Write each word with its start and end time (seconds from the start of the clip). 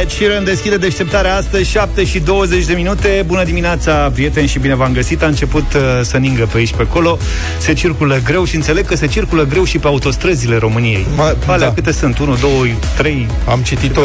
Ed 0.00 0.10
Sheeran 0.10 0.44
deschide 0.44 0.76
deșteptarea 0.76 1.36
astăzi 1.36 1.70
7 1.70 2.04
și 2.04 2.18
20 2.20 2.64
de 2.64 2.72
minute. 2.72 3.24
Bună 3.26 3.44
dimineața, 3.44 4.10
prieteni 4.14 4.46
și 4.46 4.58
bine 4.58 4.74
v-am 4.74 4.92
găsit. 4.92 5.22
A 5.22 5.26
început 5.26 5.74
uh, 5.74 5.80
să 6.02 6.16
ningă 6.16 6.48
pe 6.52 6.58
aici 6.58 6.72
pe 6.72 6.82
acolo. 6.82 7.18
Se 7.58 7.72
circulă 7.72 8.20
greu 8.24 8.44
și 8.44 8.54
înțeleg 8.54 8.86
că 8.86 8.96
se 8.96 9.06
circulă 9.06 9.44
greu 9.44 9.64
Și 9.64 9.78
pe 9.78 9.86
autostrăzile 9.86 10.56
României. 10.56 11.06
Ma, 11.16 11.36
Alea 11.46 11.66
da. 11.66 11.74
câte 11.74 11.92
sunt? 11.92 12.18
1, 12.18 12.36
2, 12.36 12.76
3 12.96 13.28
Am 13.48 13.60
citit-o, 13.60 14.00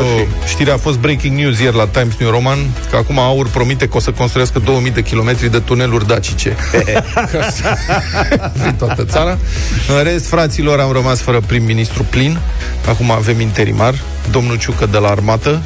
știrea 0.48 0.74
a 0.74 0.78
fost 0.78 0.98
breaking 0.98 1.38
news 1.38 1.60
ieri 1.60 1.76
la 1.76 1.88
Times 1.88 2.16
New 2.20 2.30
Roman 2.30 2.58
Că 2.90 2.96
acum 2.96 3.20
Aur 3.20 3.48
promite 3.48 3.88
că 3.88 3.98
o 3.98 4.00
să 4.00 4.12
construiască 4.12 4.60
2000 4.60 4.92
de 4.92 5.02
kilometri 5.02 5.52
de 5.52 5.60
tuneluri 5.60 6.08
dacice. 6.08 6.50
Prin 8.60 8.76
toată 8.78 9.04
țara. 9.04 9.38
În 9.98 10.04
rest, 10.04 10.28
fraților, 10.28 10.80
am 10.80 10.92
rămas 10.92 11.20
fără 11.20 11.42
prim-ministru 11.46 12.06
plin. 12.10 12.38
Acum 12.88 13.12
avem 13.12 13.40
interimar 13.40 13.94
Domnul 14.32 14.58
Ciucă 14.58 14.86
de 14.86 14.98
la 14.98 15.08
armată 15.08 15.62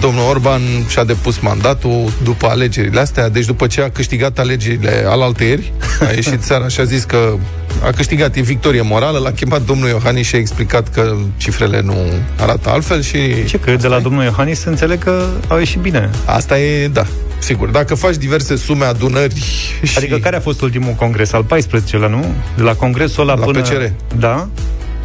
Domnul 0.00 0.28
Orban 0.28 0.60
și-a 0.88 1.04
depus 1.04 1.38
mandatul 1.38 2.10
după 2.22 2.46
alegerile 2.46 3.00
astea, 3.00 3.28
deci 3.28 3.44
după 3.44 3.66
ce 3.66 3.82
a 3.82 3.90
câștigat 3.90 4.38
alegerile 4.38 5.04
alaltăieri, 5.06 5.72
a 6.08 6.12
ieșit 6.14 6.42
seara 6.42 6.68
și 6.68 6.80
a 6.80 6.84
zis 6.84 7.04
că 7.04 7.36
a 7.84 7.90
câștigat, 7.90 8.36
e 8.36 8.40
victorie 8.40 8.80
morală, 8.80 9.18
l-a 9.18 9.30
chemat 9.30 9.62
domnul 9.62 9.88
Iohannis 9.88 10.26
și 10.26 10.34
a 10.34 10.38
explicat 10.38 10.88
că 10.88 11.16
cifrele 11.36 11.80
nu 11.80 11.94
arată 12.38 12.70
altfel 12.70 13.02
și... 13.02 13.44
Ce, 13.44 13.58
că 13.58 13.74
de 13.74 13.86
la 13.86 13.96
e? 13.96 14.00
domnul 14.00 14.22
Iohannis 14.22 14.60
să 14.60 14.68
înțeleg 14.68 14.98
că 14.98 15.26
au 15.48 15.58
ieșit 15.58 15.80
bine. 15.80 16.10
Asta 16.24 16.58
e, 16.58 16.88
da, 16.88 17.06
sigur. 17.38 17.68
Dacă 17.68 17.94
faci 17.94 18.16
diverse 18.16 18.56
sume, 18.56 18.84
adunări 18.84 19.44
și... 19.82 19.96
Adică 19.96 20.16
care 20.16 20.36
a 20.36 20.40
fost 20.40 20.60
ultimul 20.60 20.92
congres? 20.92 21.32
Al 21.32 21.44
14-lea, 21.44 22.10
nu? 22.10 22.34
De 22.56 22.62
la 22.62 22.74
congresul 22.74 23.22
ăla 23.22 23.38
la 23.38 23.44
până... 23.44 23.60
PCR. 23.60 23.82
Da. 24.18 24.48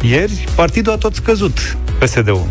Ieri, 0.02 0.48
partidul 0.54 0.92
a 0.92 0.96
tot 0.96 1.14
scăzut, 1.14 1.76
PSD-ul. 2.04 2.46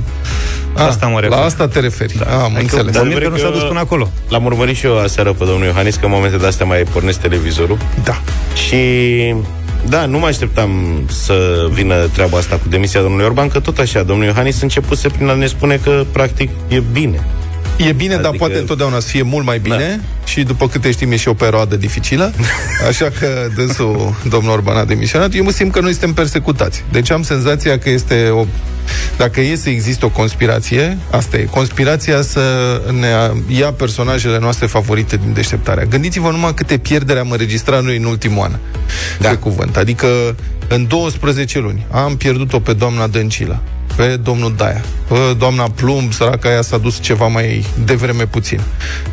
A, 0.74 0.86
asta 0.86 1.08
mă 1.08 1.20
refer. 1.20 1.38
La 1.38 1.44
asta 1.44 1.68
te 1.68 1.80
referi. 1.80 2.18
Da. 2.18 2.26
A, 2.26 2.44
am 2.44 2.56
adică 2.56 2.60
înțeles. 2.60 2.94
Dar 2.94 3.22
că 3.22 3.30
nu 3.30 3.38
s-a 3.38 3.50
dus 3.50 3.64
până 3.64 3.80
acolo. 3.80 4.10
L-am 4.30 4.46
urmărit 4.46 4.76
și 4.76 4.86
eu 4.86 5.00
aseară 5.00 5.34
pe 5.34 5.46
domnul 5.46 5.66
Iohannis, 5.66 5.96
că 5.96 6.06
în 6.06 6.12
momente 6.12 6.38
de 6.38 6.46
astea 6.46 6.66
mai 6.66 6.84
pornesc 6.92 7.20
televizorul. 7.20 7.78
Da. 8.04 8.22
Și 8.54 8.76
da, 9.88 10.06
nu 10.06 10.20
mă 10.20 10.26
așteptam 10.26 11.02
să 11.08 11.68
vină 11.72 11.96
treaba 11.96 12.38
asta 12.38 12.56
cu 12.56 12.70
demisia 12.70 13.02
domnului 13.02 13.26
Orban, 13.26 13.48
că 13.48 13.60
tot 13.60 13.78
așa, 13.78 14.04
domnul 14.04 14.26
Iohannis 14.26 14.62
începuse 14.62 15.10
prin 15.10 15.28
a 15.28 15.34
ne 15.34 15.46
spune 15.46 15.80
că, 15.84 16.06
practic, 16.12 16.50
e 16.68 16.84
bine. 16.92 17.28
E 17.88 17.92
bine, 17.92 18.14
adică... 18.14 18.30
dar 18.30 18.38
poate 18.38 18.58
întotdeauna 18.58 19.00
să 19.00 19.08
fie 19.08 19.22
mult 19.22 19.46
mai 19.46 19.60
bine 19.60 20.02
da. 20.02 20.26
și 20.26 20.44
după 20.44 20.68
câte 20.68 20.92
știm 20.92 21.12
e 21.12 21.16
și 21.16 21.28
o 21.28 21.34
perioadă 21.34 21.76
dificilă, 21.76 22.34
așa 22.90 23.12
că 23.20 23.48
dânsul, 23.56 24.16
domnul 24.30 24.52
Orban 24.52 24.78
a 24.78 24.86
demisionat. 24.86 25.36
Eu 25.36 25.44
mă 25.44 25.52
simt 25.52 25.72
că 25.72 25.80
noi 25.80 25.92
suntem 25.92 26.14
persecutați. 26.14 26.84
Deci 26.92 27.12
am 27.12 27.24
senzația 27.24 27.80
că 27.80 27.90
este 27.90 28.30
o 28.30 28.46
dacă 29.18 29.42
e 29.42 29.56
să 29.56 29.70
există 29.70 30.06
o 30.06 30.10
conspirație, 30.10 30.98
asta 31.12 31.38
e, 31.38 31.44
conspirația 31.44 32.22
să 32.22 32.42
ne 33.00 33.08
ia 33.56 33.72
personajele 33.72 34.40
noastre 34.40 34.66
favorite 34.66 35.18
din 35.24 35.34
deșteptarea. 35.34 35.84
Gândiți-vă 35.84 36.30
numai 36.30 36.54
câte 36.54 36.78
pierdere 36.78 37.20
am 37.20 37.32
înregistrat 37.32 37.84
noi 37.84 37.98
în 37.98 38.04
ultimul 38.04 38.44
an. 38.44 38.56
Da. 39.20 39.30
Pe 39.30 39.36
cuvânt. 39.36 39.78
Adică 39.78 40.08
în 40.68 40.88
12 40.88 41.60
luni 41.60 41.86
am 41.92 42.18
pierdut-o 42.18 42.60
pe 42.60 42.74
doamna 42.74 43.08
Dăncilă, 43.08 43.62
pe 44.00 44.16
domnul 44.16 44.54
Daia, 44.56 44.82
pe 45.08 45.16
doamna 45.38 45.70
Plumb, 45.76 46.14
săraca 46.14 46.50
aia 46.50 46.62
s-a 46.62 46.78
dus 46.78 47.00
ceva 47.00 47.28
mai 47.28 47.66
devreme 47.86 48.26
puțin. 48.26 48.60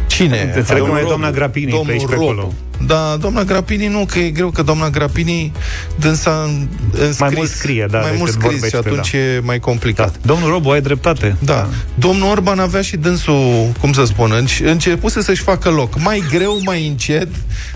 Cine? 0.06 0.52
Înțeleg 0.56 0.82
că 0.82 0.90
mai 0.90 1.00
e 1.00 1.04
doamna 1.04 1.30
Grapini 1.30 1.70
domnul 1.70 1.86
pe 1.86 1.92
aici, 1.92 2.06
pe 2.06 2.14
acolo. 2.14 2.52
Da, 2.86 3.16
doamna 3.20 3.44
Grapini 3.44 3.86
nu, 3.86 4.06
că 4.10 4.18
e 4.18 4.30
greu, 4.30 4.50
că 4.50 4.62
doamna 4.62 4.90
Grapini 4.90 5.52
dânsa 5.96 6.50
înscris, 6.92 7.18
mai 7.18 7.32
mult 7.36 7.50
scrie, 7.50 7.86
da, 7.90 7.98
mai 7.98 8.14
mult 8.18 8.30
scris 8.30 8.64
și 8.68 8.76
atunci 8.76 9.10
da. 9.10 9.18
e 9.18 9.40
mai 9.42 9.58
complicat. 9.58 10.12
Da. 10.12 10.18
Domnul 10.22 10.50
Robo, 10.50 10.70
ai 10.70 10.80
dreptate. 10.80 11.36
Da. 11.38 11.54
da. 11.54 11.68
Domnul 11.94 12.30
Orban 12.30 12.58
avea 12.58 12.82
și 12.82 12.96
dânsul, 12.96 13.72
cum 13.80 13.92
să 13.92 14.04
spun, 14.04 14.46
începuse 14.62 15.22
să-și 15.22 15.42
facă 15.42 15.70
loc. 15.70 15.98
Mai 15.98 16.24
greu, 16.30 16.58
mai 16.64 16.86
încet, 16.86 17.28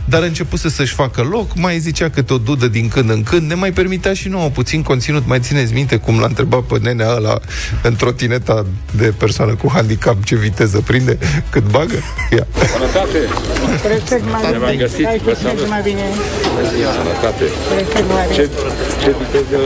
dar 0.05 0.23
începuse 0.23 0.69
să-și 0.69 0.95
facă 0.95 1.23
loc, 1.31 1.57
mai 1.57 1.79
zicea 1.79 2.11
câte 2.11 2.33
o 2.33 2.39
dudă 2.39 2.69
din 2.69 2.89
când 2.89 3.11
în 3.11 3.23
când, 3.23 3.49
ne 3.49 3.55
mai 3.55 3.73
permitea 3.73 4.13
și 4.15 4.29
nouă 4.29 4.49
puțin 4.49 4.83
conținut. 4.83 5.27
Mai 5.27 5.41
țineți 5.41 5.73
minte 5.73 5.97
cum 5.97 6.19
l-a 6.19 6.27
întrebat 6.27 6.61
pe 6.61 6.79
nenea 6.83 7.15
ăla 7.17 7.41
în 7.83 7.97
trotineta 7.97 8.67
de 8.97 9.15
persoană 9.19 9.55
cu 9.55 9.71
handicap 9.73 10.25
ce 10.25 10.37
viteză 10.37 10.81
prinde, 10.87 11.19
cât 11.51 11.71
bagă? 11.71 11.95
Ia. 12.37 12.47
Sănătate! 12.73 13.19
mai 14.61 14.77
găsit, 14.97 15.23
vă 15.23 15.35
salut. 15.43 15.69
mai 15.69 15.83
bine. 15.83 16.05
Sănătate. 16.99 17.45
Ce, 18.33 18.49
ce 19.03 19.15
viteză 19.19 19.61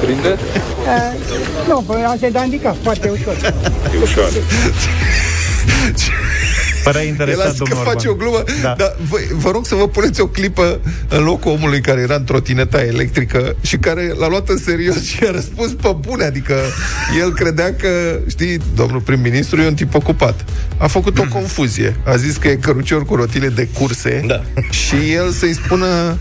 prinde? 0.00 0.38
Uh, 0.38 1.12
nu, 1.68 1.84
asta 2.12 2.26
e 2.26 2.30
de 2.30 2.38
handicap, 2.38 2.76
foarte 2.82 3.08
ușor. 3.08 3.36
E 3.94 4.02
ușor. 4.02 4.30
Părea 6.84 7.02
interesant, 7.02 7.58
El 7.58 7.66
că 7.66 7.74
face 7.74 8.08
o 8.08 8.14
glumă, 8.14 8.42
da. 8.62 8.74
dar 8.78 8.96
vă, 9.08 9.16
vă 9.32 9.50
rog 9.50 9.66
să 9.66 9.74
vă 9.74 9.88
puneți 9.88 10.20
o 10.20 10.26
clipă 10.26 10.80
în 11.08 11.22
locul 11.22 11.50
omului 11.50 11.80
care 11.80 12.00
era 12.00 12.14
în 12.14 12.24
trotineta 12.24 12.84
electrică 12.84 13.56
și 13.60 13.76
care 13.76 14.14
l-a 14.18 14.28
luat 14.28 14.48
în 14.48 14.58
serios 14.58 15.02
și 15.02 15.24
a 15.24 15.30
răspuns 15.30 15.72
pe 15.72 15.96
bune, 16.00 16.24
adică 16.24 16.54
el 17.20 17.32
credea 17.32 17.74
că, 17.74 18.18
știi, 18.28 18.58
domnul 18.74 19.00
prim-ministru 19.00 19.60
e 19.60 19.66
un 19.66 19.74
tip 19.74 19.94
ocupat. 19.94 20.44
A 20.76 20.86
făcut 20.86 21.18
o 21.18 21.24
confuzie. 21.30 21.96
A 22.04 22.16
zis 22.16 22.36
că 22.36 22.48
e 22.48 22.54
cărucior 22.54 23.04
cu 23.04 23.14
rotile 23.14 23.48
de 23.48 23.68
curse 23.78 24.24
da. 24.26 24.42
și 24.70 25.12
el 25.12 25.30
să-i 25.30 25.54
spună 25.54 26.18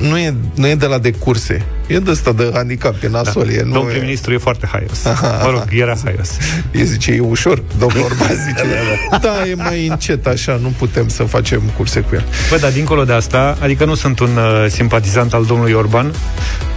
nu 0.00 0.18
e, 0.18 0.34
nu 0.54 0.66
e 0.66 0.74
de 0.74 0.86
la 0.86 0.98
de 0.98 1.10
curse, 1.10 1.64
e 1.86 1.98
de 1.98 2.10
ăsta 2.10 2.32
de 2.32 2.50
handicap, 2.54 3.02
e 3.02 3.08
nasol. 3.08 3.44
Da. 3.46 3.52
E, 3.52 3.62
nu 3.62 3.72
domnul 3.72 3.90
prim-ministru 3.90 4.32
e 4.32 4.36
foarte 4.36 4.68
haios. 4.72 5.02
Mă 5.42 5.50
rog, 5.50 5.64
era 5.70 5.96
haios. 6.04 6.30
E 6.70 6.84
zice, 6.84 7.12
e 7.12 7.20
ușor, 7.20 7.62
domnul 7.78 8.02
Orban 8.02 8.28
zice, 8.28 8.64
da, 9.10 9.18
da, 9.18 9.48
e 9.48 9.54
mai 9.54 9.87
încet 9.90 10.26
așa, 10.26 10.58
nu 10.62 10.72
putem 10.78 11.08
să 11.08 11.22
facem 11.22 11.62
curse 11.76 12.00
cu 12.00 12.14
el. 12.14 12.24
Bă, 12.50 12.56
dar 12.56 12.72
dincolo 12.72 13.04
de 13.04 13.12
asta, 13.12 13.56
adică 13.60 13.84
nu 13.84 13.94
sunt 13.94 14.18
un 14.18 14.36
uh, 14.36 14.66
simpatizant 14.68 15.32
al 15.32 15.44
domnului 15.44 15.72
Orban, 15.72 16.14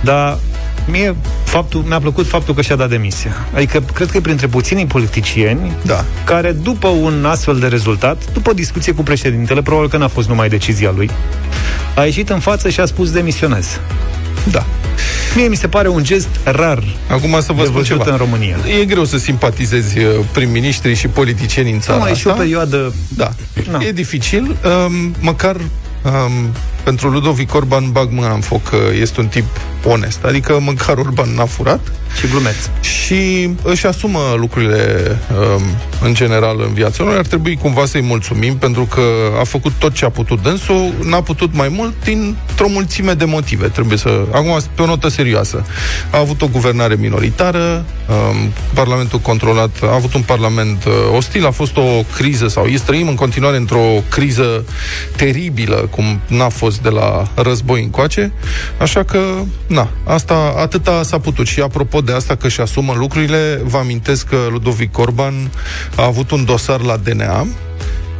dar 0.01 0.37
mie 0.87 1.15
faptul, 1.43 1.83
mi-a 1.87 1.99
plăcut 1.99 2.27
faptul 2.27 2.53
că 2.53 2.61
și-a 2.61 2.75
dat 2.75 2.89
demisia. 2.89 3.31
Adică 3.53 3.83
cred 3.93 4.11
că 4.11 4.17
e 4.17 4.21
printre 4.21 4.47
puținii 4.47 4.85
politicieni 4.85 5.71
da. 5.81 6.05
care 6.25 6.51
după 6.51 6.87
un 6.87 7.25
astfel 7.25 7.59
de 7.59 7.67
rezultat, 7.67 8.31
după 8.33 8.49
o 8.49 8.53
discuție 8.53 8.93
cu 8.93 9.03
președintele, 9.03 9.61
probabil 9.61 9.89
că 9.89 9.97
n-a 9.97 10.07
fost 10.07 10.27
numai 10.27 10.49
decizia 10.49 10.93
lui, 10.95 11.09
a 11.95 12.03
ieșit 12.03 12.29
în 12.29 12.39
față 12.39 12.69
și 12.69 12.79
a 12.79 12.85
spus 12.85 13.11
demisionez. 13.11 13.79
Da. 14.51 14.65
Mie 15.35 15.47
mi 15.47 15.55
se 15.55 15.67
pare 15.67 15.87
un 15.87 16.03
gest 16.03 16.27
rar 16.43 16.83
Acum 17.09 17.37
să 17.41 17.53
vă 17.53 17.65
spun 17.65 17.83
ceva. 17.83 18.03
în 18.07 18.17
România. 18.17 18.57
E 18.81 18.85
greu 18.85 19.03
să 19.05 19.17
simpatizezi 19.17 19.99
uh, 19.99 20.05
prim-ministrii 20.31 20.95
și 20.95 21.07
politicieni 21.07 21.71
în 21.71 21.79
țara 21.79 21.97
nu, 21.97 22.03
asta. 22.03 22.15
și 22.15 22.27
o 22.27 22.31
perioadă... 22.31 22.93
Da. 23.07 23.31
No. 23.71 23.83
E 23.83 23.91
dificil. 23.91 24.55
Um, 24.85 25.15
măcar 25.19 25.55
um, 25.55 26.51
pentru 26.83 27.09
Ludovic 27.09 27.53
Orban 27.53 27.91
bag 27.91 28.11
mâna 28.11 28.33
în 28.33 28.41
foc 28.41 28.69
că 28.69 28.77
este 28.99 29.19
un 29.19 29.27
tip 29.27 29.45
onest. 29.83 30.23
Adică 30.23 30.59
măcar 30.59 30.97
Orban 30.97 31.29
n-a 31.35 31.45
furat. 31.45 31.79
Și 32.19 32.27
glumeț. 32.27 32.55
Și 32.81 33.49
își 33.63 33.85
asumă 33.85 34.19
lucrurile 34.37 35.17
um, 35.31 35.63
în 36.01 36.13
general 36.13 36.61
în 36.67 36.73
viața 36.73 37.03
lor. 37.03 37.17
Ar 37.17 37.25
trebui 37.25 37.55
cumva 37.55 37.85
să-i 37.85 38.01
mulțumim 38.01 38.57
pentru 38.57 38.83
că 38.83 39.01
a 39.39 39.43
făcut 39.43 39.71
tot 39.71 39.93
ce 39.93 40.05
a 40.05 40.09
putut 40.09 40.41
dânsul, 40.41 40.93
n-a 41.03 41.21
putut 41.21 41.53
mai 41.53 41.67
mult 41.67 41.93
dintr-o 42.03 42.67
mulțime 42.67 43.13
de 43.13 43.25
motive. 43.25 43.67
Trebuie 43.67 43.97
să... 43.97 44.21
Acum, 44.31 44.59
pe 44.75 44.81
o 44.81 44.85
notă 44.85 45.07
serioasă. 45.07 45.65
A 46.11 46.17
avut 46.17 46.41
o 46.41 46.47
guvernare 46.47 46.95
minoritară, 46.99 47.85
um, 48.09 48.51
Parlamentul 48.73 49.19
controlat, 49.19 49.69
a 49.81 49.93
avut 49.93 50.13
un 50.13 50.21
parlament 50.21 50.83
uh, 50.85 50.93
ostil, 51.15 51.45
a 51.45 51.51
fost 51.51 51.77
o 51.77 52.03
criză 52.15 52.47
sau 52.47 52.65
e 52.65 52.79
trăim 52.85 53.07
în 53.07 53.15
continuare 53.15 53.57
într-o 53.57 54.03
criză 54.09 54.65
teribilă, 55.15 55.87
cum 55.89 56.19
n-a 56.27 56.49
fost 56.49 56.81
de 56.81 56.89
la 56.89 57.27
război 57.35 57.81
încoace, 57.81 58.31
așa 58.77 59.03
că 59.03 59.19
Na, 59.71 59.89
asta, 60.03 60.53
atâta 60.57 61.03
s-a 61.03 61.19
putut. 61.19 61.47
Și 61.47 61.59
apropo 61.59 62.01
de 62.01 62.11
asta 62.11 62.35
că 62.35 62.47
și 62.47 62.61
asumă 62.61 62.93
lucrurile, 62.95 63.61
vă 63.63 63.77
amintesc 63.77 64.27
că 64.27 64.37
Ludovic 64.49 64.97
Orban 64.97 65.33
a 65.95 66.05
avut 66.05 66.31
un 66.31 66.45
dosar 66.45 66.81
la 66.81 66.97
DNA 66.97 67.47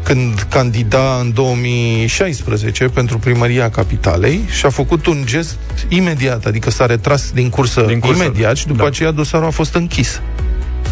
când 0.03 0.45
candida 0.49 1.17
în 1.19 1.33
2016 1.33 2.85
pentru 2.85 3.17
primăria 3.17 3.69
capitalei 3.69 4.45
și 4.49 4.65
a 4.65 4.69
făcut 4.69 5.05
un 5.05 5.21
gest 5.25 5.57
imediat, 5.87 6.45
adică 6.45 6.69
s-a 6.69 6.85
retras 6.85 7.31
din 7.33 7.49
cursă, 7.49 7.81
din 7.81 7.99
cursă 7.99 8.23
imediat 8.23 8.55
și 8.55 8.67
după 8.67 8.81
da. 8.81 8.87
aceea 8.87 9.11
dosarul 9.11 9.47
a 9.47 9.51
fost 9.51 9.75
închis. 9.75 10.21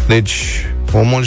Deci, 0.06 0.66
omul 0.92 1.24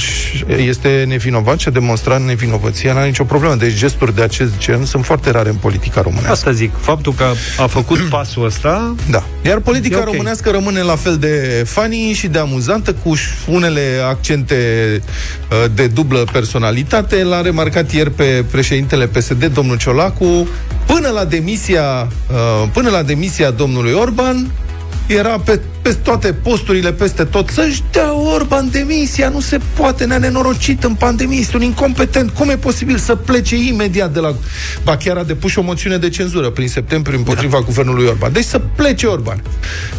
este 0.57 1.03
nevinovat 1.07 1.59
și 1.59 1.67
a 1.67 1.71
demonstrat 1.71 2.21
nevinovăția, 2.21 2.93
n-are 2.93 3.07
nicio 3.07 3.23
problemă. 3.23 3.55
Deci 3.55 3.73
gesturi 3.73 4.15
de 4.15 4.21
acest 4.21 4.57
gen 4.57 4.85
sunt 4.85 5.05
foarte 5.05 5.31
rare 5.31 5.49
în 5.49 5.55
politica 5.55 6.01
românească. 6.01 6.31
Asta 6.31 6.51
zic, 6.51 6.71
faptul 6.79 7.13
că 7.13 7.25
a 7.57 7.67
făcut 7.67 7.99
pasul 8.15 8.45
ăsta... 8.45 8.95
Da. 9.09 9.23
Iar 9.45 9.59
politica 9.59 9.97
okay. 9.97 10.11
românească 10.11 10.49
rămâne 10.49 10.81
la 10.81 10.95
fel 10.95 11.17
de 11.17 11.63
funny 11.67 12.13
și 12.13 12.27
de 12.27 12.39
amuzantă, 12.39 12.93
cu 12.93 13.13
unele 13.47 13.81
accente 14.09 14.55
uh, 15.51 15.71
de 15.75 15.87
dublă 15.87 16.25
personalitate. 16.31 17.23
L-a 17.23 17.41
remarcat 17.41 17.91
ieri 17.91 18.11
pe 18.11 18.45
președintele 18.51 19.07
PSD, 19.07 19.45
domnul 19.45 19.77
Ciolacu, 19.77 20.47
până 20.85 21.09
la 21.09 21.25
demisia, 21.25 22.07
uh, 22.31 22.69
până 22.73 22.89
la 22.89 23.03
demisia 23.03 23.51
domnului 23.51 23.93
Orban, 23.93 24.51
era 25.07 25.39
pe, 25.39 25.59
pe 25.81 25.93
toate 25.93 26.33
posturile, 26.33 26.91
peste 26.91 27.23
tot, 27.23 27.49
să-și 27.49 27.83
dea 27.91 28.13
Orban 28.13 28.69
demisia, 28.71 29.29
nu 29.29 29.39
se 29.39 29.59
poate, 29.75 30.05
ne-a 30.05 30.17
nenorocit 30.17 30.83
în 30.83 30.93
pandemie, 30.93 31.39
este 31.39 31.55
un 31.55 31.61
incompetent, 31.61 32.29
cum 32.29 32.49
e 32.49 32.57
posibil 32.57 32.97
să 32.97 33.15
plece 33.15 33.55
imediat 33.55 34.13
de 34.13 34.19
la... 34.19 34.35
Ba 34.83 34.97
chiar 34.97 35.17
a 35.17 35.23
depus 35.23 35.55
o 35.55 35.61
moțiune 35.61 35.97
de 35.97 36.09
cenzură 36.09 36.49
prin 36.49 36.67
septembrie 36.67 37.17
împotriva 37.17 37.57
da. 37.57 37.65
guvernului 37.65 38.05
Orban. 38.05 38.31
Deci 38.31 38.45
să 38.45 38.61
plece 38.75 39.05
Orban. 39.05 39.43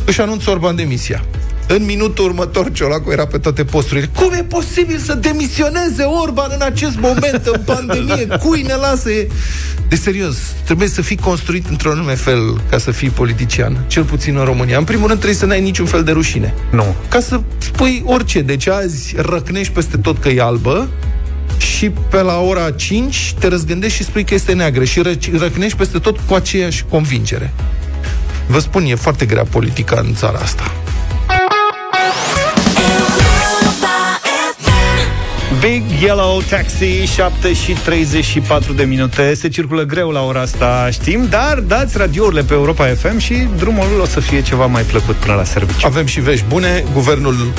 Își 0.05 0.21
anunță 0.21 0.51
Orban 0.51 0.77
demisia. 0.77 1.25
În 1.67 1.85
minutul 1.85 2.25
următor, 2.25 2.73
Ciolacu 2.73 3.11
era 3.11 3.27
pe 3.27 3.39
toate 3.39 3.65
posturile. 3.65 4.11
Cum 4.15 4.33
e 4.33 4.45
posibil 4.49 4.99
să 4.99 5.15
demisioneze 5.15 6.03
Orban 6.03 6.51
în 6.55 6.63
acest 6.63 6.99
moment, 6.99 7.41
în 7.45 7.61
pandemie? 7.75 8.27
Cui 8.43 8.63
ne 8.63 8.75
lasă? 8.75 9.11
E... 9.11 9.29
De 9.89 9.97
serios, 9.97 10.37
trebuie 10.65 10.89
să 10.89 11.03
fii 11.03 11.17
construit 11.17 11.67
într-un 11.69 11.93
anume 11.93 12.15
fel 12.15 12.61
ca 12.71 12.79
să 12.79 12.91
fii 12.91 13.09
politician, 13.09 13.85
cel 13.87 14.05
puțin 14.05 14.37
în 14.37 14.45
România. 14.45 14.79
În 14.79 14.85
primul 14.85 15.07
rând 15.07 15.19
trebuie 15.19 15.39
să 15.39 15.47
n-ai 15.47 15.61
niciun 15.61 15.87
fel 15.87 16.05
de 16.05 16.13
rușine. 16.13 16.55
Nu. 16.71 16.95
Ca 17.09 17.21
să 17.21 17.41
spui 17.59 18.03
orice. 18.07 18.41
Deci 18.41 18.67
azi 18.67 19.15
răcnești 19.17 19.73
peste 19.73 19.97
tot 19.97 20.19
că 20.19 20.29
e 20.29 20.41
albă, 20.41 20.89
și 21.59 21.91
pe 21.91 22.23
la 22.23 22.41
ora 22.41 22.71
5 22.71 23.35
te 23.39 23.47
răzgândești 23.47 23.97
și 23.97 24.05
spui 24.05 24.25
că 24.25 24.35
este 24.35 24.53
neagră 24.53 24.85
și 24.85 25.03
răcnești 25.39 25.79
peste 25.79 25.99
tot 25.99 26.19
cu 26.27 26.35
aceeași 26.35 26.85
convingere. 26.89 27.53
Vă 28.47 28.59
spun, 28.59 28.85
e 28.85 28.95
foarte 28.95 29.25
grea 29.27 29.45
politica 29.45 30.01
în 30.01 30.15
țara 30.15 30.39
asta. 30.39 30.73
Big 35.71 36.03
Yellow 36.03 36.43
Taxi, 36.51 37.05
7 37.15 37.53
și 37.53 37.73
34 37.73 38.73
de 38.73 38.83
minute. 38.83 39.35
Se 39.35 39.49
circulă 39.49 39.83
greu 39.83 40.11
la 40.11 40.23
ora 40.23 40.41
asta, 40.41 40.89
știm, 40.93 41.27
dar 41.31 41.59
dați 41.59 41.99
radiourile 41.99 42.43
pe 42.43 42.55
Europa 42.55 42.87
FM 42.87 43.19
și 43.19 43.49
drumul 43.57 44.01
o 44.01 44.07
să 44.07 44.21
fie 44.21 44.43
ceva 44.43 44.67
mai 44.67 44.83
plăcut 44.83 45.15
până 45.15 45.35
la 45.35 45.45
serviciu. 45.45 45.87
Avem 45.87 46.07
și 46.07 46.21
vești 46.21 46.45
bune. 46.49 46.85
Guvernul 46.93 47.53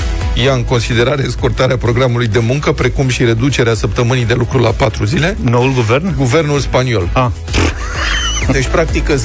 ia 0.43 0.53
în 0.53 0.63
considerare 0.63 1.25
scurtarea 1.29 1.77
programului 1.77 2.27
de 2.27 2.39
muncă, 2.39 2.71
precum 2.71 3.07
și 3.07 3.23
reducerea 3.23 3.73
săptămânii 3.73 4.25
de 4.25 4.33
lucru 4.33 4.59
la 4.59 4.69
4 4.69 5.05
zile. 5.05 5.37
Noul 5.41 5.73
guvern? 5.73 6.15
Guvernul 6.15 6.59
spaniol. 6.59 7.09
Ah. 7.13 7.27
Deci, 8.51 8.67
practic, 8.67 9.09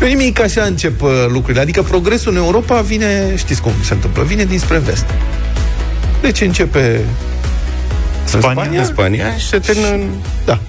nu 0.00 0.06
nimic 0.06 0.40
așa 0.40 0.62
încep 0.62 1.02
uh, 1.02 1.10
lucrurile. 1.28 1.60
Adică 1.60 1.82
progresul 1.82 2.32
în 2.32 2.38
Europa 2.38 2.80
vine, 2.80 3.34
știți 3.36 3.60
cum 3.60 3.72
se 3.82 3.94
întâmplă, 3.94 4.22
vine 4.22 4.44
dinspre 4.44 4.78
vest. 4.78 5.06
Deci 6.20 6.40
începe 6.40 7.00
Spania, 8.24 8.48
în 8.48 8.54
Spania, 8.54 8.84
Spania 8.84 9.36
și 9.36 9.46
se 9.46 9.58
termină 9.58 9.88
în... 9.88 10.08
Da. 10.44 10.60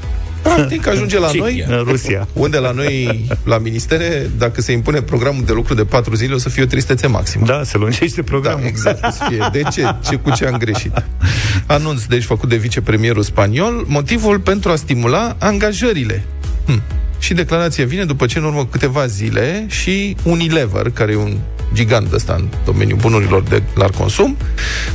Practic 0.42 0.88
ajunge 0.88 1.20
la 1.20 1.30
noi 1.36 1.66
În 1.68 1.84
Rusia 1.88 2.28
Unde 2.34 2.58
la 2.58 2.72
noi, 2.72 3.26
la 3.44 3.58
ministere 3.58 4.30
Dacă 4.38 4.62
se 4.62 4.72
impune 4.72 5.02
programul 5.02 5.44
de 5.46 5.52
lucru 5.52 5.74
de 5.74 5.86
patru 5.86 6.16
zile 6.16 6.34
O 6.34 6.38
să 6.38 6.50
fie 6.50 6.64
o 6.64 6.66
tristețe 6.66 7.08
maximă 7.08 7.46
Da, 7.46 7.64
se 7.64 7.78
lungește 7.78 8.24
programul 8.24 8.62
da, 8.62 8.68
exact, 8.68 9.06
o 9.06 9.10
să 9.10 9.24
fie. 9.30 9.50
De 9.52 9.62
ce? 9.72 9.96
ce? 10.10 10.16
Cu 10.16 10.32
ce 10.32 10.46
am 10.46 10.58
greșit? 10.58 11.04
Anunț, 11.66 12.04
deci, 12.04 12.24
făcut 12.24 12.50
de 12.50 12.56
vicepremierul 12.56 13.24
spaniol 13.24 13.86
Motivul 13.88 14.40
pentru 14.40 14.72
a 14.72 14.76
stimula 14.76 15.36
angajările 15.40 16.24
hm. 16.66 16.82
Și 17.20 17.34
declarația 17.34 17.86
vine 17.86 18.06
după 18.06 18.26
ce 18.26 18.38
în 18.38 18.44
urmă 18.44 18.66
câteva 18.66 19.06
zile 19.06 19.66
Și 19.70 20.16
Unilever, 20.24 20.90
care 20.94 21.12
e 21.12 21.16
un 21.16 21.38
gigant 21.74 22.14
ăsta 22.14 22.34
în 22.34 22.48
domeniul 22.66 22.98
bunurilor 22.98 23.44
de 23.44 23.64
larg 23.76 23.96
consum, 23.96 24.38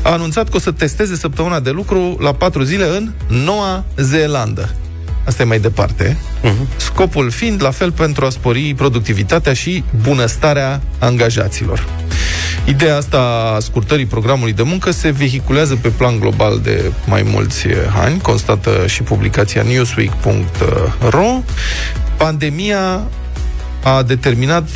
a 0.03 0.11
anunțat 0.11 0.49
că 0.49 0.57
o 0.57 0.61
să 0.61 0.73
testeze 0.73 1.17
săptămâna 1.17 1.61
de 1.61 1.71
lucru 1.71 2.17
la 2.21 2.33
patru 2.33 2.63
zile 2.63 2.85
în 2.97 3.13
Noua 3.45 3.85
Zeelandă. 3.97 4.75
Asta 5.25 5.43
e 5.43 5.47
mai 5.47 5.61
departe. 5.61 6.17
Uh-huh. 6.43 6.77
Scopul 6.77 7.31
fiind, 7.31 7.63
la 7.63 7.71
fel, 7.71 7.93
pentru 7.93 8.25
a 8.25 8.31
spori 8.31 8.75
productivitatea 8.75 9.53
și 9.53 9.85
bunăstarea 10.03 10.81
angajaților. 10.99 11.87
Ideea 12.65 12.97
asta 12.97 13.53
a 13.57 13.61
scurtării 13.61 14.07
programului 14.07 14.53
de 14.53 14.63
muncă 14.63 14.91
se 14.91 15.11
vehiculează 15.11 15.77
pe 15.77 15.89
plan 15.89 16.19
global 16.19 16.61
de 16.63 16.93
mai 17.07 17.23
mulți 17.23 17.67
ani, 18.03 18.21
constată 18.21 18.71
și 18.87 19.03
publicația 19.03 19.63
newsweek.ro. 19.63 21.43
Pandemia 22.17 23.01
a 23.83 24.03
determinat 24.03 24.69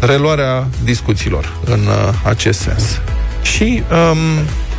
reluarea 0.00 0.66
discuțiilor 0.84 1.52
în 1.64 1.80
uh, 1.86 2.14
acest 2.24 2.60
sens. 2.60 3.00
Și 3.42 3.82
um, 3.92 4.18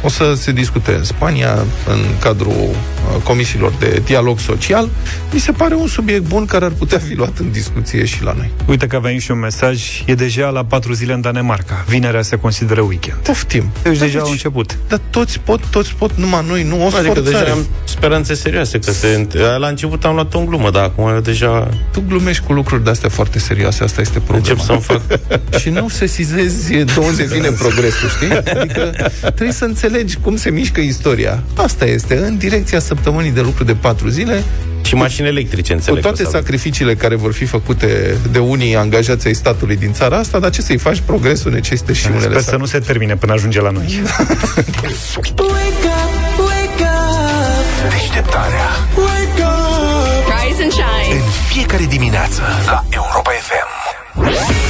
o 0.04 0.10
să 0.10 0.34
se 0.34 0.52
discute 0.52 0.94
în 0.94 1.04
Spania, 1.04 1.54
în 1.88 2.00
cadrul 2.20 2.52
uh, 2.52 2.76
comisiilor 3.24 3.74
de 3.80 4.02
dialog 4.06 4.40
social. 4.40 4.90
Mi 5.32 5.40
se 5.40 5.52
pare 5.52 5.76
un 5.76 5.88
subiect 5.88 6.24
bun 6.24 6.46
care 6.46 6.66
ar 6.66 6.72
putea 6.72 7.00
fi 7.00 7.14
luat 7.14 7.38
în 7.38 7.52
discuție 7.52 8.06
și 8.06 8.24
la 8.24 8.34
noi. 8.38 8.52
Uite 8.68 8.88
că 8.88 8.96
avem 8.96 9.18
și 9.18 9.32
un 9.32 9.40
mesaj. 9.40 10.04
E 10.06 10.16
deja 10.16 10.50
la 10.50 10.64
patru 10.64 10.94
zile 10.94 11.14
în 11.14 11.22
Danemarca. 11.22 11.86
Vinerea 11.88 12.22
se 12.22 12.36
consideră 12.36 12.82
weekend. 12.82 13.18
Poftim. 13.18 13.72
Deci 13.84 13.98
da, 13.98 14.06
deja 14.06 14.18
deci, 14.18 14.26
au 14.26 14.32
început. 14.32 14.78
Dar 14.88 15.00
toți 15.10 15.40
pot, 15.40 15.66
toți 15.66 15.94
pot, 15.98 16.12
numai 16.16 16.46
noi, 16.48 16.64
nu 16.64 16.84
o 16.84 16.86
Adică 16.86 17.14
forțare. 17.14 17.22
deja 17.22 17.52
am 17.52 17.68
speranțe 17.84 18.34
serioase. 18.34 18.80
Că 18.80 18.92
se, 18.92 19.28
la 19.58 19.68
început 19.68 20.06
am 20.06 20.14
luat 20.14 20.34
o 20.34 20.40
glumă, 20.40 20.70
dar 20.70 20.84
acum 20.84 21.08
eu 21.08 21.20
deja... 21.20 21.70
Tu 21.92 22.04
glumești 22.08 22.44
cu 22.44 22.54
lucruri 22.54 22.84
de-astea 22.84 23.10
foarte 23.10 23.40
serioase, 23.40 23.84
asta 23.84 24.02
este 24.02 24.20
problema. 24.20 24.48
Încep 24.48 24.66
să-mi 24.66 24.82
fac... 24.82 25.02
și 25.62 25.70
nu 25.70 25.90
se 25.90 26.06
sizezi 26.06 26.74
20 26.74 27.28
zile 27.28 27.52
progresul, 27.52 28.10
știi? 28.10 28.32
Adică 28.32 28.92
trebuie 29.22 29.52
să 29.52 29.66
înțelegi 29.66 30.00
înțelegi 30.00 30.18
cum 30.18 30.38
se 30.38 30.50
mișcă 30.50 30.82
istoria. 30.82 31.44
Asta 31.56 31.86
este, 31.86 32.18
în 32.18 32.38
direcția 32.38 32.80
săptămânii 33.04 33.32
de 33.32 33.42
lucru 33.42 33.64
de 33.64 33.76
patru 33.76 34.08
zile, 34.10 34.44
și 34.82 34.96
mașini 34.96 35.28
electrice, 35.28 35.74
înțeleg. 35.74 36.04
Cu 36.04 36.08
toate 36.08 36.24
sacrificiile 36.24 36.96
care 36.96 37.16
vor 37.16 37.34
fi 37.34 37.46
făcute 37.46 38.18
de 38.32 38.40
unii 38.40 38.76
angajați 38.76 39.28
ai 39.28 39.34
statului 39.34 39.76
din 39.76 39.94
țara 39.94 40.18
asta, 40.18 40.40
dar 40.40 40.50
ce 40.50 40.62
să-i 40.62 40.78
faci? 40.78 41.02
Progresul 41.06 41.52
necesită 41.52 41.94
și 41.94 42.08
unele 42.08 42.30
Sper 42.30 42.42
să 42.42 42.56
nu 42.56 42.66
se 42.66 42.80
termine 42.80 43.16
până 43.16 43.34
ajunge 43.34 43.62
la 43.62 43.70
noi. 43.70 43.86
Deșteptarea 47.90 48.70
Rise 50.32 50.64
and 50.64 50.72
shine 50.72 51.14
În 51.14 51.22
fiecare 51.48 51.86
dimineață 51.86 52.42
la 52.66 52.84
Europa 52.90 53.32
FM 53.48 54.69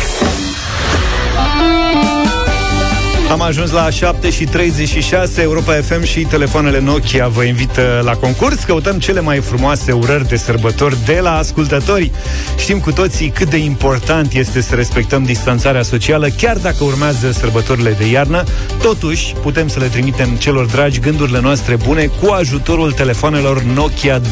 am 3.29 3.41
ajuns 3.41 3.71
la 3.71 3.89
7 3.89 4.29
și 4.29 4.43
36 4.43 5.41
Europa 5.41 5.73
FM 5.73 6.03
și 6.03 6.19
telefoanele 6.19 6.79
Nokia 6.79 7.27
vă 7.27 7.43
invită 7.43 8.01
la 8.03 8.11
concurs. 8.11 8.63
Căutăm 8.63 8.99
cele 8.99 9.21
mai 9.21 9.39
frumoase 9.39 9.91
urări 9.91 10.27
de 10.27 10.35
sărbători 10.35 10.97
de 11.05 11.19
la 11.21 11.37
ascultători. 11.37 12.11
Știm 12.57 12.79
cu 12.79 12.91
toții 12.91 13.29
cât 13.29 13.49
de 13.49 13.57
important 13.57 14.33
este 14.33 14.61
să 14.61 14.75
respectăm 14.75 15.23
distanțarea 15.23 15.81
socială, 15.81 16.27
chiar 16.27 16.57
dacă 16.57 16.83
urmează 16.83 17.31
sărbătorile 17.31 17.95
de 17.98 18.09
iarnă. 18.09 18.43
Totuși, 18.81 19.33
putem 19.41 19.67
să 19.67 19.79
le 19.79 19.88
trimitem 19.88 20.29
celor 20.29 20.65
dragi 20.65 21.00
gândurile 21.00 21.39
noastre 21.39 21.75
bune 21.75 22.05
cu 22.05 22.31
ajutorul 22.31 22.91
telefonelor 22.91 23.62
Nokia 23.62 24.19
2.4 24.19 24.25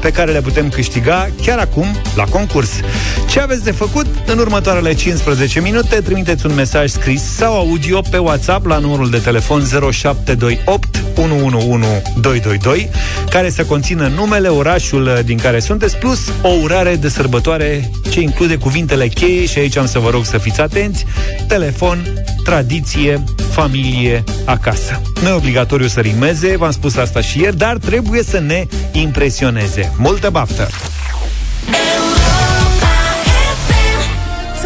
pe 0.00 0.10
care 0.10 0.32
le 0.32 0.40
putem 0.40 0.68
câștiga 0.68 1.30
chiar 1.42 1.58
acum 1.58 1.86
la 2.16 2.24
concurs. 2.24 2.70
Ce 3.28 3.40
aveți 3.40 3.64
de 3.64 3.70
făcut? 3.70 4.06
În 4.26 4.38
următoarele 4.38 4.94
15 4.94 5.60
minute 5.60 6.00
trimiteți 6.00 6.46
un 6.46 6.54
mesaj 6.54 6.90
scris 6.90 7.22
sau 7.44 7.56
audio 7.56 8.00
pe 8.10 8.18
WhatsApp 8.18 8.66
la 8.66 8.78
numărul 8.78 9.10
de 9.10 9.18
telefon 9.18 9.62
0728 9.92 11.04
111222 11.14 12.90
care 13.30 13.50
să 13.50 13.64
conțină 13.64 14.06
numele, 14.06 14.48
orașul 14.48 15.20
din 15.24 15.38
care 15.38 15.58
sunteți 15.60 15.96
plus 15.96 16.32
o 16.42 16.48
urare 16.48 16.96
de 16.96 17.08
sărbătoare 17.08 17.90
ce 18.10 18.20
include 18.20 18.56
cuvintele 18.56 19.08
cheie 19.08 19.46
și 19.46 19.58
aici 19.58 19.76
am 19.76 19.86
să 19.86 19.98
vă 19.98 20.10
rog 20.10 20.24
să 20.24 20.38
fiți 20.38 20.60
atenți 20.60 21.04
telefon, 21.48 22.24
tradiție, 22.44 23.24
familie, 23.50 24.24
acasă. 24.44 25.00
Nu 25.22 25.28
e 25.28 25.32
obligatoriu 25.32 25.86
să 25.86 26.00
rimeze, 26.00 26.56
v-am 26.56 26.72
spus 26.72 26.96
asta 26.96 27.20
și 27.20 27.40
ieri, 27.40 27.56
dar 27.56 27.76
trebuie 27.76 28.22
să 28.22 28.38
ne 28.38 28.66
impresioneze. 28.92 29.92
Multă 29.96 30.30
baftă! 30.30 30.68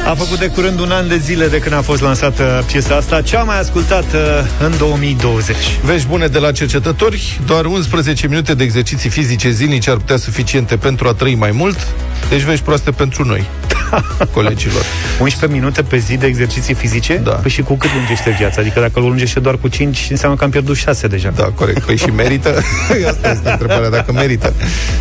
A 0.09 0.15
făcut 0.15 0.39
de 0.39 0.47
curând 0.47 0.81
un 0.81 0.91
an 0.91 1.09
de 1.09 1.17
zile 1.17 1.47
de 1.47 1.59
când 1.59 1.75
a 1.75 1.81
fost 1.81 2.01
lansată 2.01 2.65
piesa 2.67 2.95
asta, 2.95 3.23
cea 3.23 3.43
mai 3.43 3.59
ascultată 3.59 4.49
în 4.61 4.75
2020. 4.79 5.57
Vești 5.85 6.07
bune 6.07 6.27
de 6.27 6.39
la 6.39 6.53
cercetători, 6.53 7.41
doar 7.47 7.65
11 7.65 8.27
minute 8.27 8.55
de 8.55 8.65
exerciții 8.65 9.11
fizice 9.11 9.51
zilnice 9.51 9.91
ar 9.91 9.97
putea 9.97 10.17
suficiente 10.17 10.77
pentru 10.77 11.09
a 11.09 11.13
trăi 11.13 11.35
mai 11.35 11.51
mult, 11.51 11.87
deci 12.29 12.41
vești 12.41 12.65
proaste 12.65 12.91
pentru 12.91 13.25
noi, 13.25 13.45
colegilor. 14.35 14.83
11 15.21 15.59
minute 15.59 15.83
pe 15.83 15.97
zi 15.97 16.17
de 16.17 16.27
exerciții 16.27 16.75
fizice? 16.75 17.21
Da. 17.25 17.31
Păi 17.31 17.51
și 17.51 17.63
cu 17.63 17.75
cât 17.75 17.91
lungește 17.95 18.35
viața? 18.39 18.61
Adică 18.61 18.81
dacă 18.81 18.99
îl 18.99 19.03
lungește 19.03 19.41
doar 19.41 19.57
cu 19.57 19.69
5, 19.69 20.07
înseamnă 20.11 20.37
că 20.37 20.45
am 20.45 20.51
pierdut 20.51 20.77
6 20.77 21.07
deja. 21.07 21.33
Da, 21.37 21.45
corect. 21.45 21.85
Păi 21.85 21.97
și 21.97 22.11
merită? 22.11 22.49
Asta 23.11 23.31
este 23.31 23.51
întrebarea, 23.51 23.91
dacă 23.91 24.13
merită. 24.13 24.53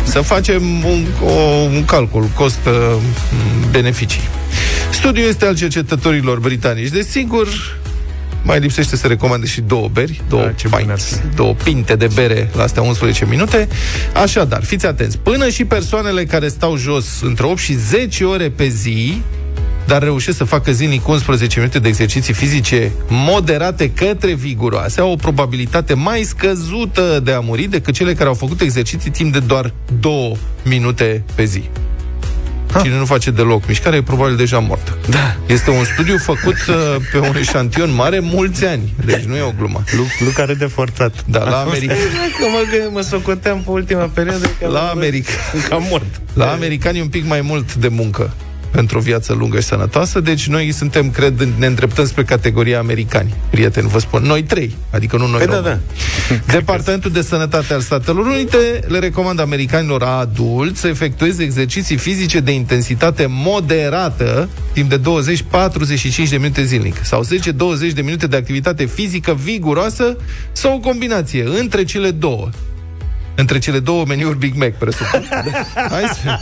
Să 0.02 0.20
facem 0.20 0.62
un, 0.84 1.04
o, 1.24 1.30
un 1.74 1.84
calcul, 1.84 2.28
cost-beneficii. 2.34 4.22
Studiul 4.98 5.28
este 5.28 5.46
al 5.46 5.56
cercetătorilor 5.56 6.38
britanici. 6.38 6.88
Desigur, 6.88 7.48
mai 8.42 8.58
lipsește 8.58 8.96
să 8.96 9.06
recomande 9.06 9.46
și 9.46 9.60
două 9.60 9.88
beri, 9.88 10.22
două, 10.28 10.52
da, 10.70 10.76
pints, 10.76 11.20
două 11.34 11.54
pinte 11.54 11.96
de 11.96 12.08
bere 12.14 12.50
la 12.54 12.62
astea 12.62 12.82
11 12.82 13.24
minute. 13.24 13.68
Așadar, 14.14 14.64
fiți 14.64 14.86
atenți, 14.86 15.18
până 15.18 15.48
și 15.48 15.64
persoanele 15.64 16.24
care 16.24 16.48
stau 16.48 16.76
jos 16.76 17.20
între 17.22 17.46
8 17.46 17.58
și 17.58 17.72
10 17.72 18.24
ore 18.24 18.50
pe 18.50 18.68
zi 18.68 19.22
dar 19.86 20.02
reușesc 20.02 20.36
să 20.36 20.44
facă 20.44 20.72
zilnic 20.72 21.08
11 21.08 21.58
minute 21.58 21.78
de 21.78 21.88
exerciții 21.88 22.34
fizice 22.34 22.92
moderate 23.08 23.90
către 23.90 24.34
viguroase, 24.34 25.00
au 25.00 25.10
o 25.10 25.16
probabilitate 25.16 25.94
mai 25.94 26.22
scăzută 26.22 27.20
de 27.24 27.32
a 27.32 27.40
muri 27.40 27.64
decât 27.64 27.94
cele 27.94 28.14
care 28.14 28.28
au 28.28 28.34
făcut 28.34 28.60
exerciții 28.60 29.10
timp 29.10 29.32
de 29.32 29.38
doar 29.38 29.72
2 30.00 30.36
minute 30.64 31.24
pe 31.34 31.44
zi. 31.44 31.62
Ha. 32.78 32.84
Cine 32.84 32.96
nu 32.96 33.04
face 33.04 33.30
deloc 33.30 33.66
mișcare 33.66 33.96
e 33.96 34.02
probabil 34.02 34.36
deja 34.36 34.58
mort. 34.58 34.98
Da. 35.08 35.36
Este 35.46 35.70
un 35.70 35.84
studiu 35.84 36.16
făcut 36.16 36.56
uh, 36.68 36.96
pe 37.12 37.18
un 37.18 37.36
eșantion 37.36 37.94
mare 37.94 38.18
mulți 38.20 38.64
ani. 38.64 38.94
Deci 39.04 39.24
nu 39.24 39.36
e 39.36 39.42
o 39.42 39.52
glumă. 39.58 39.82
Luca 40.24 40.46
de 40.46 40.66
forțat. 40.66 41.24
Da, 41.26 41.44
la 41.44 41.56
America. 41.56 41.94
Că 41.94 42.46
mă, 42.52 42.90
mă 42.92 43.00
socoteam 43.00 43.62
pe 43.62 43.70
ultima 43.70 44.10
perioadă. 44.14 44.50
La 44.72 44.88
America. 44.88 45.32
Cam 45.68 45.86
mort. 45.90 46.20
La 46.34 46.52
americani 46.52 47.00
un 47.00 47.08
pic 47.08 47.26
mai 47.26 47.40
mult 47.40 47.74
de 47.74 47.88
muncă 47.88 48.34
pentru 48.70 48.98
o 48.98 49.00
viață 49.00 49.32
lungă 49.32 49.60
și 49.60 49.66
sănătoasă, 49.66 50.20
deci 50.20 50.46
noi 50.48 50.72
suntem, 50.72 51.10
cred, 51.10 51.48
ne 51.58 51.66
îndreptăm 51.66 52.06
spre 52.06 52.22
categoria 52.22 52.78
americani. 52.78 53.34
Prieteni, 53.50 53.88
vă 53.88 53.98
spun, 53.98 54.22
noi 54.22 54.42
trei, 54.42 54.76
adică 54.90 55.16
nu 55.16 55.26
noi 55.26 55.38
Păi 55.38 55.54
da, 55.54 55.60
da. 55.60 55.78
Departamentul 56.58 57.10
de 57.10 57.22
Sănătate 57.22 57.72
al 57.72 57.80
Statelor 57.80 58.26
Unite 58.26 58.80
le 58.86 58.98
recomandă 58.98 59.42
americanilor 59.42 60.02
adulți 60.02 60.80
să 60.80 60.88
efectueze 60.88 61.42
exerciții 61.42 61.96
fizice 61.96 62.40
de 62.40 62.52
intensitate 62.52 63.26
moderată 63.28 64.48
timp 64.72 64.88
de 64.88 65.00
20-45 66.26 66.28
de 66.30 66.36
minute 66.36 66.64
zilnic 66.64 67.04
sau 67.04 67.24
10-20 67.24 67.92
de 67.94 68.02
minute 68.02 68.26
de 68.26 68.36
activitate 68.36 68.84
fizică 68.84 69.38
viguroasă 69.42 70.16
sau 70.52 70.74
o 70.74 70.78
combinație 70.78 71.44
între 71.60 71.84
cele 71.84 72.10
două 72.10 72.48
între 73.40 73.58
cele 73.58 73.78
două 73.78 74.04
meniuri 74.04 74.38
Big 74.38 74.54
Mac, 74.54 74.72
presupun. 74.72 75.28
Hai 75.90 76.02
să... 76.22 76.38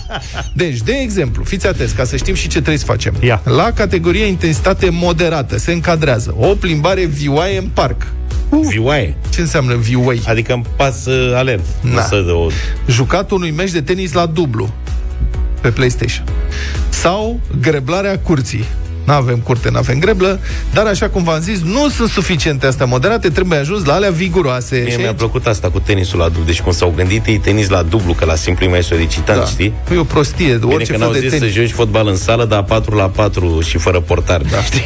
Deci, 0.53 0.81
de 0.81 0.93
exemplu, 0.93 1.45
fiți 1.45 1.67
atenți, 1.67 1.95
ca 1.95 2.05
să 2.05 2.17
știm 2.17 2.35
și 2.35 2.43
ce 2.43 2.57
trebuie 2.57 2.79
să 2.79 2.85
facem. 2.85 3.15
Ia. 3.21 3.43
La 3.45 3.73
categoria 3.73 4.27
intensitate 4.27 4.91
moderată 4.91 5.59
se 5.59 5.73
încadrează 5.73 6.35
o 6.39 6.47
plimbare 6.47 7.05
vioaie 7.05 7.59
în 7.59 7.69
parc. 7.73 8.07
Vioaie. 8.69 9.17
Ce 9.31 9.41
înseamnă 9.41 9.75
vioai? 9.75 10.23
Adică 10.27 10.53
îmi 10.53 10.67
pas 10.77 11.07
uh, 11.07 11.35
alert. 11.35 11.65
Da. 11.81 11.89
Nu 11.91 12.01
să 12.01 12.33
o... 12.33 12.47
Jucatul 12.89 13.37
unui 13.37 13.51
meci 13.51 13.71
de 13.71 13.81
tenis 13.81 14.13
la 14.13 14.27
dublu 14.27 14.75
pe 15.61 15.69
PlayStation. 15.69 16.25
Sau 16.89 17.41
greblarea 17.61 18.19
curții. 18.19 18.65
Nu 19.07 19.13
avem 19.13 19.37
curte, 19.39 19.71
nu 19.71 19.79
avem 19.79 19.99
greblă, 19.99 20.41
dar 20.73 20.87
așa 20.87 21.09
cum 21.09 21.23
v-am 21.23 21.41
zis, 21.41 21.61
nu 21.63 21.89
sunt 21.89 22.09
suficiente 22.09 22.67
astea 22.67 22.87
moderate, 22.87 23.29
trebuie 23.29 23.59
ajuns 23.59 23.85
la 23.85 23.93
alea 23.95 24.11
viguroase. 24.11 24.77
Mie 24.77 24.91
Și 24.91 24.97
mi-a 24.99 25.07
aici- 25.09 25.17
plăcut 25.17 25.47
asta 25.47 25.71
cu 25.71 25.81
tenisul 25.81 26.19
la 26.19 26.25
dublu. 26.29 26.45
Deci 26.45 26.61
cum 26.61 26.73
s-au 26.73 26.93
gândit 26.97 27.27
ei 27.27 27.39
tenis 27.39 27.69
la 27.69 27.83
dublu, 27.83 28.13
că 28.13 28.25
la 28.25 28.35
simplu 28.35 28.65
e 28.67 28.69
mai 28.69 28.83
solicitant, 28.83 29.39
da. 29.39 29.45
știi? 29.47 29.73
E 29.93 29.97
o 29.97 30.05
prostie, 30.05 30.55
Bine 30.55 30.75
orice 30.75 30.93
că 30.93 30.99
n-au 30.99 31.11
fel 31.11 31.21
de 31.21 31.29
zis 31.29 31.39
tenis. 31.39 31.55
să 31.55 31.61
joci 31.61 31.71
fotbal 31.73 32.07
în 32.09 32.17
sală, 32.17 32.45
dar 32.45 32.63
4 32.63 32.95
la 32.97 33.05
4 33.09 33.61
și 33.61 33.79
fără 33.79 34.01
portar. 34.01 34.41
Da. 34.51 34.63
Știi? 34.63 34.81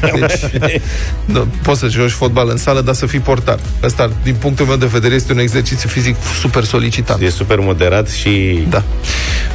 Deci, 0.20 0.80
da, 1.24 1.46
poți 1.62 1.80
să 1.80 1.88
joci 1.88 2.10
fotbal 2.10 2.48
în 2.48 2.56
sală, 2.56 2.80
dar 2.80 2.94
să 2.94 3.06
fii 3.06 3.18
portar. 3.18 3.58
Asta, 3.84 4.10
din 4.22 4.34
punctul 4.34 4.66
meu 4.66 4.76
de 4.76 4.86
vedere, 4.86 5.14
este 5.14 5.32
un 5.32 5.38
exercițiu 5.38 5.88
fizic 5.88 6.16
super 6.40 6.64
solicitant. 6.64 7.20
E 7.22 7.28
super 7.30 7.58
moderat 7.60 8.08
și... 8.08 8.58
Da. 8.68 8.82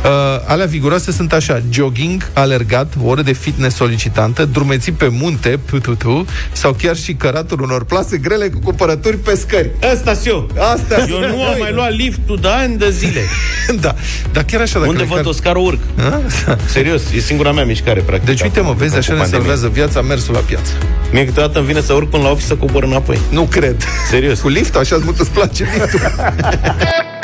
Uh, 0.03 0.09
alea 0.47 0.65
viguroase 0.65 1.11
sunt 1.11 1.33
așa, 1.33 1.61
jogging, 1.69 2.29
alergat, 2.33 2.93
o 3.03 3.07
oră 3.07 3.21
de 3.21 3.31
fitness 3.31 3.79
solicitantă, 3.81 4.45
drumeții 4.45 4.91
pe 4.91 5.07
munte, 5.07 5.59
pututu, 5.65 6.25
sau 6.51 6.73
chiar 6.73 6.95
și 6.95 7.13
căratul 7.13 7.61
unor 7.61 7.83
plase 7.83 8.17
grele 8.17 8.49
cu 8.49 8.59
cumpărături 8.63 9.17
pe 9.17 9.35
scări. 9.35 9.69
Asta 9.93 10.13
eu. 10.25 10.49
Asta 10.73 11.05
Eu 11.09 11.19
nu 11.19 11.43
am 11.43 11.55
mai 11.59 11.71
luat 11.73 11.91
liftul 11.95 12.37
de 12.41 12.47
ani 12.47 12.77
de 12.77 12.89
zile. 12.89 13.21
da, 13.83 13.95
dar 14.31 14.43
chiar 14.43 14.61
așa, 14.61 14.79
dacă 14.79 14.89
Unde 14.91 15.01
le 15.01 15.07
văd 15.07 15.19
car- 15.19 15.25
Oscar 15.25 15.55
urc? 15.55 15.79
A? 15.99 16.21
Serios, 16.65 17.01
e 17.15 17.19
singura 17.19 17.51
mea 17.51 17.65
mișcare, 17.65 17.99
practic. 17.99 18.27
Deci 18.27 18.41
uite 18.41 18.59
mă, 18.59 18.65
acum, 18.65 18.77
vezi, 18.77 18.91
cu 18.91 18.97
așa 18.97 19.13
ne 19.13 19.19
pandemia. 19.19 19.39
salvează 19.39 19.69
viața 19.73 20.01
mersul 20.01 20.33
la 20.33 20.39
piață. 20.39 20.71
Mie 21.11 21.25
câteodată 21.25 21.57
îmi 21.57 21.67
vine 21.67 21.81
să 21.81 21.93
urc 21.93 22.09
până 22.09 22.23
la 22.23 22.29
office 22.29 22.47
să 22.47 22.55
cobor 22.55 22.83
înapoi. 22.83 23.17
Nu 23.29 23.43
cred. 23.43 23.83
Serios. 24.09 24.39
Cu 24.39 24.47
lift, 24.47 24.75
așa 24.75 24.99
mult 25.03 25.19
îți 25.19 25.29
place 25.31 25.63
liftul. 25.73 25.99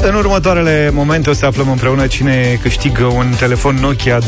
în 0.00 0.14
următoarele 0.14 0.90
momente 0.94 1.30
o 1.30 1.32
să 1.32 1.46
aflăm 1.46 1.70
împreună 1.70 2.06
cine 2.06 2.58
câștigă 2.62 3.04
un 3.04 3.34
telefon 3.38 3.74
Nokia 3.74 4.18
2.4. 4.18 4.24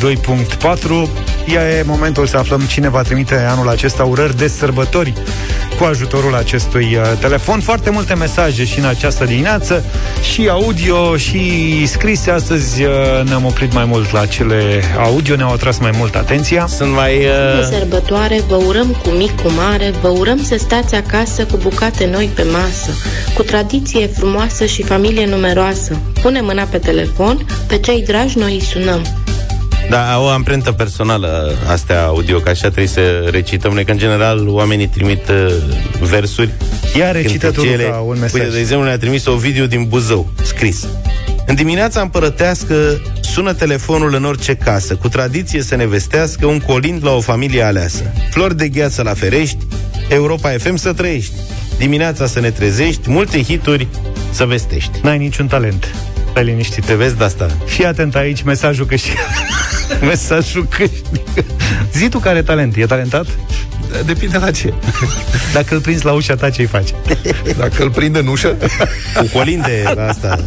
E 1.46 1.82
momentul 1.86 2.26
să 2.26 2.36
aflăm 2.36 2.60
cine 2.60 2.88
va 2.88 3.02
trimite 3.02 3.34
anul 3.34 3.68
acesta 3.68 4.04
urări 4.04 4.36
de 4.36 4.48
sărbători 4.48 5.12
cu 5.78 5.84
ajutorul 5.84 6.34
acestui 6.34 6.96
uh, 6.96 7.18
telefon. 7.20 7.60
Foarte 7.60 7.90
multe 7.90 8.14
mesaje 8.14 8.64
și 8.64 8.78
în 8.78 8.84
această 8.84 9.24
dimineață, 9.24 9.84
și 10.32 10.48
audio, 10.48 11.16
și 11.16 11.86
scrise. 11.86 12.30
Astăzi 12.30 12.82
uh, 12.82 12.90
ne-am 13.28 13.44
oprit 13.44 13.72
mai 13.72 13.84
mult 13.84 14.12
la 14.12 14.26
cele 14.26 14.82
audio, 14.98 15.36
ne-au 15.36 15.52
atras 15.52 15.78
mai 15.78 15.90
mult 15.98 16.14
atenția. 16.14 16.66
Sunt 16.66 16.92
mai... 16.92 17.18
De 17.18 17.26
Uh... 17.60 17.78
sărbătoare 17.78 18.40
vă 18.48 18.54
urăm 18.54 18.96
cu 19.02 19.08
mic, 19.08 19.40
cu 19.40 19.50
mare, 19.50 19.92
vă 20.00 20.08
urăm 20.08 20.42
să 20.42 20.56
stați 20.58 20.94
acasă 20.94 21.44
cu 21.44 21.56
bucate 21.56 22.08
noi 22.12 22.30
pe 22.34 22.42
masă, 22.42 22.90
cu 23.34 23.42
tradiție 23.42 24.06
frumoasă 24.06 24.64
și 24.64 24.82
familie 24.82 25.26
numeroasă. 25.26 25.58
Pune 26.22 26.40
mâna 26.40 26.62
pe 26.62 26.78
telefon, 26.78 27.46
pe 27.66 27.78
cei 27.78 28.02
dragi 28.02 28.38
noi 28.38 28.52
îi 28.52 28.60
sunăm. 28.60 29.06
Da, 29.90 30.12
au 30.12 30.24
o 30.24 30.28
amprentă 30.28 30.72
personală 30.72 31.54
astea 31.68 32.04
audio, 32.04 32.38
că 32.38 32.48
așa 32.48 32.66
trebuie 32.68 32.86
să 32.86 33.28
recităm 33.30 33.72
noi, 33.72 33.84
că 33.84 33.90
în 33.90 33.98
general 33.98 34.48
oamenii 34.48 34.88
trimit 34.88 35.28
uh, 35.28 35.54
versuri. 36.00 36.50
Ia 36.98 37.10
recită 37.10 37.46
tu, 37.46 37.52
cântecele. 37.52 37.84
Luca, 37.84 37.96
un 37.96 38.18
mesaj. 38.20 38.40
Uite, 38.40 38.52
de 38.52 38.58
exemplu, 38.58 38.86
ne-a 38.86 38.98
trimis 38.98 39.26
o 39.26 39.34
video 39.34 39.66
din 39.66 39.84
Buzău, 39.88 40.32
scris. 40.42 40.86
În 41.46 41.54
dimineața 41.54 42.00
împărătească 42.00 43.00
sună 43.20 43.52
telefonul 43.52 44.14
în 44.14 44.24
orice 44.24 44.54
casă, 44.54 44.94
cu 44.94 45.08
tradiție 45.08 45.62
să 45.62 45.76
ne 45.76 45.86
vestească 45.86 46.46
un 46.46 46.58
colind 46.58 47.04
la 47.04 47.10
o 47.10 47.20
familie 47.20 47.62
aleasă. 47.62 48.02
Flori 48.30 48.56
de 48.56 48.68
gheață 48.68 49.02
la 49.02 49.14
ferești, 49.14 49.58
Europa 50.08 50.50
FM 50.58 50.76
să 50.76 50.92
trăiești. 50.92 51.32
Dimineața 51.80 52.26
să 52.26 52.40
ne 52.40 52.50
trezești, 52.50 53.10
multe 53.10 53.42
hituri 53.42 53.88
să 54.30 54.44
vestești. 54.44 54.90
N-ai 55.02 55.18
niciun 55.18 55.46
talent. 55.46 55.94
Stai 56.30 56.44
liniștit. 56.44 56.84
Te 56.84 56.94
vezi 56.94 57.16
de 57.16 57.24
asta? 57.24 57.56
Fii 57.64 57.84
atent 57.84 58.14
aici, 58.14 58.42
mesajul 58.42 58.86
câștigă. 58.86 59.20
mesajul 60.10 60.66
câștigă. 60.68 61.44
Zi 61.92 62.08
tu 62.08 62.18
care 62.18 62.42
talent. 62.42 62.76
E 62.76 62.86
talentat? 62.86 63.26
Depinde 64.06 64.38
la 64.38 64.50
ce. 64.50 64.72
Dacă 65.54 65.74
îl 65.74 65.80
prinzi 65.80 66.04
la 66.04 66.12
ușa 66.12 66.34
ta, 66.34 66.50
ce-i 66.50 66.66
faci? 66.66 66.94
Dacă 67.58 67.82
îl 67.82 67.90
prinde 67.90 68.18
în 68.18 68.26
ușă, 68.26 68.56
Cu 69.16 69.28
colinde 69.32 69.82
la 69.94 70.06
asta. 70.08 70.38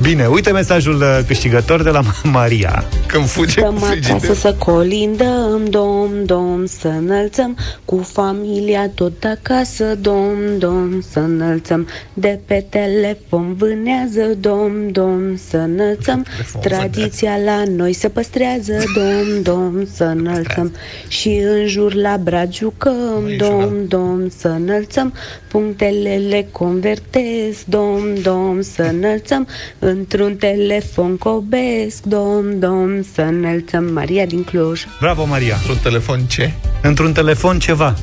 Bine, 0.00 0.26
uite 0.26 0.50
mesajul 0.50 0.94
uh, 1.00 1.18
câștigător 1.26 1.82
de 1.82 1.90
la 1.90 2.00
Maria. 2.22 2.84
când 3.06 3.26
fuge 3.28 3.50
Stăm 3.60 3.74
cu 3.74 3.84
acasă 3.84 4.00
frigider. 4.00 4.34
să 4.36 4.54
colindăm, 4.58 5.60
dom, 5.68 6.10
dom, 6.24 6.66
să 6.66 6.88
înălțăm 6.88 7.56
Cu 7.84 8.08
familia 8.12 8.90
tot 8.94 9.24
acasă, 9.24 9.84
dom, 10.00 10.36
dom, 10.58 11.00
să 11.10 11.18
înălțăm 11.18 11.88
De 12.14 12.40
pe 12.46 12.66
telefon 12.68 13.54
vânează, 13.54 14.34
dom, 14.40 14.72
dom, 14.90 15.36
să 15.48 15.56
înălțăm 15.56 16.26
Tradiția 16.66 17.36
la 17.44 17.62
noi 17.76 17.92
se 17.92 18.08
păstrează, 18.08 18.72
dom, 18.94 19.42
dom, 19.42 19.86
să 19.94 20.04
înălțăm 20.04 20.74
Și 21.08 21.28
în 21.28 21.66
jur 21.66 21.94
la 21.94 22.16
brad 22.22 22.52
jucăm, 22.56 23.36
dom, 23.36 23.86
dom, 23.88 24.28
să 24.38 24.48
înălțăm 24.48 25.14
Punctele 25.48 26.20
le 26.28 26.46
convertesc, 26.52 27.64
dom, 27.64 28.14
dom, 28.22 28.60
să 28.60 28.82
înălțăm 28.82 29.48
Într-un 29.78 30.36
telefon 30.36 31.16
cobesc, 31.16 32.02
dom, 32.02 32.58
dom, 32.58 33.02
să 33.14 33.22
înălțăm 33.22 33.84
Maria 33.92 34.26
din 34.26 34.44
Cluj. 34.44 34.82
Bravo, 35.00 35.24
Maria. 35.24 35.56
Un 35.68 35.76
telefon 35.82 36.20
ce? 36.20 36.52
Într-un 36.82 37.12
telefon 37.12 37.58
ceva. 37.58 37.94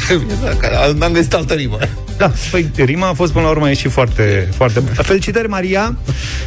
N-am 0.98 1.12
găsit 1.12 1.34
altă 1.34 1.54
rimă. 1.54 1.78
Da, 2.18 2.32
păi 2.50 2.70
rima 2.76 3.08
a 3.08 3.12
fost 3.12 3.32
până 3.32 3.44
la 3.44 3.50
urmă 3.50 3.68
ieșit 3.68 3.90
foarte, 3.90 4.48
foarte 4.54 4.80
bună. 4.80 5.02
Felicitări, 5.02 5.48
Maria! 5.48 5.98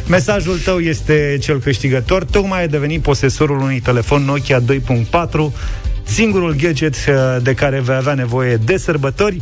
Mesajul 0.08 0.58
tău 0.58 0.78
este 0.78 1.38
cel 1.40 1.60
câștigător. 1.60 2.24
Tocmai 2.24 2.60
ai 2.60 2.68
devenit 2.68 3.02
posesorul 3.02 3.60
unui 3.60 3.80
telefon 3.80 4.22
Nokia 4.24 4.60
2.4, 4.60 4.66
singurul 6.02 6.54
gadget 6.54 6.94
uh, 6.94 7.36
de 7.42 7.54
care 7.54 7.80
vei 7.80 7.96
avea 7.96 8.14
nevoie 8.14 8.56
de 8.56 8.76
sărbători. 8.76 9.40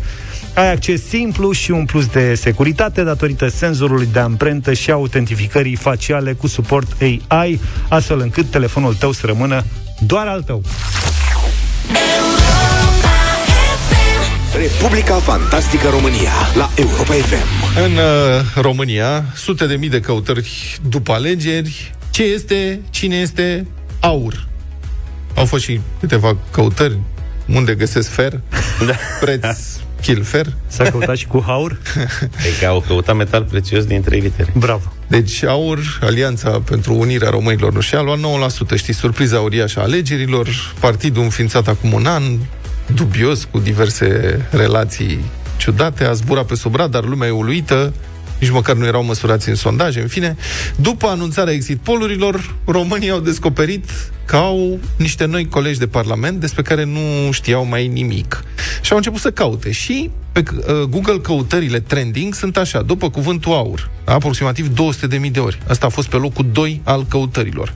Ai 0.54 0.72
acces 0.72 1.08
simplu 1.08 1.52
și 1.52 1.70
un 1.70 1.84
plus 1.84 2.06
de 2.06 2.34
securitate 2.34 3.02
datorită 3.02 3.48
senzorului 3.48 4.08
de 4.12 4.18
amprentă 4.18 4.72
și 4.72 4.90
autentificării 4.90 5.76
faciale 5.76 6.32
cu 6.32 6.46
suport 6.46 6.96
AI, 7.28 7.60
astfel 7.88 8.20
încât 8.20 8.50
telefonul 8.50 8.94
tău 8.94 9.12
să 9.12 9.26
rămână 9.26 9.64
doar 10.06 10.26
al 10.26 10.42
tău. 10.42 10.62
Republica 14.56 15.14
Fantastică 15.14 15.88
România 15.88 16.32
la 16.54 16.70
Europa 16.76 17.12
FM. 17.12 17.78
În 17.84 17.92
uh, 17.92 18.62
România, 18.62 19.24
sute 19.34 19.66
de 19.66 19.74
mii 19.74 19.88
de 19.88 20.00
căutări 20.00 20.78
după 20.88 21.12
alegeri. 21.12 21.94
Ce 22.10 22.22
este, 22.22 22.80
cine 22.90 23.16
este 23.16 23.66
aur? 24.00 24.49
Au 25.34 25.44
fost 25.44 25.62
și 25.64 25.80
câteva 26.00 26.36
căutări 26.50 26.98
unde 27.48 27.74
găsesc 27.74 28.08
fer, 28.08 28.40
Da. 28.86 28.94
preț 29.20 29.46
Kilfer. 30.00 30.46
S-a 30.66 30.84
căutat 30.84 31.16
și 31.16 31.26
cu 31.26 31.42
haur? 31.46 31.78
E 32.46 32.60
că 32.60 32.66
au 32.66 32.84
căutat 32.86 33.16
metal 33.16 33.42
prețios 33.42 33.84
din 33.84 34.02
trei 34.02 34.20
litere. 34.20 34.52
Bravo. 34.56 34.92
Deci 35.06 35.44
AUR, 35.44 35.98
Alianța 36.00 36.50
pentru 36.50 36.94
Unirea 36.94 37.30
Românilor, 37.30 37.72
nu 37.72 37.80
și 37.80 37.94
a 37.94 38.00
luat 38.00 38.18
9%. 38.74 38.76
Știi, 38.76 38.94
surpriza 38.94 39.40
uriașă 39.40 39.80
a 39.80 39.82
alegerilor, 39.82 40.48
partidul 40.78 41.22
înființat 41.22 41.68
acum 41.68 41.92
un 41.92 42.06
an, 42.06 42.22
dubios, 42.94 43.48
cu 43.50 43.58
diverse 43.58 44.40
relații 44.50 45.24
ciudate, 45.56 46.04
a 46.04 46.12
zburat 46.12 46.46
pe 46.46 46.54
sub 46.54 46.74
radar, 46.74 47.04
lumea 47.04 47.28
e 47.28 47.30
uluită, 47.30 47.92
nici 48.38 48.50
măcar 48.50 48.76
nu 48.76 48.86
erau 48.86 49.04
măsurați 49.04 49.48
în 49.48 49.54
sondaje, 49.54 50.00
în 50.00 50.08
fine. 50.08 50.36
După 50.76 51.06
anunțarea 51.06 51.52
exit 51.52 51.78
polurilor, 51.78 52.54
românii 52.64 53.10
au 53.10 53.20
descoperit 53.20 53.84
că 54.30 54.36
au 54.36 54.78
niște 54.96 55.24
noi 55.24 55.48
colegi 55.48 55.78
de 55.78 55.86
parlament 55.86 56.40
despre 56.40 56.62
care 56.62 56.84
nu 56.84 57.32
știau 57.32 57.64
mai 57.64 57.86
nimic. 57.88 58.44
Și 58.82 58.90
au 58.90 58.96
început 58.96 59.20
să 59.20 59.30
caute. 59.30 59.70
Și 59.70 60.10
pe 60.32 60.42
uh, 60.42 60.82
Google 60.82 61.18
căutările 61.18 61.80
trending 61.80 62.34
sunt 62.34 62.56
așa, 62.56 62.82
după 62.82 63.10
cuvântul 63.10 63.52
aur, 63.52 63.90
aproximativ 64.04 64.70
200.000 65.24 65.30
de 65.30 65.40
ori. 65.40 65.58
Asta 65.68 65.86
a 65.86 65.88
fost 65.88 66.08
pe 66.08 66.16
locul 66.16 66.46
2 66.52 66.80
al 66.84 67.06
căutărilor. 67.08 67.74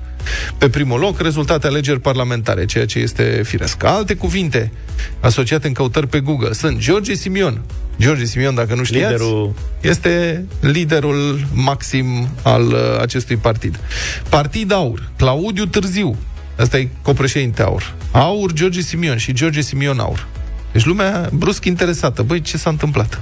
Pe 0.59 0.69
primul 0.69 1.01
loc, 1.01 1.21
rezultate 1.21 1.67
alegeri 1.67 2.01
parlamentare, 2.01 2.65
ceea 2.65 2.87
ce 2.87 2.99
este 2.99 3.41
firesc. 3.45 3.85
Alte 3.85 4.15
cuvinte 4.15 4.73
asociate 5.21 5.67
în 5.67 5.73
căutări 5.73 6.07
pe 6.07 6.21
Google 6.21 6.53
sunt 6.53 6.79
George 6.79 7.15
Simion. 7.15 7.61
George 8.01 8.25
Simion, 8.25 8.55
dacă 8.55 8.75
nu 8.75 8.85
știați, 8.85 9.13
Liderul... 9.13 9.55
este 9.81 10.45
liderul 10.61 11.47
maxim 11.53 12.29
al 12.43 12.63
uh, 12.63 13.01
acestui 13.01 13.37
partid. 13.37 13.81
Partid 14.29 14.73
Aur, 14.73 15.11
Claudiu 15.17 15.65
Târziu, 15.65 16.17
ăsta 16.59 16.79
e 16.79 16.89
copreședinte 17.03 17.63
Aur. 17.63 17.95
Aur, 18.11 18.53
George 18.53 18.81
Simion 18.81 19.17
și 19.17 19.33
George 19.33 19.61
Simion 19.61 19.99
Aur. 19.99 20.27
Deci 20.73 20.85
lumea 20.85 21.31
brusc 21.33 21.65
interesată. 21.65 22.23
Băi, 22.23 22.41
ce 22.41 22.57
s-a 22.57 22.71
întâmplat? 22.71 23.21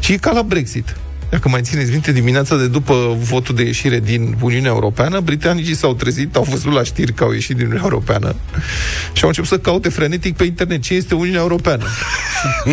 Și 0.00 0.12
e 0.12 0.16
ca 0.16 0.32
la 0.32 0.42
Brexit. 0.42 0.96
Dacă 1.32 1.48
mai 1.48 1.62
țineți 1.62 1.90
minte, 1.90 2.12
dimineața 2.12 2.56
de 2.56 2.68
după 2.68 3.16
votul 3.18 3.54
de 3.54 3.62
ieșire 3.62 4.00
din 4.00 4.36
Uniunea 4.40 4.70
Europeană, 4.70 5.20
britanicii 5.20 5.74
s-au 5.74 5.94
trezit, 5.94 6.36
au 6.36 6.46
văzut 6.50 6.72
la 6.72 6.82
știri 6.82 7.12
că 7.12 7.24
au 7.24 7.32
ieșit 7.32 7.56
din 7.56 7.64
Uniunea 7.64 7.82
Europeană 7.84 8.34
și 9.12 9.22
au 9.22 9.28
început 9.28 9.48
să 9.48 9.58
caute 9.58 9.88
frenetic 9.88 10.36
pe 10.36 10.44
internet 10.44 10.82
ce 10.82 10.94
este 10.94 11.14
Uniunea 11.14 11.40
Europeană. 11.40 11.84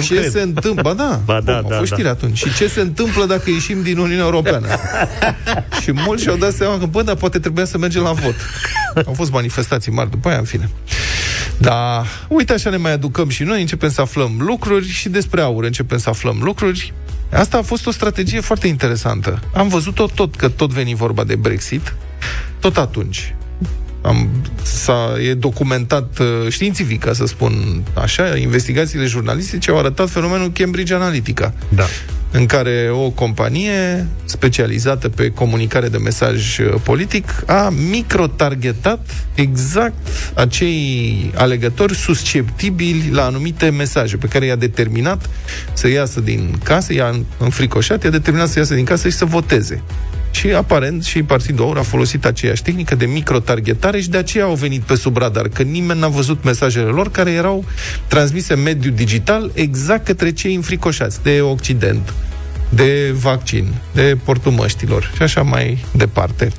Și 0.01 0.07
ce 0.15 0.29
se 0.29 0.41
întâmplă? 0.41 0.81
Ba 0.81 0.93
da, 0.93 1.21
Ba 1.25 1.41
da, 1.41 1.55
au 1.55 1.69
da, 1.69 1.77
fost 1.77 1.89
da. 1.89 1.95
știri 1.95 2.07
atunci. 2.07 2.37
Și 2.37 2.53
ce 2.53 2.67
se 2.67 2.81
întâmplă 2.81 3.25
dacă 3.25 3.49
ieșim 3.49 3.81
din 3.81 3.97
Uniunea 3.97 4.23
Europeană? 4.23 4.67
și 5.81 5.91
mulți 5.91 6.23
și-au 6.23 6.35
dat 6.35 6.53
seama 6.53 6.77
că, 6.77 6.85
bă, 6.85 7.01
dar 7.01 7.15
poate 7.15 7.39
trebuia 7.39 7.65
să 7.65 7.77
mergem 7.77 8.01
la 8.01 8.11
vot. 8.11 8.35
Au 9.05 9.13
fost 9.13 9.31
manifestații 9.31 9.91
mari 9.91 10.09
după 10.09 10.29
aia, 10.29 10.37
în 10.37 10.43
fine. 10.43 10.69
Da, 11.57 12.03
uite 12.27 12.53
așa 12.53 12.69
ne 12.69 12.77
mai 12.77 12.91
aducăm 12.91 13.29
și 13.29 13.43
noi, 13.43 13.61
începem 13.61 13.89
să 13.89 14.01
aflăm 14.01 14.35
lucruri 14.39 14.87
și 14.87 15.09
despre 15.09 15.41
aur 15.41 15.63
începem 15.63 15.97
să 15.97 16.09
aflăm 16.09 16.39
lucruri. 16.41 16.93
Asta 17.31 17.57
a 17.57 17.61
fost 17.61 17.87
o 17.87 17.91
strategie 17.91 18.39
foarte 18.39 18.67
interesantă. 18.67 19.39
Am 19.53 19.67
văzut-o 19.67 20.05
tot, 20.05 20.35
că 20.35 20.49
tot 20.49 20.71
veni 20.71 20.95
vorba 20.95 21.23
de 21.23 21.35
Brexit, 21.35 21.95
tot 22.59 22.77
atunci. 22.77 23.35
Am, 24.01 24.29
s-a, 24.63 25.15
e 25.29 25.33
documentat 25.33 26.19
uh, 26.19 26.27
științific, 26.51 27.03
ca 27.03 27.13
să 27.13 27.25
spun 27.25 27.83
așa, 27.93 28.37
investigațiile 28.37 29.05
jurnalistice 29.05 29.71
au 29.71 29.77
arătat 29.77 30.09
fenomenul 30.09 30.51
Cambridge 30.51 30.93
Analytica 30.93 31.53
Da. 31.69 31.83
în 32.31 32.45
care 32.45 32.89
o 32.91 33.09
companie 33.09 34.07
specializată 34.25 35.09
pe 35.09 35.29
comunicare 35.29 35.87
de 35.87 35.97
mesaj 35.97 36.57
uh, 36.59 36.73
politic 36.83 37.43
a 37.45 37.73
microtargetat 37.91 39.27
exact 39.35 40.07
acei 40.33 41.31
alegători 41.35 41.95
susceptibili 41.95 43.09
la 43.11 43.25
anumite 43.25 43.69
mesaje 43.69 44.17
pe 44.17 44.27
care 44.27 44.45
i-a 44.45 44.55
determinat 44.55 45.29
să 45.73 45.87
iasă 45.87 46.19
din 46.19 46.59
casă, 46.63 46.93
i-a 46.93 47.19
înfricoșat, 47.37 48.03
i-a 48.03 48.09
determinat 48.09 48.47
să 48.47 48.59
iasă 48.59 48.73
din 48.73 48.85
casă 48.85 49.09
și 49.09 49.15
să 49.15 49.25
voteze. 49.25 49.81
Și 50.31 50.47
aparent 50.47 51.03
și 51.03 51.23
Partidul 51.23 51.65
Aur 51.65 51.77
a 51.77 51.81
folosit 51.81 52.25
aceeași 52.25 52.61
tehnică 52.61 52.95
de 52.95 53.05
microtargetare 53.05 54.01
și 54.01 54.09
de 54.09 54.17
aceea 54.17 54.43
au 54.43 54.55
venit 54.55 54.81
pe 54.81 54.95
sub 54.95 55.17
radar, 55.17 55.47
că 55.47 55.61
nimeni 55.61 55.99
n-a 55.99 56.07
văzut 56.07 56.43
mesajele 56.43 56.85
lor 56.85 57.11
care 57.11 57.31
erau 57.31 57.65
transmise 58.07 58.53
în 58.53 58.61
mediul 58.61 58.93
digital 58.93 59.51
exact 59.53 60.05
către 60.05 60.31
cei 60.31 60.55
înfricoșați 60.55 61.23
de 61.23 61.41
Occident, 61.41 62.13
de 62.69 63.15
vaccin, 63.19 63.73
de 63.93 64.17
portul 64.23 64.51
măștilor 64.51 65.11
și 65.15 65.21
așa 65.21 65.41
mai 65.41 65.85
departe. 65.91 66.51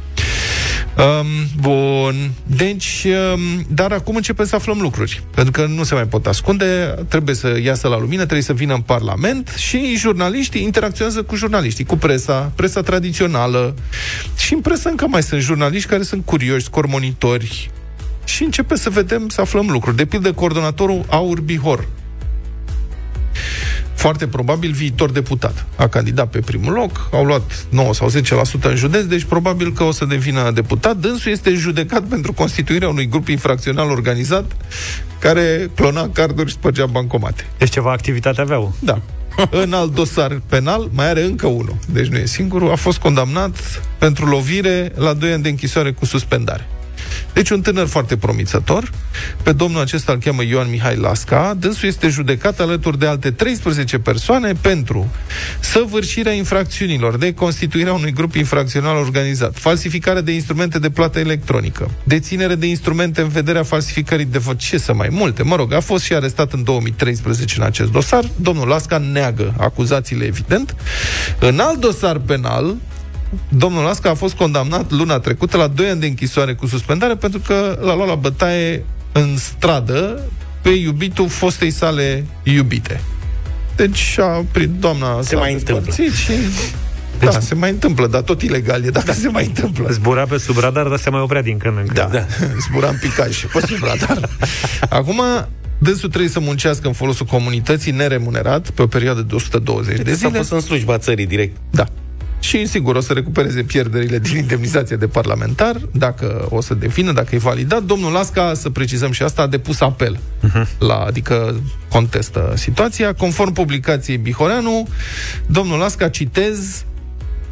Um, 0.96 1.26
bun. 1.60 2.30
Deci, 2.46 3.06
um, 3.34 3.66
dar 3.68 3.92
acum 3.92 4.16
începem 4.16 4.46
să 4.46 4.54
aflăm 4.54 4.78
lucruri. 4.80 5.22
Pentru 5.34 5.52
că 5.52 5.66
nu 5.66 5.82
se 5.82 5.94
mai 5.94 6.06
pot 6.06 6.26
ascunde, 6.26 6.94
trebuie 7.08 7.34
să 7.34 7.58
iasă 7.62 7.88
la 7.88 7.98
lumină, 7.98 8.22
trebuie 8.22 8.42
să 8.42 8.52
vină 8.52 8.74
în 8.74 8.80
Parlament 8.80 9.48
și 9.56 9.96
jurnaliștii 9.96 10.62
interacționează 10.62 11.22
cu 11.22 11.34
jurnaliștii, 11.34 11.84
cu 11.84 11.96
presa, 11.96 12.52
presa 12.54 12.80
tradițională. 12.80 13.74
Și 14.36 14.52
în 14.54 14.60
presă 14.60 14.88
încă 14.88 15.06
mai 15.06 15.22
sunt 15.22 15.40
jurnaliști 15.40 15.88
care 15.88 16.02
sunt 16.02 16.24
curioși, 16.24 16.64
scormonitori. 16.64 17.70
Și 18.24 18.42
începe 18.42 18.76
să 18.76 18.90
vedem, 18.90 19.28
să 19.28 19.40
aflăm 19.40 19.66
lucruri. 19.68 19.96
De 19.96 20.04
pildă, 20.04 20.32
coordonatorul 20.32 21.04
Aur 21.08 21.40
Bihor, 21.40 21.88
foarte 23.94 24.26
probabil 24.26 24.72
viitor 24.72 25.10
deputat. 25.10 25.66
A 25.76 25.88
candidat 25.88 26.30
pe 26.30 26.40
primul 26.40 26.72
loc, 26.72 27.08
au 27.12 27.24
luat 27.24 27.66
9 27.68 27.94
sau 27.94 28.10
10% 28.10 28.12
în 28.62 28.76
județ, 28.76 29.04
deci 29.04 29.24
probabil 29.24 29.72
că 29.72 29.82
o 29.82 29.92
să 29.92 30.04
devină 30.04 30.50
deputat. 30.50 30.96
Dânsul 30.96 31.32
este 31.32 31.54
judecat 31.54 32.02
pentru 32.02 32.32
constituirea 32.32 32.88
unui 32.88 33.08
grup 33.08 33.28
infracțional 33.28 33.90
organizat 33.90 34.56
care 35.18 35.70
clona 35.74 36.08
carduri 36.12 36.48
și 36.48 36.54
spărgea 36.54 36.86
bancomate. 36.86 37.46
Deci 37.58 37.70
ceva 37.70 37.92
activitate 37.92 38.40
aveau. 38.40 38.74
Da. 38.78 39.00
În 39.62 39.72
alt 39.72 39.94
dosar 39.94 40.40
penal 40.46 40.88
mai 40.92 41.08
are 41.08 41.22
încă 41.22 41.46
unul. 41.46 41.76
Deci 41.92 42.06
nu 42.06 42.16
e 42.16 42.26
singurul. 42.26 42.70
A 42.70 42.74
fost 42.74 42.98
condamnat 42.98 43.82
pentru 43.98 44.26
lovire 44.26 44.92
la 44.94 45.12
2 45.12 45.32
ani 45.32 45.42
de 45.42 45.48
închisoare 45.48 45.92
cu 45.92 46.04
suspendare. 46.04 46.68
Deci 47.32 47.50
un 47.50 47.60
tânăr 47.60 47.86
foarte 47.86 48.16
promițător. 48.16 48.90
Pe 49.42 49.52
domnul 49.52 49.80
acesta 49.80 50.12
îl 50.12 50.18
cheamă 50.18 50.44
Ioan 50.44 50.70
Mihai 50.70 50.96
Lasca. 50.96 51.54
Dânsul 51.58 51.88
este 51.88 52.08
judecat 52.08 52.60
alături 52.60 52.98
de 52.98 53.06
alte 53.06 53.30
13 53.30 53.98
persoane 53.98 54.52
pentru 54.60 55.10
săvârșirea 55.60 56.32
infracțiunilor 56.32 57.16
de 57.16 57.34
constituirea 57.34 57.92
unui 57.92 58.12
grup 58.12 58.34
infracțional 58.34 58.96
organizat, 58.96 59.58
falsificarea 59.58 60.22
de 60.22 60.32
instrumente 60.32 60.78
de 60.78 60.90
plată 60.90 61.18
electronică, 61.18 61.90
deținere 62.04 62.54
de 62.54 62.66
instrumente 62.66 63.20
în 63.20 63.28
vederea 63.28 63.62
falsificării 63.62 64.24
de 64.24 64.38
vot, 64.38 64.58
ce 64.58 64.78
să 64.78 64.94
mai 64.94 65.08
multe. 65.10 65.42
Mă 65.42 65.56
rog, 65.56 65.72
a 65.72 65.80
fost 65.80 66.04
și 66.04 66.14
arestat 66.14 66.52
în 66.52 66.64
2013 66.64 67.54
în 67.58 67.66
acest 67.66 67.90
dosar. 67.90 68.24
Domnul 68.36 68.68
Lasca 68.68 68.98
neagă 68.98 69.54
acuzațiile, 69.58 70.24
evident. 70.24 70.76
În 71.40 71.58
alt 71.58 71.80
dosar 71.80 72.18
penal, 72.18 72.76
Domnul 73.48 73.84
Lasca 73.84 74.10
a 74.10 74.14
fost 74.14 74.34
condamnat 74.34 74.90
luna 74.90 75.18
trecută 75.18 75.56
la 75.56 75.66
2 75.66 75.88
ani 75.88 76.00
de 76.00 76.06
închisoare 76.06 76.54
cu 76.54 76.66
suspendare 76.66 77.14
pentru 77.16 77.40
că 77.40 77.78
l-a 77.82 77.94
luat 77.94 78.08
la 78.08 78.14
bătaie 78.14 78.84
în 79.12 79.36
stradă 79.36 80.22
pe 80.62 80.68
iubitul 80.68 81.28
fostei 81.28 81.70
sale 81.70 82.26
iubite. 82.42 83.00
Deci 83.76 84.18
a 84.18 84.44
prin 84.52 84.76
doamna 84.80 85.22
Se 85.22 85.28
s-a 85.28 85.38
mai 85.38 85.52
întâmplă. 85.52 85.84
despărțit 85.84 86.14
Și... 86.14 86.32
Deci... 87.18 87.32
Da, 87.32 87.40
se 87.40 87.54
mai 87.54 87.70
întâmplă, 87.70 88.06
dar 88.06 88.20
tot 88.20 88.42
ilegal 88.42 88.84
e, 88.84 88.90
dacă 88.90 89.12
se 89.12 89.28
mai 89.28 89.44
întâmplă. 89.46 89.88
Zbura 89.90 90.24
pe 90.24 90.38
sub 90.38 90.58
radar, 90.58 90.86
dar 90.86 90.98
se 90.98 91.10
mai 91.10 91.20
oprea 91.20 91.42
din 91.42 91.58
când 91.58 91.76
în 91.76 91.84
când. 91.84 91.96
Da, 91.96 92.04
da. 92.04 92.26
zbura 92.68 92.88
în 92.88 92.96
picaj 93.00 93.44
pe 93.44 93.60
sub 93.66 93.82
radar. 93.90 94.28
Acum, 94.88 95.22
dânsul 95.78 96.08
trebuie 96.08 96.30
să 96.30 96.40
muncească 96.40 96.86
în 96.86 96.92
folosul 96.92 97.26
comunității 97.26 97.92
neremunerat 97.92 98.70
pe 98.70 98.82
o 98.82 98.86
perioadă 98.86 99.20
de 99.20 99.34
120 99.34 99.96
de 99.96 100.02
Deci 100.02 100.12
s-a 100.16 100.26
zile. 100.26 100.38
pus 100.38 100.50
în 100.50 100.60
slujba 100.60 100.98
țării 100.98 101.26
direct. 101.26 101.56
Da. 101.70 101.86
Și, 102.40 102.66
sigur, 102.66 102.96
o 102.96 103.00
să 103.00 103.12
recupereze 103.12 103.62
pierderile 103.62 104.18
din 104.18 104.36
indemnizația 104.36 104.96
de 104.96 105.06
parlamentar, 105.06 105.80
dacă 105.92 106.46
o 106.50 106.60
să 106.60 106.74
devină, 106.74 107.12
dacă 107.12 107.34
e 107.34 107.38
validat. 107.38 107.82
Domnul 107.82 108.12
Lasca, 108.12 108.54
să 108.54 108.70
precizăm 108.70 109.12
și 109.12 109.22
asta, 109.22 109.42
a 109.42 109.46
depus 109.46 109.80
apel, 109.80 110.18
uh-huh. 110.18 110.78
la, 110.78 110.94
adică 110.94 111.60
contestă 111.88 112.52
situația. 112.56 113.14
Conform 113.14 113.52
publicației 113.52 114.16
Bihoreanu, 114.16 114.88
domnul 115.46 115.78
Lasca, 115.78 116.08
citez, 116.08 116.84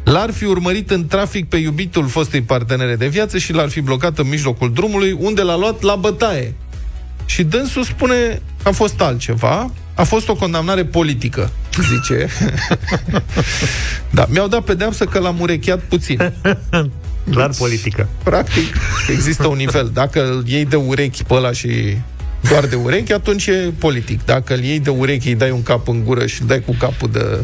L-ar 0.03 0.31
fi 0.31 0.45
urmărit 0.45 0.91
în 0.91 1.07
trafic 1.07 1.49
pe 1.49 1.57
iubitul 1.57 2.07
fostei 2.07 2.41
partenere 2.41 2.95
de 2.95 3.07
viață 3.07 3.37
și 3.37 3.53
l-ar 3.53 3.69
fi 3.69 3.81
blocat 3.81 4.17
în 4.17 4.27
mijlocul 4.27 4.73
drumului, 4.73 5.11
unde 5.11 5.41
l-a 5.41 5.57
luat 5.57 5.81
la 5.81 5.95
bătaie. 5.95 6.53
Și 7.25 7.43
dânsul 7.43 7.83
spune, 7.83 8.41
a 8.63 8.71
fost 8.71 9.01
altceva, 9.01 9.71
a 9.99 10.03
fost 10.03 10.29
o 10.29 10.35
condamnare 10.35 10.85
politică, 10.85 11.51
zice. 11.89 12.27
da, 14.17 14.25
mi-au 14.29 14.47
dat 14.47 14.63
pedeapsă 14.63 15.05
că 15.05 15.19
l-am 15.19 15.39
urecheat 15.39 15.79
puțin. 15.79 16.33
Clar 17.31 17.49
politică. 17.57 18.07
Practic, 18.23 18.75
există 19.09 19.47
un 19.47 19.57
nivel. 19.57 19.89
Dacă 19.93 20.31
îl 20.31 20.43
iei 20.47 20.65
de 20.65 20.75
urechi 20.75 21.23
pe 21.23 21.33
ăla 21.33 21.51
și 21.51 21.97
doar 22.49 22.65
de 22.65 22.75
urechi, 22.75 23.13
atunci 23.13 23.47
e 23.47 23.71
politic. 23.77 24.25
Dacă 24.25 24.53
îl 24.53 24.63
iei 24.63 24.79
de 24.79 24.89
urechi, 24.89 25.27
îi 25.27 25.35
dai 25.35 25.51
un 25.51 25.63
cap 25.63 25.87
în 25.87 26.03
gură 26.03 26.25
și 26.25 26.41
îl 26.41 26.47
dai 26.47 26.59
cu 26.59 26.75
capul 26.79 27.09
de 27.11 27.43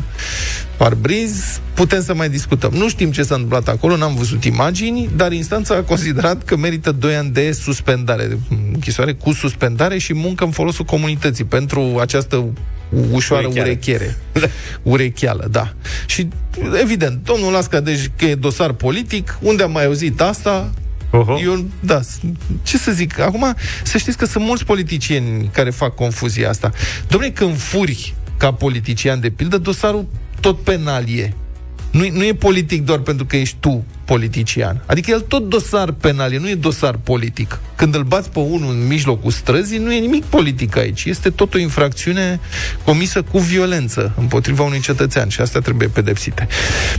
parbriz, 0.78 1.60
putem 1.74 2.04
să 2.04 2.14
mai 2.14 2.30
discutăm. 2.30 2.72
Nu 2.74 2.90
știm 2.90 3.12
ce 3.12 3.24
s-a 3.24 3.34
întâmplat 3.34 3.68
acolo, 3.68 3.96
n-am 3.98 4.16
văzut 4.16 4.44
imagini, 4.44 5.10
dar 5.16 5.32
instanța 5.32 5.76
a 5.76 5.82
considerat 5.82 6.44
că 6.44 6.56
merită 6.56 6.92
2 6.92 7.16
ani 7.16 7.30
de 7.30 7.52
suspendare, 7.52 8.26
de 8.26 8.38
închisoare 8.74 9.14
cu 9.14 9.34
suspendare 9.34 9.98
și 9.98 10.14
muncă 10.14 10.44
în 10.44 10.52
folosul 10.52 10.86
comunității 10.86 11.44
pentru 11.46 11.98
această 12.02 12.46
ușoară 13.12 13.48
Urecheală. 13.48 13.70
urechere. 13.70 14.18
Urecheală, 14.84 15.48
da. 15.52 15.74
Și, 16.06 16.28
evident, 16.82 17.20
domnul 17.24 17.52
Lasca, 17.52 17.80
deci 17.80 18.12
că 18.18 18.26
e 18.26 18.36
dosar 18.36 18.72
politic, 18.72 19.38
unde 19.42 19.64
am 19.64 19.72
mai 19.72 19.86
auzit 19.86 20.22
asta, 20.22 20.72
Oho. 21.18 21.40
eu, 21.40 21.66
da, 21.80 22.02
s- 22.02 22.20
ce 22.64 22.78
să 22.78 22.92
zic, 22.92 23.20
acum 23.20 23.56
să 23.84 23.98
știți 23.98 24.18
că 24.18 24.26
sunt 24.26 24.44
mulți 24.46 24.66
politicieni 24.66 25.50
care 25.54 25.70
fac 25.70 25.96
confuzia 25.96 26.50
asta. 26.50 26.72
Dom'le, 27.08 27.34
când 27.34 27.58
furi 27.58 28.14
ca 28.38 28.54
politician, 28.54 29.20
de 29.20 29.30
pildă, 29.30 29.58
dosarul 29.58 30.06
tot 30.40 30.60
penal 30.64 31.10
e. 31.10 31.34
Nu, 31.96 32.08
nu 32.12 32.24
e 32.24 32.34
politic 32.34 32.86
doar 32.86 33.00
pentru 33.00 33.26
că 33.26 33.36
ești 33.36 33.56
tu 33.60 33.86
politician. 34.06 34.82
Adică 34.86 35.12
el 35.12 35.20
tot 35.20 35.50
dosar 35.50 35.92
penal 35.92 36.34
e, 36.34 36.38
nu 36.38 36.50
e 36.50 36.56
dosar 36.56 36.96
politic. 37.04 37.60
Când 37.76 37.96
îl 37.96 38.04
bați 38.04 38.30
pe 38.30 38.40
unul 38.40 38.72
în 38.74 38.88
mijlocul 38.88 39.32
străzii, 39.32 39.78
nu 39.78 39.94
e 39.94 40.00
nimic 40.00 40.24
politic 40.24 40.78
aici. 40.78 41.06
Este 41.06 41.30
tot 41.30 41.54
o 41.54 41.58
infracțiune 41.58 42.40
comisă 42.84 43.22
cu 43.22 43.40
violență 43.40 44.14
împotriva 44.20 44.64
unui 44.64 44.80
cetățean 44.80 45.30
și 45.30 45.42
asta 45.42 45.60
trebuie 45.60 45.88
pedepsite. 45.88 46.48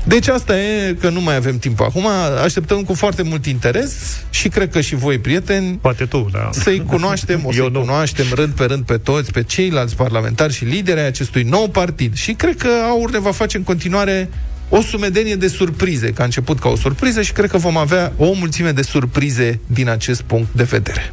Deci 0.04 0.28
asta 0.28 0.60
e 0.60 0.96
că 1.00 1.08
nu 1.08 1.20
mai 1.20 1.36
avem 1.36 1.58
timp 1.58 1.80
acum. 1.80 2.06
Așteptăm 2.44 2.82
cu 2.82 2.94
foarte 2.94 3.22
mult 3.22 3.46
interes 3.46 4.22
și 4.30 4.48
cred 4.48 4.70
că 4.70 4.80
și 4.80 4.94
voi, 4.94 5.18
prieteni, 5.18 5.78
Poate 5.80 6.04
tu, 6.04 6.28
da. 6.32 6.48
să-i 6.52 6.82
cunoaștem, 6.86 7.40
o 7.44 7.48
Eu 7.54 7.62
să-i 7.64 7.72
nu. 7.72 7.80
cunoaștem 7.80 8.26
rând 8.34 8.52
pe 8.52 8.64
rând 8.64 8.84
pe 8.84 8.96
toți, 8.96 9.32
pe 9.32 9.42
ceilalți 9.42 9.96
parlamentari 9.96 10.52
și 10.52 10.64
lideri 10.64 11.00
ai 11.00 11.06
acestui 11.06 11.42
nou 11.42 11.68
partid. 11.68 12.16
Și 12.16 12.32
cred 12.32 12.56
că 12.56 12.68
AUR 12.88 13.10
ne 13.10 13.18
va 13.18 13.30
face 13.32 13.56
în 13.56 13.62
continuare 13.62 14.28
o 14.68 14.80
sumedenie 14.80 15.34
de 15.34 15.48
surprize, 15.48 16.12
că 16.12 16.22
a 16.22 16.24
început 16.24 16.58
ca 16.58 16.68
o 16.68 16.76
surpriză 16.76 17.22
și 17.22 17.32
cred 17.32 17.50
că 17.50 17.58
vom 17.58 17.76
avea 17.76 18.12
o 18.16 18.32
mulțime 18.32 18.70
de 18.70 18.82
surprize 18.82 19.60
din 19.66 19.88
acest 19.88 20.22
punct 20.22 20.48
de 20.52 20.62
vedere. 20.62 21.12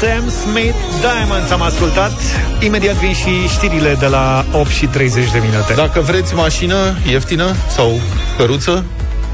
Sam 0.00 0.28
Smith 0.30 0.76
Diamonds 1.00 1.50
am 1.50 1.62
ascultat. 1.62 2.12
Imediat 2.64 2.94
vin 2.94 3.12
și 3.12 3.48
știrile 3.48 3.96
de 3.98 4.06
la 4.06 4.44
8 4.52 4.68
și 4.70 4.86
30 4.86 5.30
de 5.32 5.38
minute. 5.38 5.72
Dacă 5.76 6.00
vreți 6.00 6.34
mașină 6.34 6.74
ieftină 7.10 7.54
sau 7.74 8.00
căruță, 8.38 8.84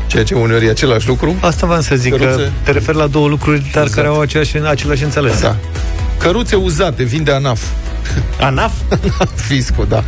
ceea 0.06 0.24
ce 0.24 0.34
uneori 0.34 0.66
e 0.66 0.70
același 0.70 1.08
lucru, 1.08 1.36
Asta 1.40 1.66
v-am 1.66 1.80
să 1.80 1.94
zic, 1.94 2.16
că 2.16 2.24
Căruțe. 2.24 2.52
te 2.64 2.70
referi 2.70 2.96
la 2.96 3.06
două 3.06 3.28
lucruri, 3.28 3.58
dar 3.58 3.66
Exact. 3.82 3.90
care 3.94 4.06
au 4.06 4.20
același, 4.20 4.56
același 4.56 5.02
înțeles. 5.02 5.40
da. 5.40 5.56
Căruțe 6.22 6.56
uzate, 6.56 7.02
vinde 7.02 7.32
ANAF. 7.32 7.62
ANAF? 8.40 8.72
Fisco, 9.34 9.84
da. 9.84 10.04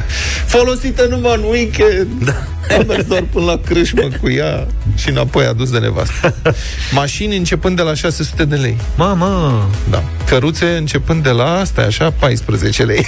Folosită 0.46 1.06
numai 1.10 1.34
în 1.36 1.42
weekend. 1.50 2.24
Da. 2.24 2.32
Am 2.78 2.84
mers 2.88 3.04
doar 3.06 3.22
până 3.32 3.44
la 3.44 3.60
crâșmă 3.64 4.08
cu 4.20 4.30
ea 4.30 4.66
și 4.94 5.08
înapoi 5.08 5.44
adus 5.44 5.70
de 5.70 5.78
nevastă. 5.78 6.34
Mașini 6.92 7.36
începând 7.36 7.76
de 7.76 7.82
la 7.82 7.94
600 7.94 8.44
de 8.44 8.54
lei. 8.56 8.76
Mamă! 8.96 9.68
Da. 9.90 10.02
Căruțe 10.28 10.66
începând 10.66 11.22
de 11.22 11.30
la, 11.30 11.58
asta 11.58 11.82
așa, 11.82 12.10
14 12.18 12.82
lei. 12.84 13.06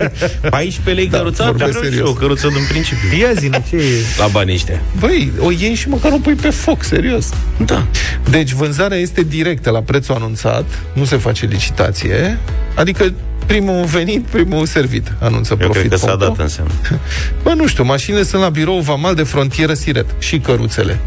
14 0.50 0.90
lei 0.94 1.08
Da, 1.08 1.16
căruța? 1.18 1.44
vorbesc 1.44 1.72
Dar 1.72 1.82
nu 1.82 1.88
serios. 1.88 1.94
știu, 2.08 2.10
o 2.10 2.12
căruță 2.14 2.48
din 2.48 2.66
principiu. 2.68 3.18
Ia 3.18 3.32
zi 3.32 3.50
ce 3.68 3.76
e? 3.76 3.80
La 4.18 4.26
banii 4.26 4.54
ăștia. 4.54 4.80
Băi, 4.98 5.32
o 5.40 5.50
iei 5.50 5.74
și 5.74 5.88
măcar 5.88 6.12
o 6.12 6.16
pui 6.18 6.34
pe 6.34 6.50
foc, 6.50 6.82
serios. 6.84 7.28
Da. 7.64 7.86
Deci 8.30 8.52
vânzarea 8.52 8.98
este 8.98 9.22
directă 9.22 9.70
la 9.70 9.80
prețul 9.80 10.14
anunțat, 10.14 10.64
nu 10.92 11.04
se 11.04 11.16
face 11.16 11.46
licitație, 11.46 12.38
adică 12.74 13.12
primul 13.48 13.84
venit, 13.84 14.24
primul 14.26 14.66
servit, 14.66 15.12
anunță 15.20 15.56
Eu 15.60 15.68
profit. 15.68 15.88
cred 15.88 16.00
că 16.00 16.06
s-a 16.06 16.16
dat 16.16 16.38
înseamnă. 16.38 16.72
Bă, 17.42 17.52
nu 17.56 17.66
știu, 17.66 17.84
mașinile 17.84 18.22
sunt 18.22 18.42
la 18.42 18.48
birou 18.48 18.80
vamal 18.80 19.14
de 19.14 19.22
frontieră 19.22 19.74
Siret 19.74 20.06
și 20.18 20.38
căruțele. 20.38 20.98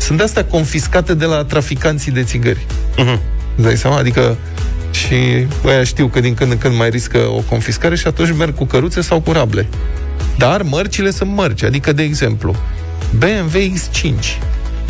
Sunt 0.00 0.18
de 0.18 0.24
astea 0.24 0.44
confiscate 0.44 1.14
de 1.14 1.24
la 1.24 1.44
traficanții 1.44 2.12
de 2.12 2.22
țigări. 2.22 2.66
Mhm. 2.96 3.20
Îți 3.56 3.64
dai 3.66 3.76
seama? 3.76 3.96
Adică 3.96 4.36
și 4.90 5.46
ăia 5.64 5.84
știu 5.84 6.06
că 6.06 6.20
din 6.20 6.34
când 6.34 6.50
în 6.50 6.58
când 6.58 6.76
mai 6.76 6.88
riscă 6.90 7.18
o 7.18 7.40
confiscare 7.48 7.96
și 7.96 8.06
atunci 8.06 8.34
merg 8.36 8.54
cu 8.54 8.64
căruțe 8.64 9.00
sau 9.00 9.20
cu 9.20 9.32
rable. 9.32 9.66
Dar 10.36 10.62
mărcile 10.62 11.10
sunt 11.10 11.30
mărci. 11.34 11.62
Adică, 11.62 11.92
de 11.92 12.02
exemplu, 12.02 12.56
BMW 13.18 13.58
X5 13.58 14.12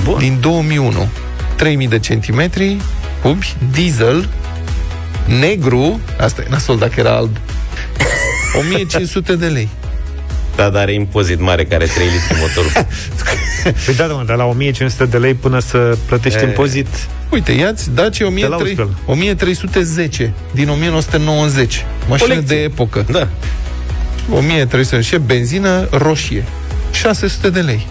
Bun. 0.04 0.18
din 0.18 0.38
2001, 0.40 1.08
3000 1.56 1.88
de 1.88 1.98
centimetri 1.98 2.76
cubi, 3.22 3.54
diesel, 3.72 4.28
negru, 5.40 6.00
asta 6.20 6.42
e 6.42 6.46
nasol 6.50 6.78
dacă 6.78 6.92
era 6.96 7.10
alb, 7.16 7.36
1500 8.60 9.36
de 9.36 9.46
lei. 9.46 9.68
Da, 10.56 10.68
dar 10.68 10.82
are 10.82 10.92
impozit 10.92 11.40
mare 11.40 11.64
care 11.64 11.84
3 11.86 12.06
litri 12.06 12.36
motorul. 12.40 12.70
Păi 13.84 13.94
da, 13.94 14.06
mă, 14.06 14.22
de 14.26 14.32
la 14.32 14.44
1500 14.44 15.04
de 15.04 15.16
lei 15.18 15.34
până 15.34 15.58
să 15.58 15.96
plătești 16.06 16.38
E. 16.38 16.42
impozit. 16.46 16.86
Uite, 17.30 17.52
ia-ți 17.52 17.90
Dacia 17.94 18.28
Te 18.34 18.46
lauzi 18.46 18.62
1300, 18.64 18.74
pe 18.74 18.80
el. 18.80 18.88
1310 19.06 20.32
din 20.50 20.68
1990. 20.68 21.84
Mașină 22.08 22.28
Colecție. 22.28 22.56
de 22.56 22.62
epocă. 22.62 23.06
Da. 23.10 23.28
1300 24.34 25.00
și 25.02 25.16
benzină 25.16 25.86
roșie. 25.90 26.44
600 26.92 27.50
de 27.50 27.60
lei. 27.60 27.86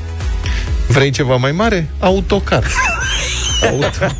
Vrei 0.87 1.09
ceva 1.11 1.35
mai 1.35 1.51
mare? 1.51 1.87
Autocar. 1.99 2.63
Auto... 3.61 4.15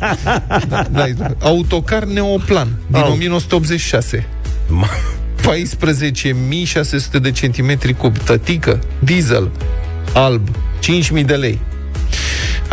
da, 0.90 1.06
da, 1.16 1.30
autocar 1.40 2.04
Neoplan 2.04 2.68
din 2.86 3.00
Au. 3.00 3.12
1986. 3.12 4.26
Ma- 4.82 4.88
14.600 5.42 7.20
de 7.20 7.30
centimetri 7.30 7.94
cub, 7.94 8.18
tătică, 8.18 8.78
diesel, 8.98 9.50
alb, 10.14 10.48
5.000 11.18 11.24
de 11.24 11.34
lei. 11.34 11.60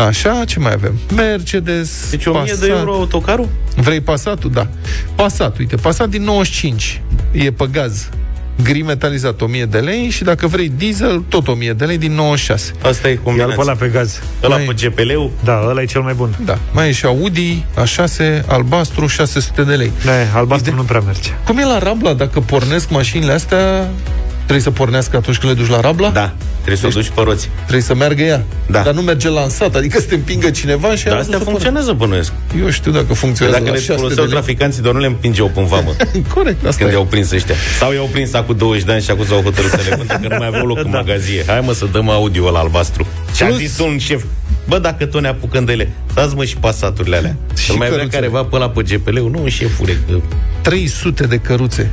Așa, 0.08 0.44
ce 0.46 0.60
mai 0.60 0.74
avem? 0.74 1.00
Mercedes, 1.16 2.08
Deci 2.10 2.26
1000 2.26 2.44
de 2.46 2.50
Passat. 2.52 2.70
euro 2.70 2.94
autocarul? 2.94 3.48
Vrei 3.76 4.02
Passatul? 4.02 4.52
Da. 4.52 4.68
Passat, 5.16 5.58
uite, 5.58 5.76
Passat 5.76 6.10
din 6.10 6.24
95. 6.24 7.02
E 7.32 7.52
pe 7.52 7.68
gaz. 7.72 8.10
Gri 8.64 8.82
metalizat 8.82 9.42
1000 9.42 9.66
de 9.66 9.78
lei 9.80 10.10
și 10.10 10.24
dacă 10.24 10.48
vrei 10.48 10.72
diesel, 10.78 11.24
tot 11.30 11.48
1000 11.48 11.74
de 11.74 11.86
lei 11.86 11.98
din 11.98 12.12
96. 12.14 12.72
Asta 12.82 13.08
e 13.08 13.12
Ia-l 13.12 13.18
pe 13.18 13.24
combinația. 13.24 13.62
ăla 13.62 13.74
pe 13.74 13.88
gaz. 13.88 14.20
Ăla 14.44 14.56
Mai- 14.56 14.66
pe 14.66 14.74
GPL-ul? 14.88 15.32
Da, 15.44 15.66
ăla 15.70 15.82
e 15.82 15.86
cel 15.86 16.02
mai 16.02 16.14
bun. 16.14 16.36
Da. 16.46 16.58
Mai 16.72 16.88
e 16.88 16.92
și 16.92 17.06
Audi 17.06 17.66
A6 17.84 18.44
albastru 18.48 19.08
600 19.08 19.64
de 19.64 19.74
lei. 19.74 19.92
Da, 20.06 20.12
albastru 20.40 20.68
Ide- 20.70 20.80
nu 20.80 20.84
prea 20.86 21.00
merge. 21.00 21.30
Cum 21.46 21.58
e 21.58 21.66
la 21.66 21.80
Rabla? 21.80 22.14
Dacă 22.14 22.40
pornesc 22.40 22.90
mașinile 22.90 23.32
astea, 23.32 23.88
trebuie 24.46 24.60
să 24.64 24.72
pornească 24.72 25.18
atunci 25.18 25.38
când 25.38 25.52
le 25.54 25.58
duci 25.62 25.70
la 25.70 25.80
Rabla? 25.80 26.10
Da. 26.10 26.34
Trebuie 26.66 26.92
să 26.92 26.98
o 26.98 27.02
duci 27.02 27.12
pe 27.16 27.22
roți. 27.22 27.50
Trebuie 27.62 27.82
să 27.82 27.96
meargă 27.96 28.22
ea. 28.22 28.44
Da. 28.68 28.82
Dar 28.82 28.94
nu 28.94 29.02
merge 29.02 29.30
lansat, 29.30 29.76
adică 29.76 30.00
să 30.00 30.06
te 30.06 30.16
împingă 30.16 30.50
cineva 30.50 30.96
și 30.96 31.04
Dar 31.04 31.14
ea 31.14 31.20
astea 31.20 31.38
să 31.38 31.44
funcționează, 31.44 31.92
bănuiesc. 31.94 32.32
pornească. 32.32 32.66
Eu 32.66 32.70
știu 32.72 32.92
dacă 32.92 33.14
funcționează 33.14 33.60
Dacă 33.60 33.72
la 33.72 33.76
le 33.78 33.84
600 33.84 33.94
de 33.96 34.02
foloseau 34.02 34.26
lei. 34.26 34.34
traficanții, 34.34 34.82
doar 34.82 34.94
nu 34.94 35.00
le 35.00 35.06
împingeau 35.06 35.48
pe 35.56 35.62
vamă. 35.62 35.92
Corect, 36.34 36.66
asta 36.66 36.78
Când 36.78 36.90
e. 36.90 36.94
i-au 36.94 37.06
prins 37.06 37.32
ăștia. 37.32 37.56
Sau 37.80 37.94
i-au 37.94 38.10
prins 38.12 38.34
acum 38.34 38.56
20 38.58 38.84
de 38.86 38.92
ani 38.92 39.02
și 39.02 39.12
acum 39.12 39.26
s-au 39.26 39.42
hotărât 39.42 39.70
să 39.70 39.80
le 39.90 39.96
vândă, 39.96 40.14
că 40.22 40.28
nu 40.28 40.36
mai 40.38 40.48
aveau 40.48 40.66
loc 40.66 40.78
în 40.78 40.90
magazie. 41.00 41.44
Hai 41.48 41.60
mă 41.64 41.74
să 41.74 41.86
dăm 41.92 42.10
audio 42.10 42.52
la 42.52 42.60
albastru. 42.60 43.08
Și 43.36 43.44
a 43.44 43.46
Plus- 43.46 43.58
zis 43.60 43.80
un 43.80 43.98
șef, 43.98 44.24
bă, 44.68 44.80
dacă 44.80 45.06
tot 45.06 45.22
ne 45.22 45.28
apucăm 45.28 45.66
de 45.66 45.72
ele, 45.72 45.90
dați 46.14 46.36
mă 46.36 46.44
și 46.46 46.58
pasaturile 46.58 47.16
alea. 47.16 47.36
Și 47.58 47.64
Și 47.64 47.70
mai 47.70 47.78
vrea 47.78 47.90
căruțele. 48.00 48.22
careva 48.22 48.44
pe 48.44 48.58
la 48.58 48.70
pe 48.70 48.82
GPL-ul, 48.84 49.30
nu, 49.32 49.48
șefule, 49.50 49.98
că 50.10 50.16
300 50.62 51.24
de 51.24 51.38
căruțe. 51.38 51.92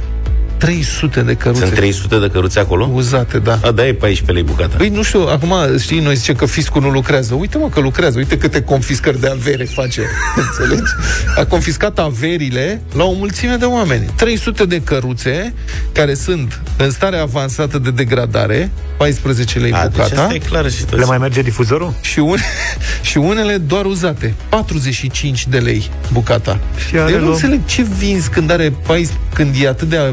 300 0.62 1.20
de 1.22 1.34
căruțe. 1.34 1.60
sunt 1.64 1.74
300 1.74 2.18
de 2.18 2.28
căruțe 2.32 2.58
acolo. 2.60 2.90
Uzate, 2.92 3.38
da. 3.38 3.58
A, 3.62 3.70
da, 3.70 3.86
e 3.86 3.92
14 3.94 4.32
lei 4.32 4.42
bucata. 4.42 4.76
Păi 4.76 4.88
nu 4.88 5.02
știu, 5.02 5.20
acum 5.20 5.54
știi, 5.78 6.00
noi 6.00 6.14
zicem 6.16 6.34
că 6.34 6.46
fiscul 6.46 6.82
nu 6.82 6.88
lucrează. 6.90 7.34
Uite 7.34 7.58
mă 7.58 7.68
că 7.68 7.80
lucrează, 7.80 8.18
uite 8.18 8.38
câte 8.38 8.62
confiscări 8.62 9.20
de 9.20 9.28
avere 9.28 9.64
face. 9.64 10.00
Înțelegi? 10.46 10.90
A 11.36 11.44
confiscat 11.44 11.98
averile 11.98 12.82
la 12.94 13.04
o 13.04 13.12
mulțime 13.12 13.54
de 13.56 13.64
oameni. 13.64 14.06
300 14.16 14.64
de 14.64 14.80
căruțe 14.80 15.54
care 15.92 16.14
sunt 16.14 16.60
în 16.76 16.90
stare 16.90 17.16
avansată 17.16 17.78
de 17.78 17.90
degradare, 17.90 18.70
14 18.96 19.58
lei 19.58 19.72
A, 19.72 19.82
deci 19.82 19.90
bucata. 19.96 20.20
asta 20.22 20.34
e 20.34 20.38
clar 20.38 20.70
și 20.70 20.84
tot. 20.84 20.98
Le 20.98 21.04
mai 21.04 21.18
merge 21.18 21.42
difuzorul? 21.42 21.94
Și, 22.00 22.18
un, 22.18 22.36
și 23.10 23.16
unele 23.18 23.56
doar 23.56 23.84
uzate 23.84 24.34
45 24.48 25.46
de 25.46 25.58
lei 25.58 25.90
bucata 26.12 26.58
Și 26.88 26.96
are 26.96 27.12
Eu 27.12 27.18
nu 27.18 27.24
luăm- 27.24 27.32
înțeleg 27.32 27.60
ce 27.64 27.86
vinzi 27.98 28.28
când 28.30 28.50
are 28.50 28.72
pais, 28.86 29.10
Când 29.34 29.54
e 29.62 29.68
atât 29.68 29.88
de 29.88 30.12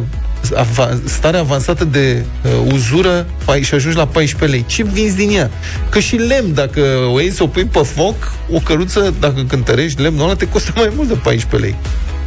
ava, 0.56 0.90
stare 1.04 1.38
avansată 1.38 1.86
de 1.86 2.26
uh, 2.44 2.72
uzură 2.74 3.26
pai, 3.46 3.62
Și 3.62 3.74
ajungi 3.74 3.98
la 3.98 4.08
14 4.08 4.58
lei 4.58 4.66
Ce 4.68 4.84
vinzi 4.84 5.16
din 5.16 5.30
ea? 5.32 5.50
Că 5.90 6.00
și 6.00 6.16
lemn 6.16 6.54
Dacă 6.54 6.82
o 7.14 7.20
iei 7.20 7.32
să 7.32 7.44
o 7.44 7.48
pui 7.48 7.66
pe 7.66 7.80
foc 7.80 8.16
O 8.52 8.60
căruță, 8.60 9.14
dacă 9.20 9.44
cântărești 9.48 10.02
lemnul 10.02 10.24
ăla 10.24 10.34
Te 10.36 10.48
costă 10.48 10.72
mai 10.76 10.92
mult 10.96 11.08
de 11.08 11.14
14 11.24 11.70
lei 11.70 11.76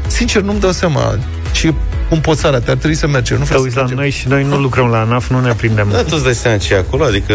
Sincer, 0.06 0.42
nu-mi 0.42 0.60
dau 0.60 0.70
seama 0.72 1.18
Și 1.52 1.72
cum 2.08 2.20
poțarea, 2.20 2.60
te-ar 2.60 2.76
trebui 2.76 2.96
să 2.96 3.06
mergem 3.06 3.36
Nu 3.36 3.42
Te 3.42 3.48
vreau 3.48 3.62
uiți 3.62 3.74
să 3.74 3.80
la 3.80 3.86
mergem. 3.86 4.02
noi 4.02 4.10
și 4.12 4.28
noi 4.28 4.44
nu 4.44 4.56
lucrăm 4.60 4.86
la 4.86 4.98
ANAF, 5.00 5.30
nu 5.30 5.40
ne 5.40 5.52
prindem. 5.52 5.88
Da, 5.92 5.98
tu 6.02 6.10
îți 6.12 6.24
dai 6.24 6.34
seama 6.34 6.56
ce 6.56 6.74
e 6.74 6.78
acolo, 6.78 7.04
adică 7.04 7.34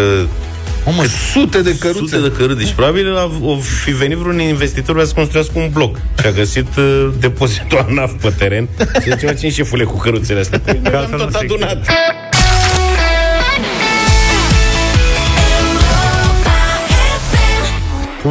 Mamă, 0.87 1.03
sute 1.33 1.61
de 1.61 1.77
căruțe. 1.77 2.15
Sute 2.15 2.29
de 2.29 2.35
căruți. 2.37 2.57
Deci 2.57 2.71
probabil 2.71 3.15
a, 3.15 3.31
o 3.41 3.55
fi 3.57 3.91
venit 3.91 4.17
vreun 4.17 4.39
investitor 4.39 4.93
vrea 4.93 5.07
să 5.07 5.13
construiască 5.13 5.59
un 5.59 5.69
bloc. 5.73 5.95
Și 6.19 6.25
a 6.25 6.31
găsit 6.31 6.75
uh, 6.77 7.09
depozitul 7.19 7.85
ANAF 7.89 8.11
pe 8.21 8.33
teren. 8.37 8.67
Și 9.01 9.09
zice, 9.11 9.25
mă, 9.25 9.33
țin 9.33 9.51
șefule 9.51 9.83
cu 9.83 9.97
căruțele 9.97 10.39
astea. 10.39 10.59
Păi, 10.59 10.79
noi 10.83 10.93
am 10.93 10.99
altfel 10.99 11.47
tot 11.47 11.59
nu 11.59 11.67
se 11.67 11.77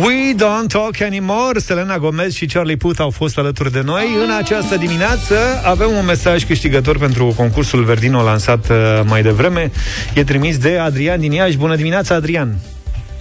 We 0.04 0.34
don't 0.34 0.68
talk 0.68 1.00
anymore 1.00 1.58
Selena 1.58 1.98
Gomez 1.98 2.34
și 2.34 2.46
Charlie 2.46 2.76
Puth 2.76 3.00
au 3.00 3.10
fost 3.10 3.38
alături 3.38 3.72
de 3.72 3.82
noi 3.84 4.04
În 4.24 4.30
această 4.38 4.76
dimineață 4.76 5.34
avem 5.64 5.90
un 5.90 6.04
mesaj 6.04 6.44
câștigător 6.44 6.98
pentru 6.98 7.34
concursul 7.36 7.84
Verdino 7.84 8.22
lansat 8.22 8.70
uh, 8.70 8.76
mai 9.04 9.22
devreme 9.22 9.70
E 10.14 10.24
trimis 10.24 10.58
de 10.58 10.78
Adrian 10.78 11.20
din 11.20 11.32
Iași 11.32 11.56
Bună 11.56 11.76
dimineața, 11.76 12.14
Adrian! 12.14 12.54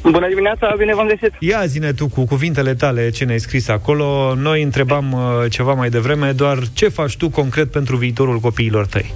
Bună 0.03 0.27
dimineața, 0.27 0.73
bine 0.77 0.95
v-am 0.95 1.07
găsit! 1.07 1.33
Ia 1.39 1.65
zine 1.65 1.91
tu 1.91 2.07
cu 2.07 2.25
cuvintele 2.25 2.73
tale 2.73 3.09
ce 3.09 3.25
ne-ai 3.25 3.39
scris 3.39 3.67
acolo 3.67 4.33
Noi 4.37 4.61
întrebam 4.61 5.11
uh, 5.11 5.51
ceva 5.51 5.73
mai 5.73 5.89
devreme 5.89 6.31
Doar 6.31 6.57
ce 6.73 6.87
faci 6.87 7.17
tu 7.17 7.29
concret 7.29 7.71
pentru 7.71 7.95
viitorul 7.95 8.39
copiilor 8.39 8.85
tăi? 8.85 9.13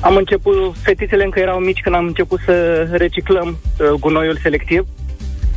Am 0.00 0.16
început, 0.16 0.76
fetițele 0.82 1.24
încă 1.24 1.38
erau 1.38 1.58
mici 1.58 1.80
când 1.80 1.94
am 1.94 2.06
început 2.06 2.40
să 2.44 2.86
reciclăm 2.90 3.58
uh, 3.78 3.86
gunoiul 4.00 4.38
selectiv. 4.42 4.86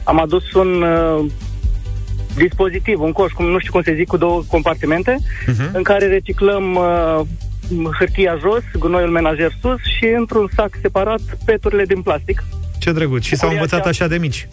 Am 0.06 0.20
adus 0.22 0.54
un 0.54 0.82
uh, 0.82 1.26
dispozitiv, 2.36 3.02
un 3.02 3.12
coș, 3.12 3.32
cum 3.32 3.46
nu 3.46 3.60
știu 3.60 3.72
cum 3.72 3.82
se 3.82 3.96
zic, 3.96 4.08
cu 4.08 4.18
două 4.18 4.44
compartimente, 4.48 5.15
uh-huh. 5.20 5.72
în 5.74 5.84
care 5.84 6.06
reciclăm 6.08 6.76
uh, 6.76 7.20
hârtia 8.00 8.38
jos, 8.41 8.63
gunoiul 8.80 9.10
menajer 9.10 9.52
sus 9.62 9.80
și 9.98 10.06
într-un 10.18 10.50
sac 10.56 10.70
separat 10.82 11.20
peturile 11.46 11.86
din 11.86 12.02
plastic. 12.02 12.44
Ce 12.80 12.91
drăguț! 12.91 13.24
Și 13.24 13.36
s-au 13.36 13.50
Bucuria 13.50 13.62
învățat 13.62 13.82
cea- 13.84 13.89
așa 13.89 14.08
de 14.13 14.18
mici. 14.18 14.48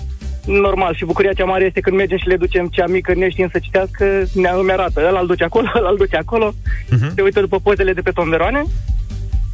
Normal, 0.47 0.95
și 0.95 1.05
bucuria 1.05 1.33
cea 1.33 1.45
mare 1.45 1.65
este 1.65 1.81
când 1.81 1.97
mergem 1.97 2.19
și 2.19 2.27
le 2.29 2.37
ducem 2.37 2.67
cea 2.67 2.87
mică 2.87 3.15
neștiind 3.15 3.51
să 3.51 3.59
citească, 3.59 4.05
ne 4.35 4.51
îmi 4.59 4.73
arată, 4.73 5.05
ăla 5.09 5.21
îl 5.21 5.27
duce 5.27 5.45
acolo, 5.45 5.69
ăla 5.79 5.89
îl 5.91 5.97
duce 5.97 6.17
acolo, 6.17 6.55
Mhm. 6.91 7.15
se 7.15 7.23
uită 7.23 7.41
după 7.41 7.59
pozele 7.59 7.93
de 7.93 8.01
pe 8.01 8.11
tomberoane. 8.11 8.63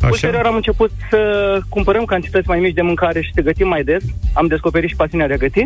Ulterior 0.02 0.40
Așa? 0.40 0.48
am 0.48 0.54
început 0.54 0.90
să 1.10 1.20
cumpărăm 1.68 2.04
cantități 2.04 2.48
mai 2.48 2.58
mici 2.58 2.74
de 2.74 2.82
mâncare 2.82 3.20
și 3.20 3.30
să 3.34 3.40
gătim 3.40 3.68
mai 3.68 3.82
des. 3.84 4.02
Am 4.32 4.46
descoperit 4.46 4.88
și 4.88 4.96
pasiunea 4.96 5.26
de 5.26 5.32
a 5.32 5.36
găti. 5.36 5.64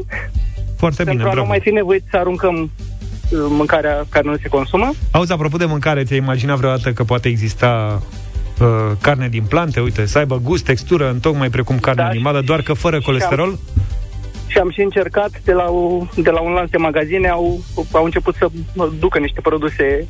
Foarte 0.77 1.03
bine, 1.03 1.17
pentru 1.17 1.27
a 1.27 1.29
nu 1.29 1.35
bravo 1.35 1.49
mai 1.49 1.61
fi 1.61 1.71
nevoit 1.71 2.03
să 2.11 2.17
aruncăm 2.17 2.55
uh, 2.63 3.39
mâncarea 3.49 4.07
care 4.09 4.29
nu 4.29 4.37
se 4.37 4.49
consumă. 4.49 4.91
Auzi, 5.11 5.33
apropo 5.33 5.57
de 5.57 5.65
mâncare, 5.65 6.05
ți-ai 6.05 6.19
imaginat 6.19 6.57
vreodată 6.57 6.93
că 6.93 7.05
poate 7.05 7.29
exista 7.29 8.03
uh, 8.61 8.67
carne 9.01 9.29
din 9.29 9.43
plante, 9.43 9.81
uite, 9.81 10.07
să 10.07 10.19
aibă 10.19 10.41
gust, 10.43 10.65
textură, 10.65 11.11
în 11.11 11.21
tocmai 11.21 11.51
precum 11.51 11.79
carne 11.79 12.03
Da, 12.03 12.09
animală, 12.09 12.41
doar 12.41 12.63
că 12.63 12.73
fără 12.73 13.01
colesterol? 13.01 13.59
Și 14.47 14.59
am 14.59 14.71
și 14.71 14.81
încercat 14.81 15.31
de 15.45 15.53
la, 15.53 15.71
o, 15.71 16.07
de 16.17 16.31
la 16.31 16.41
un 16.41 16.53
lanț 16.53 16.71
de 16.71 16.77
magazine, 16.77 17.29
au, 17.29 17.61
au 17.93 18.05
început 18.05 18.35
să 18.35 18.49
ducă 18.99 19.19
niște 19.19 19.41
produse 19.41 20.07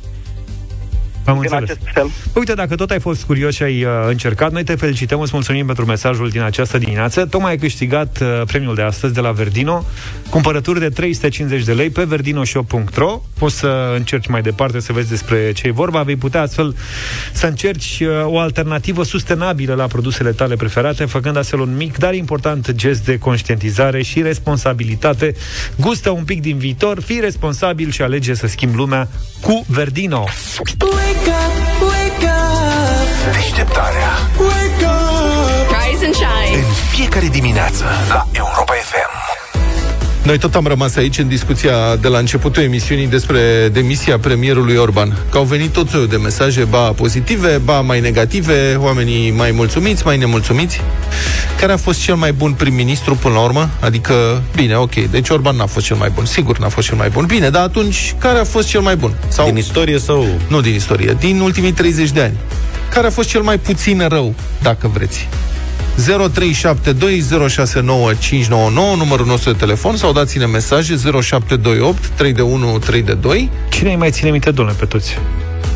Am 1.25 1.33
din 1.33 1.43
înțeles. 1.43 1.69
acest 1.69 1.93
fel. 1.93 2.09
Uite, 2.33 2.53
dacă 2.53 2.75
tot 2.75 2.91
ai 2.91 2.99
fost 2.99 3.23
curios 3.23 3.55
și 3.55 3.63
ai 3.63 3.83
uh, 3.83 3.89
încercat, 4.07 4.51
noi 4.51 4.63
te 4.63 4.75
felicităm, 4.75 5.19
îți 5.19 5.31
mulțumim 5.33 5.65
pentru 5.65 5.85
mesajul 5.85 6.29
din 6.29 6.41
această 6.41 6.77
dimineață. 6.77 7.25
Tocmai 7.25 7.51
ai 7.51 7.57
câștigat 7.57 8.19
uh, 8.21 8.41
premiul 8.47 8.75
de 8.75 8.81
astăzi 8.81 9.13
de 9.13 9.19
la 9.19 9.31
Verdino, 9.31 9.85
cumpărături 10.29 10.79
de 10.79 10.89
350 10.89 11.63
de 11.63 11.73
lei 11.73 11.89
pe 11.89 12.03
verdinoshop.ro. 12.03 13.21
Poți 13.39 13.55
să 13.55 13.93
încerci 13.95 14.27
mai 14.27 14.41
departe 14.41 14.79
să 14.79 14.93
vezi 14.93 15.09
despre 15.09 15.51
ce 15.51 15.67
e 15.67 15.71
vorba. 15.71 16.01
Vei 16.01 16.15
putea 16.15 16.41
astfel 16.41 16.75
să 17.33 17.45
încerci 17.45 17.99
uh, 18.01 18.07
o 18.25 18.39
alternativă 18.39 19.03
sustenabilă 19.03 19.73
la 19.73 19.87
produsele 19.87 20.31
tale 20.31 20.55
preferate, 20.55 21.05
făcând 21.05 21.37
astfel 21.37 21.59
un 21.59 21.75
mic, 21.75 21.97
dar 21.97 22.13
important 22.13 22.71
gest 22.71 23.05
de 23.05 23.17
conștientizare 23.17 24.01
și 24.01 24.21
responsabilitate. 24.21 25.35
Gustă 25.79 26.09
un 26.09 26.23
pic 26.23 26.41
din 26.41 26.57
viitor, 26.57 27.01
fii 27.01 27.19
responsabil 27.19 27.91
și 27.91 28.01
alege 28.01 28.33
să 28.33 28.47
schimbi 28.47 28.75
lumea 28.75 29.07
cu 29.41 29.65
Verdino. 29.67 30.23
Deșteptarea. 33.33 34.09
Rise 35.69 36.05
and 36.05 36.13
shine. 36.13 36.55
În 36.55 36.73
fiecare 36.91 37.27
dimineață 37.27 37.85
La 38.09 38.27
Europa 38.31 38.73
FM 38.73 39.32
Noi 40.23 40.37
tot 40.37 40.55
am 40.55 40.67
rămas 40.67 40.95
aici 40.95 41.17
în 41.17 41.27
discuția 41.27 41.95
de 41.95 42.07
la 42.07 42.17
începutul 42.17 42.63
emisiunii 42.63 43.07
despre 43.07 43.69
demisia 43.73 44.19
premierului 44.19 44.75
Orban. 44.75 45.17
Că 45.31 45.37
au 45.37 45.43
venit 45.43 45.71
tot 45.71 45.89
soiul 45.89 46.07
de 46.07 46.17
mesaje, 46.17 46.63
ba 46.63 46.79
pozitive, 46.79 47.61
ba 47.63 47.81
mai 47.81 47.99
negative, 47.99 48.75
oamenii 48.79 49.31
mai 49.31 49.51
mulțumiți, 49.51 50.05
mai 50.05 50.17
nemulțumiți. 50.17 50.81
Care 51.59 51.71
a 51.71 51.77
fost 51.77 52.01
cel 52.01 52.15
mai 52.15 52.33
bun 52.33 52.53
prim-ministru 52.53 53.15
până 53.15 53.33
la 53.33 53.39
urmă? 53.39 53.69
Adică, 53.79 54.41
bine, 54.55 54.75
ok, 54.75 54.93
deci 54.93 55.29
Orban 55.29 55.55
n-a 55.55 55.65
fost 55.65 55.85
cel 55.85 55.97
mai 55.97 56.09
bun. 56.09 56.25
Sigur 56.25 56.57
n-a 56.57 56.69
fost 56.69 56.87
cel 56.87 56.97
mai 56.97 57.09
bun. 57.09 57.25
Bine, 57.25 57.49
dar 57.49 57.63
atunci, 57.63 58.15
care 58.17 58.39
a 58.39 58.43
fost 58.43 58.67
cel 58.67 58.81
mai 58.81 58.95
bun? 58.95 59.13
Sau... 59.27 59.45
Din 59.45 59.57
istorie 59.57 59.99
sau... 59.99 60.27
Nu 60.47 60.61
din 60.61 60.73
istorie, 60.73 61.15
din 61.19 61.39
ultimii 61.39 61.71
30 61.71 62.11
de 62.11 62.21
ani. 62.21 62.37
Care 62.89 63.07
a 63.07 63.09
fost 63.09 63.29
cel 63.29 63.41
mai 63.41 63.57
puțin 63.57 64.05
rău, 64.07 64.33
dacă 64.61 64.91
vreți? 64.93 65.27
0372069599 65.95 65.99
numărul 68.97 69.25
nostru 69.25 69.51
de 69.51 69.57
telefon 69.57 69.95
sau 69.95 70.11
dați-ne 70.11 70.45
mesaje 70.45 70.95
0728 70.95 72.07
3 72.07 72.33
de 72.33 72.41
1 72.41 72.77
3 72.79 73.01
de 73.01 73.13
2. 73.13 73.49
Cine 73.69 73.89
îi 73.89 73.95
mai 73.95 74.11
ține 74.11 74.29
minte, 74.29 74.51
domnule, 74.51 74.77
pe 74.79 74.85
toți? 74.85 75.17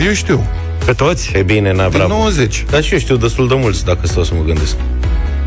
Eu 0.05 0.13
știu, 0.13 0.47
Pe 0.85 0.93
toți? 0.93 1.31
E 1.35 1.41
bine, 1.43 1.73
na, 1.73 1.89
din 1.89 1.97
bravo. 1.97 2.13
90. 2.13 2.65
Dar 2.69 2.83
și 2.83 2.93
eu 2.93 2.99
știu 2.99 3.17
destul 3.17 3.47
de 3.47 3.55
mulți, 3.57 3.85
dacă 3.85 4.07
stau 4.07 4.23
să 4.23 4.33
mă 4.33 4.41
gândesc. 4.45 4.75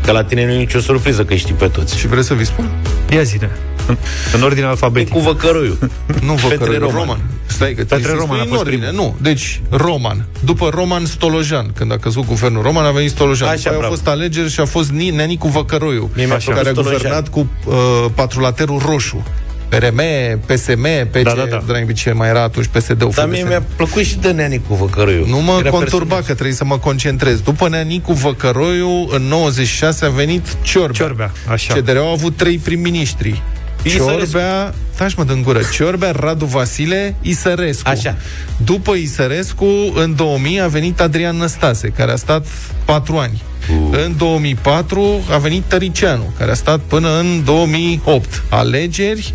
Că 0.05 0.11
la 0.11 0.23
tine 0.23 0.45
nu 0.45 0.51
e 0.51 0.57
nicio 0.57 0.79
surpriză 0.79 1.23
că 1.25 1.33
îi 1.33 1.39
știi 1.39 1.53
pe 1.53 1.67
toți. 1.67 1.97
Și 1.97 2.07
vreți 2.07 2.27
să 2.27 2.33
vi 2.33 2.45
spun? 2.45 2.69
Ia 3.13 3.21
zine. 3.21 3.49
În, 3.87 3.97
în 4.35 4.41
ordine 4.43 4.65
E 4.65 4.69
alfabetică. 4.69 5.17
cu 5.17 5.23
văcăruiul. 5.23 5.77
Nu 6.25 6.33
vă 6.33 6.47
Petre 6.47 6.65
căre, 6.65 6.77
Roman. 6.77 6.95
Roman. 6.95 7.19
Stai 7.45 7.69
că 7.73 7.75
Petre 7.75 7.97
trebuie 7.97 8.19
să 8.19 8.25
Roman 8.25 8.39
a 8.39 8.41
spui 8.41 8.49
în 8.51 8.55
fost 8.57 8.61
ordine. 8.67 8.85
primul. 8.87 9.03
Nu, 9.05 9.15
deci 9.21 9.61
Roman. 9.69 10.25
După 10.45 10.69
Roman 10.73 11.05
Stolojan. 11.05 11.71
Când 11.75 11.91
a 11.91 11.97
căzut 11.97 12.25
guvernul 12.25 12.61
Roman, 12.61 12.85
a 12.85 12.91
venit 12.91 13.09
Stolojan. 13.09 13.47
Așa, 13.47 13.55
După 13.57 13.67
aia 13.69 13.75
au 13.75 13.81
bravo. 13.81 13.95
fost 13.95 14.07
alegeri 14.07 14.49
și 14.51 14.59
a 14.59 14.65
fost 14.65 14.89
Ni- 14.91 15.09
Nenicu 15.09 15.47
Văcăroiu, 15.47 16.09
Mie 16.15 16.25
mi-a 16.25 16.37
care 16.37 16.51
a 16.59 16.61
plăcut 16.61 16.69
Stolojan. 16.71 16.97
guvernat 16.97 17.27
cu 17.29 17.49
uh, 17.65 17.75
patrulaterul 18.15 18.81
roșu. 18.85 19.23
PRM, 19.69 20.01
PSM, 20.45 20.81
PC, 21.11 21.21
Da, 21.23 21.33
da, 21.33 21.45
da. 21.49 21.63
dragi, 21.67 21.93
ce 21.93 22.11
mai 22.11 22.29
era 22.29 22.41
atunci 22.43 22.65
PSD-ul. 22.65 23.11
Dar 23.15 23.27
mie 23.27 23.39
FDS. 23.39 23.47
mi-a 23.49 23.63
plăcut 23.75 24.03
și 24.03 24.17
de 24.17 24.31
Neanicu 24.31 24.73
Văcăruiu. 24.73 25.25
Nu 25.27 25.37
mă 25.41 25.57
Era 25.59 25.69
conturba 25.69 25.97
personaj. 25.97 26.25
că 26.25 26.33
trebuie 26.33 26.55
să 26.55 26.65
mă 26.65 26.77
concentrez. 26.77 27.39
După 27.39 27.69
Neanicu 27.69 28.13
Văcăroiu, 28.13 29.07
în 29.11 29.21
96 29.21 30.05
a 30.05 30.09
venit 30.09 30.57
Ciorbea. 30.61 30.91
Ciorbea, 31.05 31.31
așa. 31.51 31.73
CDR 31.73 31.95
au 31.97 32.11
avut 32.11 32.35
trei 32.37 32.57
prim-ministri. 32.57 33.41
Isărescu. 33.83 34.19
Ciorbea, 34.19 34.73
taci 34.97 35.13
mă 35.13 35.23
din 35.23 35.41
gură, 35.41 35.59
Ciorbea, 35.71 36.11
Radu 36.11 36.45
Vasile, 36.45 37.15
Isărescu. 37.21 37.89
Așa. 37.89 38.17
După 38.65 38.93
Isărescu, 38.93 39.65
în 39.93 40.15
2000 40.15 40.61
a 40.61 40.67
venit 40.67 40.99
Adrian 40.99 41.37
Năstase, 41.37 41.87
care 41.87 42.11
a 42.11 42.15
stat 42.15 42.45
patru 42.85 43.15
ani. 43.17 43.41
Uh. 43.69 43.99
În 44.05 44.17
2004 44.17 45.19
a 45.31 45.37
venit 45.37 45.63
Tăricianu, 45.63 46.33
care 46.37 46.51
a 46.51 46.53
stat 46.53 46.79
până 46.79 47.19
în 47.19 47.41
2008. 47.43 48.43
Alegeri, 48.49 49.33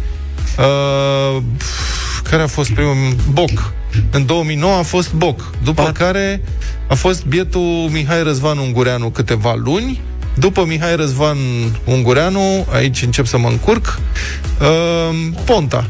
uh, 0.58 1.42
care 2.30 2.42
a 2.42 2.46
fost 2.46 2.70
primul? 2.70 3.16
Boc. 3.32 3.72
În 4.10 4.26
2009 4.26 4.76
a 4.76 4.82
fost 4.82 5.12
Boc. 5.12 5.50
După 5.64 5.88
Pat- 5.88 5.92
care 5.98 6.42
a 6.88 6.94
fost 6.94 7.24
bietul 7.24 7.88
Mihai 7.90 8.22
Răzvan 8.22 8.58
Ungureanu 8.58 9.10
câteva 9.10 9.54
luni. 9.54 10.00
După 10.38 10.64
Mihai 10.64 10.96
Răzvan 10.96 11.36
Ungureanu, 11.84 12.66
aici 12.72 13.02
încep 13.02 13.26
să 13.26 13.38
mă 13.38 13.48
încurc, 13.48 14.00
uh, 14.60 15.16
Ponta. 15.44 15.86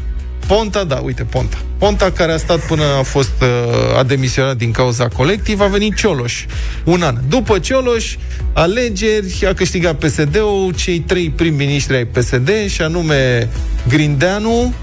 Ponta, 0.47 0.83
da, 0.83 0.95
uite, 0.95 1.23
Ponta. 1.23 1.57
Ponta 1.77 2.11
care 2.11 2.31
a 2.31 2.37
stat 2.37 2.59
până 2.59 2.83
a 2.99 3.03
fost 3.03 3.41
uh, 3.41 3.97
a 3.97 4.03
demisionat 4.03 4.57
din 4.57 4.71
cauza 4.71 5.07
colectiv, 5.07 5.59
a 5.59 5.65
venit 5.65 5.95
Cioloș. 5.95 6.45
Un 6.83 7.01
an. 7.01 7.17
După 7.29 7.59
Cioloș, 7.59 8.15
alegeri, 8.53 9.45
a 9.49 9.53
câștigat 9.53 9.95
PSD-ul, 9.97 10.73
cei 10.75 10.99
trei 10.99 11.29
prim-ministri 11.29 11.95
ai 11.95 12.05
PSD, 12.05 12.49
și 12.67 12.81
anume 12.81 13.49
Grindeanu, 13.87 14.73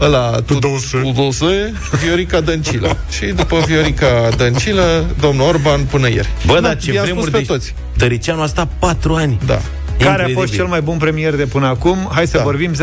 ăla 0.00 0.30
Tudose, 0.46 0.96
Tudose 0.98 1.72
Viorica 2.04 2.40
Dăncilă. 2.40 2.96
și 3.18 3.24
după 3.26 3.62
Viorica 3.66 4.28
Dăncilă, 4.36 5.04
domnul 5.20 5.46
Orban 5.48 5.80
până 5.84 6.08
ieri. 6.08 6.28
Bă, 6.46 6.52
Nu, 6.54 6.60
dar 6.60 6.76
ce 6.76 6.92
i-am 6.92 7.06
spus 7.06 7.14
vremuri 7.14 7.30
pe 7.30 7.38
de... 7.38 7.44
toți. 7.44 7.74
Tăricianu 7.96 8.42
a 8.42 8.46
stat 8.46 8.68
patru 8.78 9.14
ani. 9.14 9.38
Da. 9.46 9.60
Care 9.98 10.08
a 10.08 10.10
Incredibil. 10.12 10.40
fost 10.42 10.52
cel 10.54 10.66
mai 10.66 10.80
bun 10.80 10.96
premier 10.96 11.34
de 11.34 11.44
până 11.46 11.66
acum? 11.66 12.08
Hai 12.12 12.26
să 12.26 12.36
Da. 12.36 12.42
vorbim 12.42 12.72
0372069599 12.72 12.78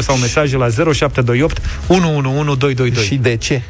sau 0.00 0.16
mesaje 0.16 0.56
la 0.56 0.68
0728 0.68 1.60
111222. 1.86 3.04
Și 3.04 3.14
de 3.14 3.36
ce? 3.36 3.62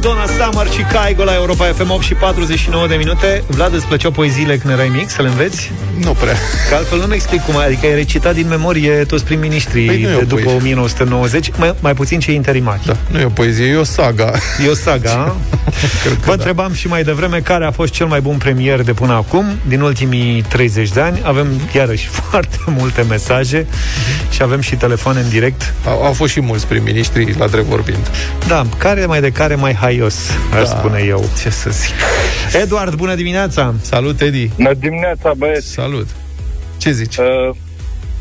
Donna 0.00 0.26
Summer, 0.26 0.66
Chicago 0.66 1.24
la 1.24 1.34
Europa 1.34 1.64
FM 1.64 1.90
8 1.90 2.02
și 2.02 2.14
49 2.14 2.86
de 2.86 2.94
minute. 2.94 3.42
Vlad, 3.46 3.74
îți 3.74 3.86
plăceau 3.86 4.10
poeziile 4.10 4.56
când 4.56 4.72
erai 4.72 4.88
mic, 4.88 5.10
să 5.10 5.22
le 5.22 5.28
înveți? 5.28 5.72
Nu 6.04 6.10
prea. 6.12 6.34
Că 6.68 6.74
altfel 6.74 6.98
nu-mi 6.98 7.14
explic 7.14 7.40
cum, 7.44 7.56
adică 7.56 7.86
ai 7.86 7.94
recitat 7.94 8.34
din 8.34 8.48
memorie 8.48 8.92
toți 8.92 9.24
prim-ministrii 9.24 9.86
Păi 9.86 10.02
nu 10.02 10.08
e 10.08 10.14
o 10.14 10.18
de 10.18 10.24
după 10.24 10.40
poezie. 10.42 10.56
1990, 10.58 11.50
mai, 11.56 11.74
mai 11.80 11.94
puțin 11.94 12.20
cei 12.20 12.34
interimari. 12.34 12.80
Da, 12.86 12.96
nu 13.10 13.18
e 13.18 13.24
o 13.24 13.28
poezie, 13.28 13.66
e 13.66 13.76
o 13.76 13.84
saga. 13.84 14.32
E 14.66 14.68
o 14.68 14.74
saga, 14.74 15.10
a? 15.10 15.36
Cred 16.02 16.12
că 16.12 16.18
Vă 16.20 16.26
da. 16.26 16.32
întrebam 16.32 16.72
și 16.72 16.88
mai 16.88 17.02
devreme 17.02 17.38
care 17.38 17.64
a 17.64 17.70
fost 17.70 17.92
cel 17.92 18.06
mai 18.06 18.20
bun 18.20 18.36
premier 18.36 18.82
de 18.82 18.92
până 18.92 19.12
acum, 19.12 19.44
din 19.66 19.80
ultimii 19.80 20.42
30 20.48 20.88
de 20.90 21.00
ani. 21.00 21.20
Avem 21.24 21.46
iarăși 21.74 22.08
foarte 22.28 22.58
multe 22.66 23.04
mesaje 23.08 23.66
și 24.30 24.42
avem 24.42 24.60
și 24.60 24.74
telefon 24.74 25.16
în 25.22 25.28
direct. 25.28 25.74
Au, 25.86 26.02
au 26.02 26.12
fost 26.12 26.32
și 26.32 26.40
mulți 26.40 26.66
prim-ministri 26.66 27.34
la 27.38 27.46
drept 27.46 27.66
vorbind. 27.66 28.10
Da, 28.46 28.66
care 28.78 29.06
mai 29.06 29.20
de 29.20 29.30
care 29.30 29.54
mai 29.54 29.74
haios? 29.88 30.30
aș 30.52 30.68
da. 30.68 30.76
spune 30.76 31.02
eu. 31.06 31.24
Ce 31.42 31.50
să 31.50 31.70
zic. 31.70 31.94
Eduard, 32.62 32.94
bună 32.94 33.14
dimineața! 33.14 33.74
Salut, 33.80 34.20
Edi! 34.20 34.50
Bună 34.56 34.74
dimineața, 34.74 35.32
băieți! 35.36 35.72
Salut! 35.72 36.08
Ce 36.76 36.90
zici? 36.90 37.16
Uh, 37.16 37.24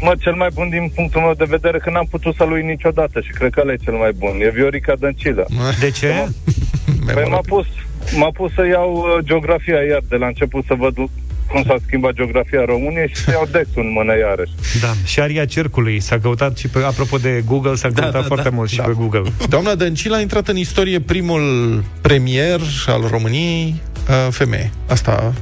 mă, 0.01 0.13
cel 0.19 0.33
mai 0.33 0.49
bun 0.53 0.69
din 0.69 0.91
punctul 0.95 1.21
meu 1.21 1.33
de 1.33 1.45
vedere, 1.47 1.77
că 1.77 1.89
n-am 1.89 2.07
putut 2.09 2.35
să-l 2.35 2.51
uit 2.51 2.63
niciodată 2.63 3.19
și 3.19 3.31
cred 3.31 3.51
că 3.51 3.59
ăla 3.59 3.71
e 3.71 3.75
cel 3.83 3.93
mai 3.93 4.11
bun. 4.11 4.39
E 4.41 4.49
Viorica 4.49 4.93
Dăncilă. 4.99 5.45
De 5.79 5.89
ce? 5.89 6.27
Păi 7.13 7.27
m-a 7.29 7.41
pus, 7.45 7.65
m-a 8.17 8.31
pus 8.33 8.53
să 8.53 8.65
iau 8.65 8.91
uh, 8.93 9.23
geografia 9.23 9.81
iar 9.89 10.01
de 10.09 10.15
la 10.15 10.27
început 10.27 10.63
să 10.67 10.73
văd 10.73 10.95
cum 11.51 11.63
s-a 11.67 11.75
schimbat 11.85 12.13
geografia 12.13 12.65
României 12.65 13.11
și 13.15 13.29
iau 13.29 13.47
dex 13.51 13.67
în 13.75 13.91
mână 13.91 14.17
iarăși. 14.17 14.51
Da, 14.81 14.93
și 15.05 15.19
aria 15.19 15.45
cercului 15.45 15.99
s-a 15.99 16.19
căutat 16.19 16.57
și 16.57 16.67
pe, 16.67 16.79
apropo 16.79 17.17
de 17.17 17.43
Google, 17.45 17.75
s-a 17.75 17.89
da, 17.89 18.01
căutat 18.01 18.21
da, 18.21 18.27
foarte 18.27 18.49
da, 18.49 18.55
mult 18.55 18.69
și 18.69 18.77
da. 18.77 18.83
pe 18.83 18.93
Google. 18.95 19.23
Doamna 19.49 19.75
Dăncilă 19.75 20.15
a 20.15 20.19
intrat 20.19 20.47
în 20.47 20.57
istorie 20.57 20.99
primul 20.99 21.43
premier 22.01 22.59
al 22.85 23.07
României 23.09 23.75
uh, 24.09 24.27
femeie. 24.29 24.71
Asta 24.87 25.33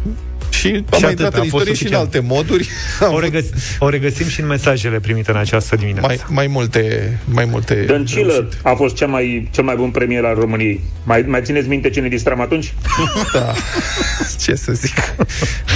și 0.70 0.84
am 0.92 1.00
mai 1.02 1.10
intrat 1.10 1.36
în 1.36 1.44
istorie 1.44 1.74
și 1.74 1.88
în 1.88 1.94
alte 1.94 2.20
moduri. 2.20 2.70
O, 3.16 3.20
regăs- 3.20 3.50
o 3.80 3.90
regăsim 3.90 4.28
și 4.28 4.42
în 4.42 4.48
mesajele 4.48 5.00
primite 5.00 5.32
în 5.32 5.38
această 5.38 5.76
dimineață. 5.76 6.08
Mai, 6.08 6.20
mai 6.30 6.48
multe, 6.48 7.18
mai 7.26 7.46
multe 7.46 7.74
Dăncilă 7.74 8.50
a 8.64 8.74
fost 8.74 8.96
cea 8.96 9.06
mai, 9.06 9.50
cel 9.52 9.64
mai 9.64 9.76
bun 9.76 9.90
premier 9.90 10.24
al 10.24 10.36
României. 10.36 10.82
Mai, 11.04 11.24
mai 11.28 11.42
țineți 11.44 11.68
minte 11.68 11.90
ce 11.90 12.00
ne 12.00 12.08
distram 12.08 12.42
atunci? 12.42 12.74
da. 13.34 13.54
Ce 14.42 14.56
să 14.56 14.72
zic. 14.72 14.94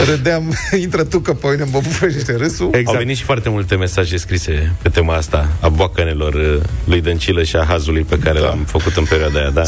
Râdeam, 0.06 0.54
intră 0.82 1.04
tu 1.04 1.20
că 1.20 1.34
pe 1.34 1.48
mine 1.48 1.64
mă 1.72 1.80
bufește 1.84 2.36
râsul. 2.36 2.68
Exact. 2.68 2.88
Au 2.88 2.96
venit 2.98 3.18
și 3.18 3.24
foarte 3.24 3.50
multe 3.50 3.76
mesaje 3.76 4.18
scrise 4.18 4.72
pe 4.82 4.90
tema 4.90 5.16
asta 5.16 5.50
a 5.60 5.70
boacănelor 5.70 6.34
uh, 6.34 6.62
lui 6.84 7.02
Dăncilă 7.02 7.44
și 7.44 7.56
a 7.56 7.64
hazului 7.64 8.02
pe 8.02 8.18
care 8.18 8.40
da. 8.40 8.46
l-am 8.46 8.64
făcut 8.68 8.96
în 8.96 9.04
perioada 9.04 9.40
aia, 9.40 9.50
da? 9.50 9.64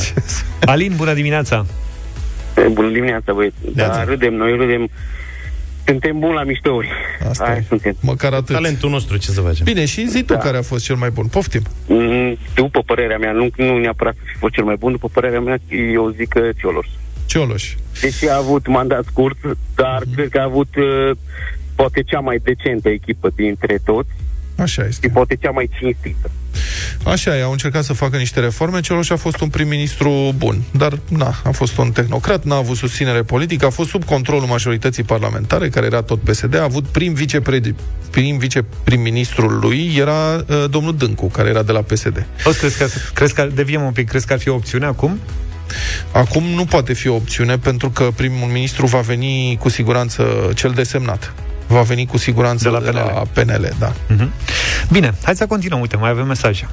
Alin, 0.65 0.93
bună 0.95 1.13
dimineața! 1.13 1.65
Bună 2.67 2.89
dimineața, 2.89 3.33
băieți. 3.33 3.55
Da, 3.73 4.03
râdem, 4.03 4.33
noi 4.33 4.55
râdem. 4.55 4.89
Suntem 5.85 6.19
buni 6.19 6.33
la 6.33 6.43
miștouri. 6.43 6.89
Asta 7.29 7.43
Aia 7.43 7.63
suntem. 7.67 7.95
Măcar 8.01 8.33
atât. 8.33 8.55
Talentul 8.55 8.89
nostru, 8.89 9.17
ce 9.17 9.31
să 9.31 9.41
facem? 9.41 9.65
Bine, 9.65 9.85
și 9.85 10.07
zi 10.07 10.23
tu 10.23 10.33
da. 10.33 10.39
care 10.39 10.57
a 10.57 10.61
fost 10.61 10.83
cel 10.83 10.95
mai 10.95 11.09
bun. 11.09 11.25
Poftim. 11.25 11.61
Mm, 11.87 12.37
după 12.55 12.81
părerea 12.85 13.17
mea, 13.17 13.31
nu, 13.31 13.49
nu 13.55 13.77
neapărat 13.77 14.13
să 14.15 14.21
fi 14.25 14.37
fost 14.37 14.53
cel 14.53 14.63
mai 14.63 14.75
bun, 14.75 14.91
după 14.91 15.07
părerea 15.13 15.39
mea, 15.39 15.57
eu 15.93 16.09
zic 16.09 16.27
că 16.27 16.49
Cioloș. 16.57 16.87
Cioloș. 17.25 17.75
Deși 18.01 18.29
a 18.29 18.35
avut 18.35 18.67
mandat 18.67 19.05
scurt, 19.05 19.37
dar 19.75 20.01
mm-hmm. 20.01 20.15
cred 20.15 20.29
că 20.29 20.39
a 20.39 20.43
avut 20.43 20.75
uh, 20.75 21.11
poate 21.75 22.01
cea 22.01 22.19
mai 22.19 22.37
decentă 22.43 22.89
echipă 22.89 23.31
dintre 23.35 23.79
toți 23.85 24.09
Așa 24.61 24.85
este. 24.85 25.07
Și 25.07 25.13
poate 25.13 25.35
cea 25.35 25.51
mai 25.51 25.69
cinstită. 25.79 26.31
Așa 27.03 27.37
e, 27.37 27.41
au 27.41 27.51
încercat 27.51 27.83
să 27.83 27.93
facă 27.93 28.17
niște 28.17 28.39
reforme, 28.39 28.79
Cioloș 28.79 29.09
a 29.09 29.15
fost 29.15 29.39
un 29.41 29.49
prim-ministru 29.49 30.33
bun, 30.37 30.61
dar 30.71 30.99
na, 31.09 31.35
a 31.43 31.51
fost 31.51 31.77
un 31.77 31.91
tehnocrat, 31.91 32.43
n-a 32.43 32.55
avut 32.55 32.77
susținere 32.77 33.21
politică, 33.21 33.65
a 33.65 33.69
fost 33.69 33.89
sub 33.89 34.03
controlul 34.05 34.47
majorității 34.47 35.03
parlamentare, 35.03 35.69
care 35.69 35.85
era 35.85 36.01
tot 36.01 36.19
PSD, 36.19 36.55
a 36.55 36.63
avut 36.63 36.87
prim 36.87 37.13
vicepre 37.13 37.61
prim 38.09 38.37
viceprim-ministrul 38.37 39.59
lui 39.61 39.93
era 39.97 40.35
uh, 40.35 40.65
domnul 40.69 40.95
Dâncu, 40.95 41.27
care 41.27 41.49
era 41.49 41.63
de 41.63 41.71
la 41.71 41.81
PSD. 41.81 42.25
O, 42.45 42.49
crezi 42.49 42.77
că, 42.77 42.87
crezi 43.13 43.33
că 43.33 43.49
deviem 43.53 43.81
un 43.81 43.91
pic, 43.91 44.09
crezi 44.09 44.25
că 44.25 44.33
ar 44.33 44.39
fi 44.39 44.49
o 44.49 44.55
opțiune 44.55 44.85
acum? 44.85 45.19
Acum 46.11 46.43
nu 46.43 46.65
poate 46.65 46.93
fi 46.93 47.07
o 47.07 47.15
opțiune 47.15 47.57
pentru 47.57 47.89
că 47.89 48.09
primul 48.15 48.47
ministru 48.47 48.85
va 48.85 48.99
veni 48.99 49.57
cu 49.59 49.69
siguranță 49.69 50.51
cel 50.55 50.71
desemnat 50.71 51.33
va 51.71 51.81
veni 51.81 52.05
cu 52.05 52.17
siguranță 52.17 52.63
de 52.63 52.69
la 52.69 52.79
PNL, 52.79 52.91
de 52.91 52.91
la 52.91 53.23
PNL 53.33 53.73
da. 53.79 53.91
Uh-huh. 53.91 54.29
Bine, 54.91 55.13
hai 55.23 55.35
să 55.35 55.45
continuăm. 55.45 55.79
Uite, 55.79 55.97
mai 55.97 56.09
avem 56.09 56.27
mesaje. 56.27 56.67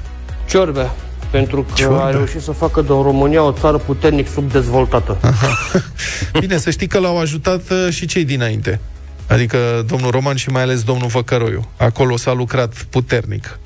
Ciorbea, 0.49 0.95
pentru 1.31 1.61
că 1.63 1.71
Ciorbea. 1.73 2.05
a 2.05 2.11
reușit 2.11 2.41
să 2.41 2.51
facă 2.51 2.81
din 2.81 3.01
România 3.01 3.43
o 3.43 3.51
țară 3.51 3.77
puternic 3.77 4.27
subdezvoltată. 4.27 5.17
Aha. 5.21 5.57
Bine, 6.39 6.57
să 6.57 6.69
știi 6.69 6.87
că 6.87 6.99
l-au 6.99 7.19
ajutat 7.19 7.61
uh, 7.69 7.87
și 7.93 8.05
cei 8.05 8.25
dinainte. 8.25 8.79
Adică 9.27 9.57
domnul 9.87 10.11
Roman 10.11 10.35
și 10.35 10.49
mai 10.49 10.61
ales 10.61 10.83
domnul 10.83 11.09
Făcăroiu. 11.09 11.69
Acolo 11.77 12.17
s-a 12.17 12.33
lucrat 12.33 12.73
puternic. 12.89 13.59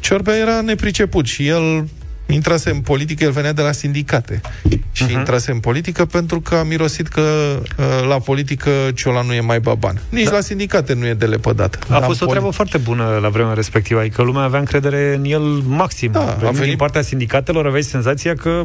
Ciorbea 0.00 0.36
era 0.36 0.60
nepriceput 0.60 1.26
și 1.26 1.46
el 1.46 1.88
intrase 2.32 2.70
în 2.70 2.80
politică, 2.80 3.24
el 3.24 3.30
venea 3.30 3.52
de 3.52 3.62
la 3.62 3.72
sindicate 3.72 4.40
și 4.92 5.04
uh-huh. 5.06 5.10
intrase 5.10 5.50
în 5.50 5.58
politică 5.58 6.04
pentru 6.04 6.40
că 6.40 6.54
a 6.54 6.62
mirosit 6.62 7.08
că 7.08 7.20
uh, 7.20 8.08
la 8.08 8.18
politică 8.18 8.70
Ciola 8.94 9.22
nu 9.22 9.32
e 9.32 9.40
mai 9.40 9.60
baban. 9.60 10.00
Nici 10.08 10.24
da. 10.24 10.30
la 10.30 10.40
sindicate 10.40 10.94
nu 10.94 11.06
e 11.06 11.14
de 11.14 11.26
lepădat. 11.26 11.78
A 11.88 12.00
fost 12.00 12.22
o 12.22 12.26
treabă 12.26 12.44
poli... 12.44 12.54
foarte 12.54 12.78
bună 12.78 13.18
la 13.22 13.28
vremea 13.28 13.52
respectivă, 13.52 14.00
adică 14.00 14.22
lumea 14.22 14.42
avea 14.42 14.58
încredere 14.58 15.14
în 15.14 15.24
el 15.24 15.42
maxim. 15.66 16.12
Da, 16.12 16.38
a 16.44 16.50
venit 16.50 16.68
din 16.68 16.76
partea 16.76 17.02
sindicatelor, 17.02 17.66
aveai 17.66 17.82
senzația 17.82 18.34
că 18.34 18.64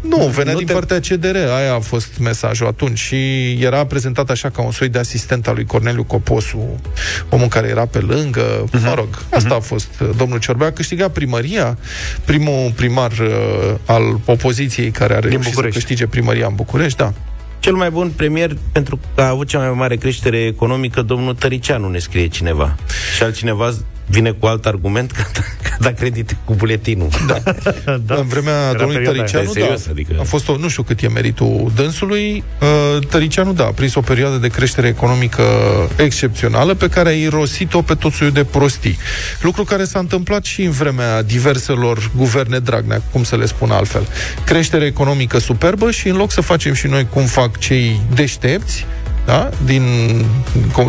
nu, 0.00 0.16
venea 0.16 0.52
nu 0.52 0.58
din 0.58 0.66
te... 0.66 0.72
partea 0.72 1.00
CDR, 1.00 1.36
aia 1.36 1.74
a 1.74 1.78
fost 1.78 2.18
mesajul 2.18 2.66
atunci 2.66 2.98
și 2.98 3.50
era 3.60 3.86
prezentat 3.86 4.30
așa 4.30 4.50
ca 4.50 4.62
un 4.62 4.70
soi 4.70 4.88
de 4.88 4.98
asistent 4.98 5.46
al 5.46 5.54
lui 5.54 5.64
Corneliu 5.64 6.04
Coposu, 6.04 6.80
omul 7.28 7.48
care 7.48 7.68
era 7.68 7.86
pe 7.86 7.98
lângă, 7.98 8.64
uh-huh. 8.64 8.82
mă 8.84 8.94
rog, 8.94 9.08
asta 9.30 9.54
uh-huh. 9.54 9.56
a 9.56 9.60
fost 9.60 9.88
uh, 10.00 10.08
domnul 10.16 10.38
Ciorbea, 10.38 10.66
a 10.66 10.70
câștigat 10.70 11.12
primăria, 11.12 11.78
primul 12.24 12.63
primar 12.72 13.12
uh, 13.12 13.74
al 13.86 14.20
opoziției 14.24 14.90
care 14.90 15.14
are 15.14 15.28
reușit 15.28 15.54
să 15.54 15.60
câștige 15.62 16.06
primăria 16.06 16.46
în 16.46 16.54
București, 16.54 16.98
da. 16.98 17.12
Cel 17.58 17.74
mai 17.74 17.90
bun 17.90 18.12
premier, 18.16 18.56
pentru 18.72 18.98
că 19.14 19.22
a 19.22 19.28
avut 19.28 19.48
cea 19.48 19.58
mai 19.58 19.70
mare 19.70 19.96
creștere 19.96 20.38
economică, 20.38 21.02
domnul 21.02 21.34
Tăricianu, 21.34 21.88
ne 21.88 21.98
scrie 21.98 22.26
cineva. 22.26 22.76
Și 23.16 23.22
altcineva 23.22 23.72
vine 24.06 24.30
cu 24.30 24.46
alt 24.46 24.66
argument 24.66 25.10
că, 25.10 25.22
că 25.32 25.40
da 25.80 25.92
credite 25.92 26.36
cu 26.44 26.54
buletinul. 26.54 27.08
Da. 27.26 27.38
da. 28.06 28.14
În 28.14 28.26
vremea 28.26 28.68
Era 28.68 28.78
domnului 28.78 29.04
Tăricianu, 29.04 29.44
da, 29.44 29.50
serios, 29.52 29.86
adică... 29.86 30.14
a 30.20 30.22
fost 30.22 30.48
o, 30.48 30.56
nu 30.56 30.68
știu 30.68 30.82
cât 30.82 31.02
e 31.02 31.08
meritul 31.08 31.72
dânsului, 31.74 32.44
uh, 32.60 33.06
Tăricianu, 33.06 33.52
da, 33.52 33.64
a 33.64 33.70
prins 33.70 33.94
o 33.94 34.00
perioadă 34.00 34.36
de 34.36 34.48
creștere 34.48 34.88
economică 34.88 35.42
excepțională 35.96 36.74
pe 36.74 36.88
care 36.88 37.08
a 37.08 37.12
irosit-o 37.12 37.82
pe 37.82 37.94
tot 37.94 38.12
soiul 38.12 38.32
de 38.32 38.44
prostii. 38.44 38.98
Lucru 39.40 39.64
care 39.64 39.84
s-a 39.84 39.98
întâmplat 39.98 40.44
și 40.44 40.62
în 40.62 40.70
vremea 40.70 41.22
diverselor 41.22 42.10
guverne 42.16 42.58
Dragnea, 42.58 43.02
cum 43.12 43.22
să 43.22 43.36
le 43.36 43.46
spun 43.46 43.70
altfel. 43.70 44.06
Creștere 44.44 44.84
economică 44.84 45.38
superbă 45.38 45.90
și 45.90 46.08
în 46.08 46.16
loc 46.16 46.30
să 46.30 46.40
facem 46.40 46.72
și 46.72 46.86
noi 46.86 47.06
cum 47.10 47.22
fac 47.22 47.58
cei 47.58 48.00
deștepți, 48.14 48.86
da? 49.24 49.48
din 49.64 49.84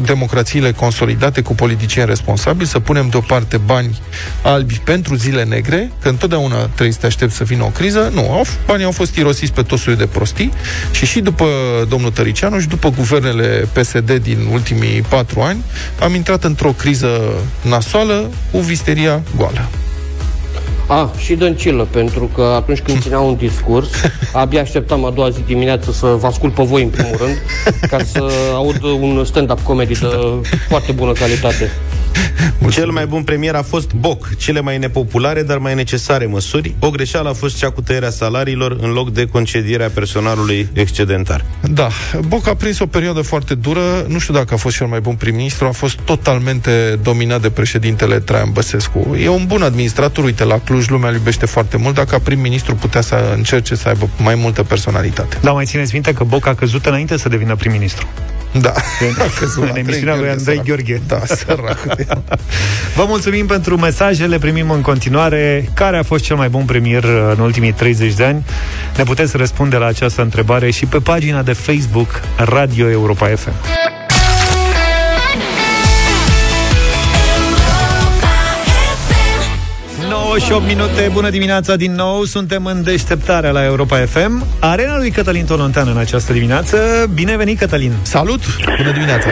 democrațiile 0.05 0.71
consolidate 0.71 1.41
cu 1.41 1.55
politicieni 1.55 2.07
responsabili, 2.07 2.67
să 2.67 2.79
punem 2.79 3.09
deoparte 3.09 3.57
bani 3.57 3.99
albi 4.41 4.81
pentru 4.83 5.15
zile 5.15 5.43
negre, 5.43 5.91
că 6.01 6.09
întotdeauna 6.09 6.55
trebuie 6.55 6.91
să 6.91 6.99
te 6.99 7.05
aștepți 7.05 7.35
să 7.35 7.43
vină 7.43 7.63
o 7.63 7.67
criză. 7.67 8.11
Nu, 8.13 8.31
au, 8.31 8.45
banii 8.65 8.85
au 8.85 8.91
fost 8.91 9.15
irosiți 9.15 9.53
pe 9.53 9.61
tot 9.61 9.79
soiul 9.79 9.99
de 9.99 10.05
prostii 10.05 10.51
și 10.91 11.05
și 11.05 11.19
după 11.19 11.45
domnul 11.89 12.11
Tăricianu 12.11 12.59
și 12.59 12.67
după 12.67 12.89
guvernele 12.89 13.67
PSD 13.73 14.11
din 14.11 14.47
ultimii 14.51 15.01
patru 15.01 15.41
ani, 15.41 15.63
am 15.99 16.13
intrat 16.13 16.43
într-o 16.43 16.71
criză 16.71 17.21
nasoală 17.61 18.29
cu 18.51 18.59
visteria 18.59 19.21
goală. 19.35 19.69
A, 20.87 21.11
și 21.17 21.35
Dăncilă, 21.35 21.87
pentru 21.91 22.29
că 22.35 22.41
atunci 22.41 22.79
când 22.79 23.01
ținea 23.01 23.19
un 23.19 23.35
discurs, 23.35 23.89
abia 24.33 24.61
așteptam 24.61 25.05
a 25.05 25.09
doua 25.09 25.29
zi 25.29 25.39
dimineață 25.45 25.91
să 25.91 26.05
vă 26.05 26.27
ascult 26.27 26.53
pe 26.53 26.63
voi 26.63 26.83
în 26.83 26.89
primul 26.89 27.15
rând, 27.17 27.35
ca 27.89 27.97
să 28.03 28.23
aud 28.53 28.83
un 28.83 29.23
stand-up 29.25 29.59
comedy 29.59 29.99
de 29.99 30.07
foarte 30.67 30.91
bună 30.91 31.11
calitate. 31.11 31.71
Mulțumesc. 32.59 32.75
Cel 32.75 32.89
mai 32.89 33.05
bun 33.05 33.23
premier 33.23 33.55
a 33.55 33.61
fost 33.61 33.93
Boc. 33.93 34.37
Cele 34.37 34.61
mai 34.61 34.77
nepopulare, 34.77 35.43
dar 35.43 35.57
mai 35.57 35.75
necesare 35.75 36.25
măsuri. 36.25 36.75
O 36.79 36.89
greșeală 36.89 37.29
a 37.29 37.33
fost 37.33 37.57
cea 37.57 37.69
cu 37.69 37.81
tăierea 37.81 38.09
salariilor 38.09 38.77
în 38.81 38.91
loc 38.91 39.11
de 39.11 39.25
concedierea 39.25 39.89
personalului 39.89 40.69
excedentar. 40.73 41.45
Da, 41.61 41.89
Boc 42.27 42.47
a 42.47 42.55
prins 42.55 42.79
o 42.79 42.85
perioadă 42.85 43.21
foarte 43.21 43.55
dură. 43.55 44.05
Nu 44.07 44.19
știu 44.19 44.33
dacă 44.33 44.53
a 44.53 44.57
fost 44.57 44.75
cel 44.75 44.87
mai 44.87 44.99
bun 44.99 45.15
prim-ministru. 45.15 45.67
A 45.67 45.71
fost 45.71 45.99
totalmente 45.99 46.99
dominat 47.03 47.41
de 47.41 47.49
președintele 47.49 48.19
Traian 48.19 48.51
Băsescu. 48.51 49.17
E 49.21 49.27
un 49.27 49.45
bun 49.45 49.61
administrator. 49.61 50.23
Uite, 50.23 50.43
la 50.43 50.59
Cluj 50.59 50.87
lumea 50.87 51.09
îl 51.09 51.15
iubește 51.15 51.45
foarte 51.45 51.77
mult. 51.77 51.95
Dacă 51.95 52.19
prim-ministru 52.19 52.75
putea 52.75 53.01
să 53.01 53.33
încerce 53.35 53.75
să 53.75 53.87
aibă 53.87 54.09
mai 54.17 54.35
multă 54.35 54.63
personalitate. 54.63 55.37
Da, 55.41 55.51
mai 55.51 55.65
țineți 55.65 55.93
minte 55.93 56.13
că 56.13 56.23
Boc 56.23 56.47
a 56.47 56.53
căzut 56.53 56.85
înainte 56.85 57.17
să 57.17 57.29
devină 57.29 57.55
prim-ministru. 57.55 58.07
Da. 58.61 58.73
În, 58.99 59.67
în 59.69 59.75
emisiunea 59.83 60.15
lui 60.15 60.29
Andrei 60.29 60.61
Gheorghe. 60.65 61.01
Da, 61.07 61.19
sărac. 61.25 61.79
Vă 62.95 63.05
mulțumim 63.07 63.45
pentru 63.45 63.77
mesajele, 63.77 64.37
primim 64.37 64.69
în 64.69 64.81
continuare. 64.81 65.69
Care 65.73 65.97
a 65.97 66.03
fost 66.03 66.23
cel 66.23 66.35
mai 66.35 66.49
bun 66.49 66.65
premier 66.65 67.03
în 67.03 67.39
ultimii 67.39 67.71
30 67.71 68.13
de 68.13 68.23
ani? 68.23 68.45
Ne 68.97 69.03
puteți 69.03 69.37
răspunde 69.37 69.75
la 69.75 69.85
această 69.85 70.21
întrebare 70.21 70.71
și 70.71 70.85
pe 70.85 70.97
pagina 70.97 71.41
de 71.41 71.53
Facebook 71.53 72.21
Radio 72.37 72.89
Europa 72.89 73.27
FM. 73.27 73.53
28 80.35 80.67
minute, 80.67 81.09
bună 81.13 81.29
dimineața 81.29 81.75
din 81.75 81.91
nou. 81.91 82.23
Suntem 82.23 82.65
în 82.65 82.83
deșteptarea 82.83 83.51
la 83.51 83.65
Europa 83.65 83.97
FM 83.97 84.45
Arena 84.59 84.97
lui 84.97 85.11
Cătălin 85.11 85.45
Tolontean 85.45 85.87
în 85.87 85.97
această 85.97 86.33
dimineață. 86.33 86.77
Bine 87.13 87.37
venit, 87.37 87.57
Cătălin. 87.57 87.91
Salut, 88.01 88.39
bună 88.77 88.91
dimineața! 88.91 89.29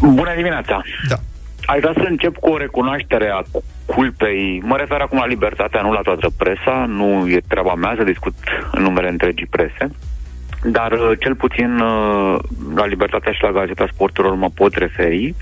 Bună 0.00 0.32
dimineața! 0.36 0.82
Da. 1.08 1.16
Aș 1.64 1.78
vrea 1.80 1.92
să 1.94 2.04
încep 2.08 2.36
cu 2.36 2.48
o 2.50 2.56
recunoaștere 2.56 3.30
a 3.32 3.42
culpei, 3.84 4.62
mă 4.64 4.76
refer 4.76 5.00
acum 5.00 5.18
la 5.18 5.26
libertatea, 5.26 5.80
nu 5.80 5.92
la 5.92 6.00
toată 6.00 6.30
presa, 6.36 6.84
nu 6.88 7.28
e 7.28 7.40
treaba 7.48 7.74
mea 7.74 7.94
să 7.98 8.04
discut 8.04 8.34
în 8.72 8.82
numele 8.82 9.08
întregii 9.08 9.46
prese, 9.50 9.90
dar 10.62 10.92
uh, 10.92 11.10
cel 11.18 11.34
puțin 11.34 11.78
uh, 11.78 12.38
la 12.74 12.86
Libertatea 12.86 13.32
și 13.32 13.42
la 13.42 13.50
Gazeta 13.50 13.86
Sporturilor 13.92 14.36
mă 14.36 14.48
pot 14.54 14.74
referi, 14.74 15.34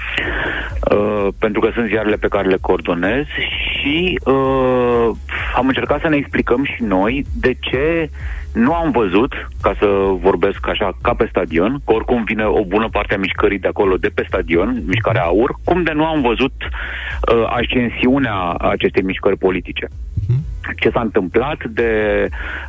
uh, 0.90 1.28
pentru 1.38 1.60
că 1.60 1.70
sunt 1.74 1.88
ziarele 1.88 2.16
pe 2.16 2.28
care 2.28 2.48
le 2.48 2.58
coordonez 2.60 3.24
și 3.70 4.20
am 5.56 5.66
încercat 5.66 6.00
să 6.00 6.08
ne 6.08 6.16
explicăm 6.16 6.64
și 6.64 6.82
noi 6.82 7.24
de 7.40 7.54
ce 7.60 8.10
nu 8.52 8.74
am 8.74 8.90
văzut, 8.90 9.32
ca 9.62 9.74
să 9.78 9.86
vorbesc 10.20 10.68
așa, 10.68 10.96
ca 11.02 11.14
pe 11.14 11.26
stadion, 11.30 11.80
că 11.84 11.92
oricum 11.92 12.24
vine 12.24 12.44
o 12.44 12.64
bună 12.64 12.88
parte 12.88 13.14
a 13.14 13.18
mișcării 13.18 13.58
de 13.58 13.68
acolo, 13.68 13.96
de 13.96 14.10
pe 14.14 14.24
stadion, 14.26 14.82
mișcarea 14.86 15.22
AUR, 15.22 15.54
cum 15.64 15.82
de 15.82 15.92
nu 15.92 16.04
am 16.04 16.20
văzut 16.20 16.52
uh, 16.62 17.44
ascensiunea 17.48 18.52
acestei 18.52 19.02
mișcări 19.02 19.36
politice. 19.36 19.88
Ce 20.76 20.90
s-a 20.90 21.00
întâmplat 21.00 21.64
de 21.64 21.92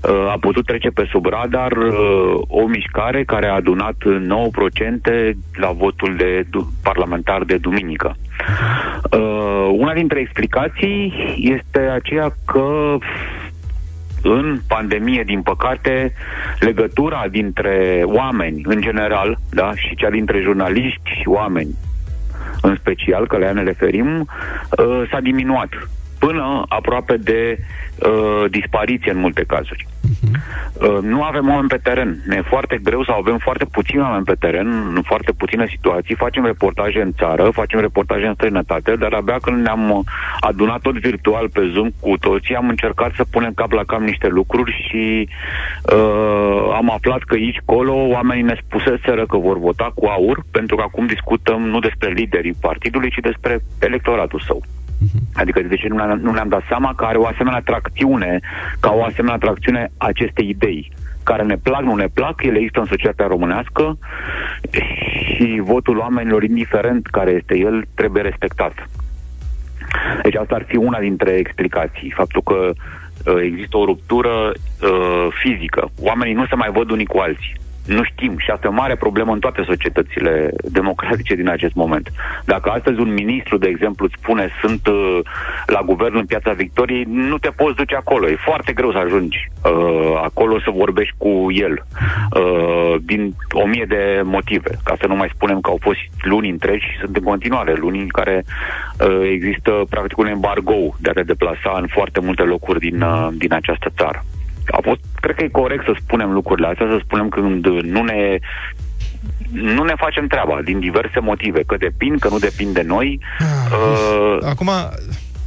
uh, 0.03 0.31
a 0.31 0.37
putut 0.39 0.65
trece 0.65 0.89
pe 0.89 1.07
sub 1.09 1.25
radar 1.25 1.71
uh, 1.71 2.41
o 2.47 2.65
mișcare 2.67 3.23
care 3.23 3.47
a 3.47 3.53
adunat 3.53 3.95
9% 3.95 5.35
la 5.53 5.71
votul 5.71 6.15
de 6.15 6.45
du- 6.49 6.71
parlamentar 6.83 7.43
de 7.43 7.57
duminică. 7.57 8.15
Uh, 9.11 9.69
una 9.71 9.93
dintre 9.93 10.19
explicații 10.19 11.13
este 11.37 11.79
aceea 11.79 12.31
că 12.45 12.97
în 14.23 14.59
pandemie, 14.67 15.23
din 15.23 15.41
păcate, 15.41 16.13
legătura 16.59 17.25
dintre 17.31 18.01
oameni, 18.05 18.61
în 18.63 18.81
general, 18.81 19.37
da, 19.49 19.71
și 19.75 19.95
cea 19.95 20.09
dintre 20.09 20.41
jurnaliști 20.41 21.09
și 21.19 21.27
oameni, 21.27 21.75
în 22.61 22.75
special, 22.75 23.27
că 23.27 23.37
la 23.37 23.45
ea 23.45 23.51
ne 23.51 23.63
referim, 23.63 24.19
uh, 24.19 25.07
s-a 25.11 25.19
diminuat 25.19 25.69
până 26.19 26.65
aproape 26.67 27.17
de 27.17 27.57
uh, 27.59 28.45
dispariție 28.49 29.11
în 29.11 29.19
multe 29.19 29.43
cazuri. 29.47 29.87
Uh, 30.73 30.97
nu 31.01 31.23
avem 31.23 31.49
oameni 31.49 31.67
pe 31.67 31.79
teren. 31.83 32.23
Ne 32.27 32.35
e 32.35 32.41
foarte 32.41 32.79
greu 32.83 33.03
sau 33.03 33.17
avem 33.17 33.37
foarte 33.37 33.65
puțini 33.65 34.01
oameni 34.01 34.23
pe 34.23 34.35
teren, 34.39 34.67
în 34.95 35.01
foarte 35.01 35.31
puține 35.31 35.65
situații. 35.69 36.15
Facem 36.15 36.45
reportaje 36.45 37.01
în 37.01 37.11
țară, 37.11 37.49
facem 37.53 37.79
reportaje 37.79 38.25
în 38.25 38.33
străinătate, 38.33 38.95
dar 38.95 39.13
abia 39.13 39.37
când 39.41 39.61
ne-am 39.63 40.03
adunat 40.39 40.81
tot 40.81 40.97
virtual 40.99 41.49
pe 41.49 41.69
Zoom 41.73 41.89
cu 41.99 42.17
toții, 42.17 42.55
am 42.55 42.69
încercat 42.69 43.11
să 43.15 43.23
punem 43.31 43.53
cap 43.53 43.71
la 43.71 43.83
cap 43.83 43.99
niște 43.99 44.27
lucruri 44.27 44.87
și 44.87 45.29
uh, 45.93 46.73
am 46.73 46.91
aflat 46.91 47.19
că 47.19 47.33
aici, 47.33 47.61
colo, 47.65 47.93
oamenii 47.93 48.43
ne 48.43 48.59
spuseseră 48.65 49.25
că 49.25 49.37
vor 49.37 49.59
vota 49.59 49.91
cu 49.95 50.05
aur, 50.05 50.43
pentru 50.51 50.75
că 50.75 50.81
acum 50.81 51.05
discutăm 51.05 51.61
nu 51.61 51.79
despre 51.79 52.09
liderii 52.09 52.57
partidului, 52.61 53.09
ci 53.09 53.19
despre 53.21 53.59
electoratul 53.79 54.39
său. 54.47 54.61
Adică 55.33 55.61
de 55.61 55.75
ce 55.75 55.87
nu 55.87 55.95
ne-am, 55.95 56.19
nu 56.19 56.31
ne-am 56.31 56.47
dat 56.47 56.63
seama 56.67 56.93
că 56.95 57.05
are 57.05 57.17
o 57.17 57.25
asemenea 57.25 57.61
tracțiune, 57.65 58.39
ca 58.79 58.91
o 58.91 59.03
asemenea 59.03 59.37
tracțiune 59.37 59.91
acestei 59.97 60.49
idei 60.49 60.91
care 61.23 61.43
ne 61.43 61.57
plac, 61.57 61.81
nu 61.81 61.95
ne 61.95 62.07
plac, 62.13 62.43
ele 62.43 62.57
există 62.57 62.79
în 62.79 62.85
societatea 62.85 63.27
românească 63.27 63.97
și 65.23 65.61
votul 65.63 65.97
oamenilor, 65.97 66.43
indiferent 66.43 67.07
care 67.07 67.31
este 67.31 67.57
el, 67.57 67.85
trebuie 67.93 68.23
respectat. 68.23 68.89
Deci 70.23 70.35
asta 70.35 70.55
ar 70.55 70.63
fi 70.67 70.75
una 70.75 70.99
dintre 70.99 71.31
explicații, 71.31 72.11
faptul 72.15 72.41
că 72.41 72.71
uh, 72.71 73.41
există 73.43 73.77
o 73.77 73.85
ruptură 73.85 74.31
uh, 74.51 75.27
fizică. 75.41 75.91
Oamenii 76.01 76.33
nu 76.33 76.45
se 76.45 76.55
mai 76.55 76.69
văd 76.71 76.89
unii 76.89 77.05
cu 77.05 77.17
alții 77.17 77.55
nu 77.89 78.03
știm 78.03 78.37
și 78.37 78.51
asta 78.51 78.67
e 78.67 78.69
o 78.69 78.73
mare 78.73 78.95
problemă 78.95 79.31
în 79.33 79.39
toate 79.39 79.63
societățile 79.65 80.51
democratice 80.63 81.35
din 81.35 81.49
acest 81.49 81.73
moment. 81.73 82.11
Dacă 82.45 82.69
astăzi 82.69 82.99
un 82.99 83.13
ministru, 83.13 83.57
de 83.57 83.67
exemplu, 83.67 84.05
îți 84.05 84.15
spune 84.21 84.49
sunt 84.61 84.87
uh, 84.87 85.19
la 85.65 85.81
guvern 85.85 86.15
în 86.15 86.25
Piața 86.25 86.51
Victoriei, 86.51 87.03
nu 87.07 87.37
te 87.37 87.49
poți 87.49 87.75
duce 87.75 87.95
acolo. 87.95 88.29
E 88.29 88.35
foarte 88.35 88.73
greu 88.73 88.91
să 88.91 88.97
ajungi 88.97 89.51
uh, 89.63 90.21
acolo 90.23 90.59
să 90.59 90.71
vorbești 90.75 91.15
cu 91.17 91.47
el 91.51 91.85
uh, 92.33 92.95
din 93.01 93.33
o 93.51 93.65
mie 93.65 93.85
de 93.87 94.21
motive. 94.23 94.69
Ca 94.83 94.95
să 94.99 95.07
nu 95.07 95.15
mai 95.15 95.29
spunem 95.33 95.59
că 95.59 95.69
au 95.69 95.77
fost 95.81 95.99
luni 96.21 96.49
întregi 96.49 96.85
și 96.85 96.97
sunt 96.99 97.15
în 97.15 97.23
continuare 97.23 97.73
luni 97.73 97.99
în 97.99 98.07
care 98.07 98.43
uh, 98.43 99.29
există 99.31 99.71
practic 99.89 100.17
un 100.17 100.27
embargo 100.27 100.95
de 100.99 101.09
a 101.09 101.13
te 101.13 101.23
deplasa 101.23 101.77
în 101.81 101.87
foarte 101.87 102.19
multe 102.19 102.43
locuri 102.43 102.79
din, 102.79 103.01
uh, 103.01 103.27
din 103.33 103.53
această 103.53 103.89
țară 103.97 104.23
a 104.71 104.79
fost, 104.81 104.99
cred 105.19 105.35
că 105.35 105.43
e 105.43 105.47
corect 105.47 105.83
să 105.83 105.93
spunem 106.03 106.31
lucrurile 106.31 106.67
astea, 106.67 106.87
să 106.89 106.99
spunem 107.03 107.29
când 107.29 107.65
nu 107.65 108.03
ne 108.03 108.39
nu 109.51 109.83
ne 109.83 109.93
facem 109.97 110.27
treaba 110.27 110.61
din 110.63 110.79
diverse 110.79 111.19
motive, 111.19 111.63
că 111.63 111.75
depind, 111.77 112.19
că 112.19 112.29
nu 112.29 112.39
depind 112.39 112.73
de 112.73 112.81
noi. 112.81 113.19
Ah, 113.39 113.71
uh, 113.71 114.37
Acum, 114.49 114.69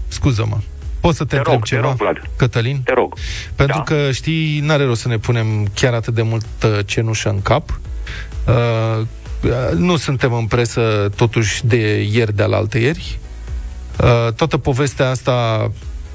scuză-mă, 0.08 0.56
Poți 1.00 1.16
să 1.16 1.24
te, 1.24 1.30
te 1.30 1.36
întreb 1.36 1.54
rog, 1.54 1.64
ceva, 1.64 1.80
te 1.80 1.88
rog, 1.88 1.96
Vlad. 1.96 2.22
Cătălin? 2.36 2.82
Te 2.84 2.92
rog. 2.92 3.14
Pentru 3.54 3.76
da. 3.76 3.82
că, 3.82 4.10
știi, 4.10 4.60
n-are 4.60 4.84
rost 4.84 5.00
să 5.00 5.08
ne 5.08 5.18
punem 5.18 5.46
chiar 5.74 5.94
atât 5.94 6.14
de 6.14 6.22
mult 6.22 6.46
cenușă 6.84 7.28
în 7.28 7.42
cap. 7.42 7.80
Uh, 8.46 9.06
nu 9.76 9.96
suntem 9.96 10.32
în 10.32 10.46
presă, 10.46 11.10
totuși, 11.16 11.66
de 11.66 12.00
ieri 12.12 12.36
de 12.36 12.42
alaltă 12.42 12.78
ieri. 12.78 13.18
Uh, 14.00 14.32
toată 14.32 14.58
povestea 14.58 15.10
asta 15.10 15.70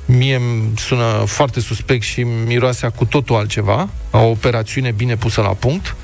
mie 0.07 0.35
îmi 0.35 0.71
sună 0.75 1.23
foarte 1.25 1.59
suspect 1.59 2.03
și 2.03 2.21
miroasea 2.23 2.89
cu 2.89 3.05
totul 3.05 3.35
altceva, 3.35 3.89
o 4.11 4.25
operațiune 4.25 4.91
bine 4.91 5.15
pusă 5.15 5.41
la 5.41 5.47
punct. 5.47 5.95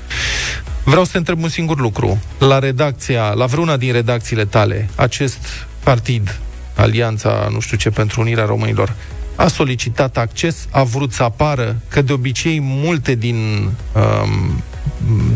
Vreau 0.84 1.04
să 1.04 1.10
te 1.12 1.18
întreb 1.18 1.42
un 1.42 1.48
singur 1.48 1.80
lucru. 1.80 2.22
La 2.38 2.58
redacția, 2.58 3.32
la 3.32 3.46
vreuna 3.46 3.76
din 3.76 3.92
redacțiile 3.92 4.44
tale, 4.44 4.88
acest 4.94 5.66
partid, 5.82 6.40
Alianța, 6.76 7.48
nu 7.52 7.60
știu 7.60 7.76
ce, 7.76 7.90
pentru 7.90 8.20
Unirea 8.20 8.44
Românilor, 8.44 8.94
a 9.36 9.46
solicitat 9.46 10.16
acces, 10.16 10.68
a 10.70 10.82
vrut 10.82 11.12
să 11.12 11.22
apară, 11.22 11.76
că 11.88 12.02
de 12.02 12.12
obicei 12.12 12.58
multe 12.60 13.14
din 13.14 13.68
um, 13.92 14.62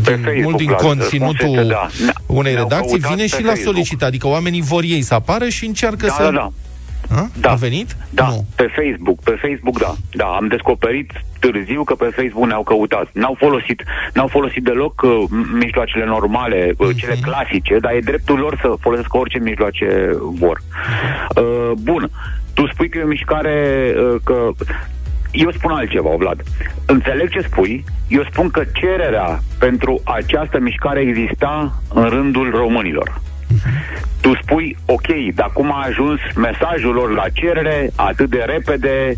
din, 0.01 0.41
mult 0.41 0.57
din 0.57 0.71
conținutul 0.71 1.67
da. 1.67 1.87
unei 2.25 2.55
redacții 2.55 2.99
vine 2.99 3.27
și 3.27 3.43
la 3.43 3.53
solicitat. 3.63 4.07
Adică 4.07 4.27
oamenii 4.27 4.61
vor 4.61 4.83
ei 4.83 5.01
să 5.01 5.13
apară 5.13 5.49
și 5.49 5.65
încearcă 5.65 6.05
da, 6.05 6.13
să... 6.13 6.23
Da, 6.23 6.31
da. 6.31 6.51
Ha? 7.09 7.29
Da. 7.39 7.51
A 7.51 7.55
venit? 7.55 7.95
Da, 8.09 8.27
nu. 8.27 8.45
pe 8.55 8.67
Facebook. 8.75 9.23
Pe 9.23 9.37
Facebook, 9.41 9.79
da. 9.79 9.93
Da, 10.11 10.25
am 10.25 10.47
descoperit 10.47 11.11
târziu 11.39 11.83
că 11.83 11.95
pe 11.95 12.11
Facebook 12.15 12.45
ne-au 12.47 12.63
căutat. 12.63 13.09
N-au 13.13 13.35
folosit, 13.37 13.83
n-au 14.13 14.27
folosit 14.27 14.63
deloc 14.63 15.01
uh, 15.01 15.23
mijloacele 15.59 16.05
normale, 16.05 16.73
uh, 16.77 16.87
uh-huh. 16.87 16.95
cele 16.95 17.15
clasice, 17.21 17.79
dar 17.79 17.91
e 17.91 17.99
dreptul 17.99 18.37
lor 18.39 18.57
să 18.61 18.73
folosesc 18.79 19.13
orice 19.13 19.39
mijloace 19.39 20.09
vor. 20.19 20.61
Uh, 21.35 21.71
bun. 21.81 22.09
Tu 22.53 22.67
spui 22.67 22.89
că 22.89 22.97
e 22.97 23.03
o 23.03 23.07
mișcare 23.07 23.93
uh, 23.95 24.15
că 24.23 24.49
eu 25.31 25.51
spun 25.51 25.71
altceva, 25.71 26.09
Vlad. 26.17 26.43
Înțeleg 26.85 27.29
ce 27.29 27.41
spui. 27.41 27.83
Eu 28.07 28.23
spun 28.23 28.49
că 28.49 28.63
cererea 28.73 29.39
pentru 29.59 30.01
această 30.03 30.59
mișcare 30.59 30.99
exista 30.99 31.81
în 31.93 32.09
rândul 32.09 32.51
românilor. 32.51 33.21
Tu 34.21 34.35
spui, 34.41 34.77
ok, 34.85 35.07
dar 35.35 35.51
cum 35.53 35.71
a 35.71 35.85
ajuns 35.87 36.19
mesajul 36.35 36.93
lor 36.93 37.11
la 37.11 37.25
cerere 37.33 37.89
atât 37.95 38.29
de 38.29 38.43
repede, 38.45 39.17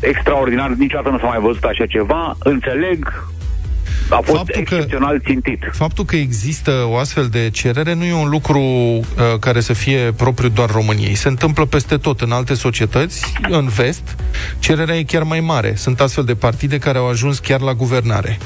extraordinar, 0.00 0.68
niciodată 0.68 1.08
nu 1.08 1.18
s-a 1.18 1.26
mai 1.26 1.38
văzut 1.38 1.64
așa 1.64 1.86
ceva, 1.86 2.36
înțeleg, 2.38 3.24
a 4.08 4.20
fost 4.24 4.36
faptul 4.36 4.60
excepțional 4.60 5.12
că, 5.12 5.22
țintit. 5.24 5.70
Faptul 5.72 6.04
că 6.04 6.16
există 6.16 6.70
o 6.88 6.96
astfel 6.96 7.26
de 7.26 7.50
cerere 7.52 7.94
nu 7.94 8.04
e 8.04 8.12
un 8.12 8.28
lucru 8.28 8.60
uh, 8.60 9.04
care 9.40 9.60
să 9.60 9.72
fie 9.72 10.12
propriu 10.16 10.48
doar 10.48 10.70
României. 10.70 11.14
Se 11.14 11.28
întâmplă 11.28 11.64
peste 11.64 11.96
tot 11.96 12.20
în 12.20 12.32
alte 12.32 12.54
societăți, 12.54 13.32
în 13.48 13.68
vest, 13.68 14.16
cererea 14.58 14.96
e 14.96 15.02
chiar 15.02 15.22
mai 15.22 15.40
mare. 15.40 15.74
Sunt 15.76 16.00
astfel 16.00 16.24
de 16.24 16.34
partide 16.34 16.78
care 16.78 16.98
au 16.98 17.08
ajuns 17.08 17.38
chiar 17.38 17.60
la 17.60 17.74
guvernare. 17.74 18.38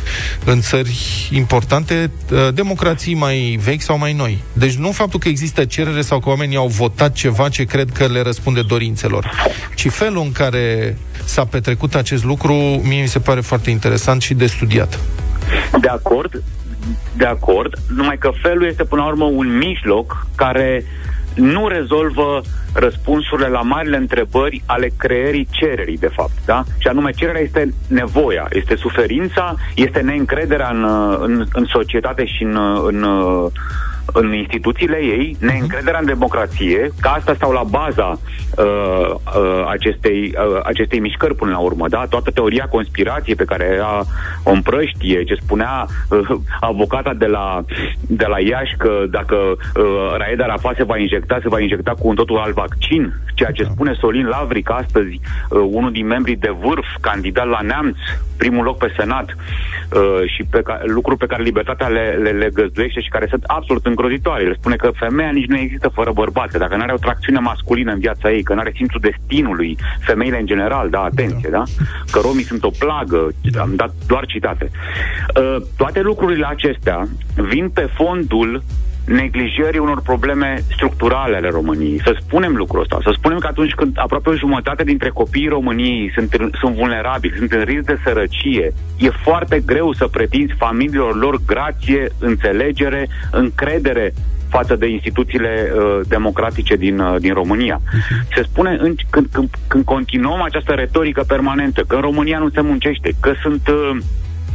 În 0.45 0.61
țări 0.61 1.29
importante, 1.33 2.11
uh, 2.33 2.49
democrații 2.55 3.15
mai 3.15 3.59
vechi 3.63 3.83
sau 3.83 3.99
mai 3.99 4.13
noi. 4.13 4.39
Deci 4.53 4.75
nu 4.75 4.93
faptul 4.93 5.19
că 5.19 5.29
există 5.29 5.65
cerere 5.65 6.01
sau 6.01 6.21
că 6.21 6.29
oamenii 6.29 6.57
au 6.57 6.67
votat 6.67 7.13
ceva 7.13 7.49
ce 7.49 7.65
cred 7.65 7.91
că 7.91 8.07
le 8.07 8.21
răspunde 8.23 8.63
dorințelor, 8.63 9.31
ci 9.75 9.89
felul 9.89 10.23
în 10.23 10.33
care 10.33 10.97
s-a 11.25 11.45
petrecut 11.45 11.95
acest 11.95 12.25
lucru, 12.25 12.55
mie 12.55 13.01
mi 13.01 13.09
se 13.09 13.19
pare 13.19 13.41
foarte 13.41 13.71
interesant 13.71 14.23
și 14.23 14.35
de 14.35 14.47
studiat. 14.47 14.99
De 15.81 15.89
acord, 15.89 16.43
de 17.17 17.25
acord, 17.25 17.75
numai 17.97 18.19
că 18.19 18.31
felul 18.43 18.67
este 18.67 18.85
până 18.85 19.03
la 19.03 19.09
urmă 19.09 19.25
un 19.25 19.57
mijloc 19.57 20.27
care 20.37 20.85
nu 21.35 21.69
rezolvă 21.69 22.41
răspunsurile 22.73 23.49
la 23.49 23.61
marile 23.61 23.97
întrebări 23.97 24.63
ale 24.67 24.91
creierii 24.97 25.49
cererii, 25.51 25.99
de 25.99 26.11
fapt, 26.13 26.45
da? 26.45 26.63
Și 26.79 26.89
anume, 26.89 27.11
cererea 27.11 27.41
este 27.41 27.75
nevoia, 27.89 28.47
este 28.51 28.77
suferința, 28.77 29.55
este 29.75 30.01
neîncrederea 30.01 30.69
în, 30.69 30.85
în, 31.21 31.47
în 31.53 31.65
societate 31.65 32.25
și 32.25 32.43
în, 32.43 32.59
în 32.83 33.05
în 34.13 34.35
instituțiile 34.35 34.97
ei, 34.97 35.37
neîncrederea 35.41 35.99
în 35.99 36.07
democrație, 36.07 36.91
că 37.01 37.09
asta 37.09 37.35
stau 37.35 37.53
la 37.53 37.63
baza 37.63 38.19
uh, 38.57 39.15
uh, 39.37 39.65
acestei, 39.69 40.35
uh, 40.35 40.61
acestei 40.65 40.99
mișcări 40.99 41.35
până 41.35 41.51
la 41.51 41.59
urmă, 41.59 41.89
da? 41.89 42.07
Toată 42.09 42.31
teoria 42.31 42.67
conspirației 42.71 43.35
pe 43.37 43.45
care 43.45 43.65
era 43.65 44.05
o 44.43 44.51
împrăștie, 44.51 45.25
ce 45.25 45.35
spunea 45.35 45.87
uh, 46.11 46.29
avocata 46.61 47.15
de 47.15 47.27
la, 47.27 47.65
de 48.01 48.27
la 48.29 48.41
Iași 48.41 48.77
că 48.79 49.05
dacă 49.11 49.35
uh, 49.35 50.15
Raed 50.17 50.41
Arafat 50.41 50.77
se 50.77 50.85
va 50.85 50.99
injecta, 50.99 51.39
se 51.43 51.49
va 51.49 51.61
injecta 51.61 51.95
cu 51.99 52.09
un 52.09 52.15
totul 52.15 52.39
alt 52.39 52.55
vaccin, 52.63 53.03
ceea 53.35 53.51
ce 53.51 53.71
spune 53.73 53.93
Solin 54.01 54.27
Lavric 54.27 54.71
astăzi, 54.71 55.15
uh, 55.21 55.61
unul 55.79 55.93
din 55.93 56.07
membrii 56.07 56.37
de 56.47 56.53
vârf, 56.63 56.89
candidat 57.01 57.47
la 57.47 57.61
Neamț, 57.61 57.97
primul 58.37 58.65
loc 58.65 58.77
pe 58.79 58.95
Senat, 58.97 59.29
uh, 59.31 60.23
și 60.35 60.43
pe 60.51 60.61
ca, 60.63 60.81
lucruri 60.85 61.19
pe 61.19 61.27
care 61.27 61.43
libertatea 61.43 61.89
le, 61.89 62.07
le, 62.23 62.31
le 62.31 62.49
găzduiește 62.53 63.01
și 63.01 63.09
care 63.09 63.27
sunt 63.29 63.45
absolut 63.47 63.87
îngrozitoare. 63.87 64.45
El 64.45 64.55
spune 64.55 64.77
că 64.77 64.91
femeia 64.95 65.31
nici 65.31 65.53
nu 65.53 65.59
există 65.59 65.89
fără 65.89 66.11
bărbat, 66.13 66.49
că 66.51 66.59
dacă 66.59 66.77
nu 66.77 66.83
are 66.83 66.93
o 66.93 67.05
tracțiune 67.07 67.39
masculină 67.39 67.93
în 67.93 67.99
viața 67.99 68.31
ei, 68.31 68.43
că 68.43 68.55
nu 68.55 68.61
are 68.61 68.73
simțul 68.77 69.01
destinului, 69.01 69.77
femeile 70.01 70.39
în 70.41 70.47
general, 70.47 70.91
da, 70.91 71.01
atenție, 71.03 71.49
da? 71.51 71.63
Că 72.13 72.19
romii 72.21 72.45
sunt 72.45 72.63
o 72.65 72.71
plagă, 72.79 73.29
am 73.59 73.73
dat 73.75 73.93
doar 74.07 74.27
citate. 74.27 74.71
Uh, 75.37 75.57
toate 75.77 76.01
lucrurile 76.01 76.47
acestea 76.47 77.09
vin 77.35 77.69
pe 77.69 77.89
fondul 77.95 78.63
neglijării 79.07 79.81
unor 79.81 80.01
probleme 80.03 80.63
structurale 80.73 81.37
ale 81.37 81.49
României. 81.49 82.01
Să 82.05 82.17
spunem 82.21 82.57
lucrul 82.57 82.81
ăsta. 82.81 82.99
Să 83.03 83.13
spunem 83.17 83.39
că 83.39 83.47
atunci 83.47 83.73
când 83.73 83.93
aproape 83.95 84.29
o 84.29 84.35
jumătate 84.35 84.85
dintre 84.85 85.09
copiii 85.09 85.49
României 85.49 86.13
sunt, 86.15 86.37
sunt 86.61 86.75
vulnerabili, 86.75 87.37
sunt 87.37 87.53
în 87.53 87.63
risc 87.63 87.85
de 87.85 87.99
sărăcie, 88.05 88.73
e 88.99 89.11
foarte 89.11 89.63
greu 89.67 89.93
să 89.93 90.07
pretinzi 90.07 90.55
familiilor 90.59 91.17
lor 91.17 91.41
grație, 91.47 92.09
înțelegere, 92.19 93.09
încredere 93.31 94.13
față 94.49 94.77
de 94.77 94.89
instituțiile 94.89 95.73
uh, 95.75 96.01
democratice 96.09 96.77
din, 96.77 96.99
uh, 96.99 97.17
din 97.19 97.33
România. 97.35 97.81
Se 98.35 98.43
spune 98.43 98.77
în, 98.81 98.95
când, 99.11 99.27
când, 99.33 99.49
când 99.67 99.85
continuăm 99.85 100.43
această 100.43 100.73
retorică 100.73 101.25
permanentă, 101.27 101.85
că 101.87 101.95
în 101.95 102.01
România 102.01 102.39
nu 102.39 102.51
se 102.51 102.61
muncește, 102.61 103.11
că 103.21 103.33
sunt 103.43 103.69
uh, 103.69 103.97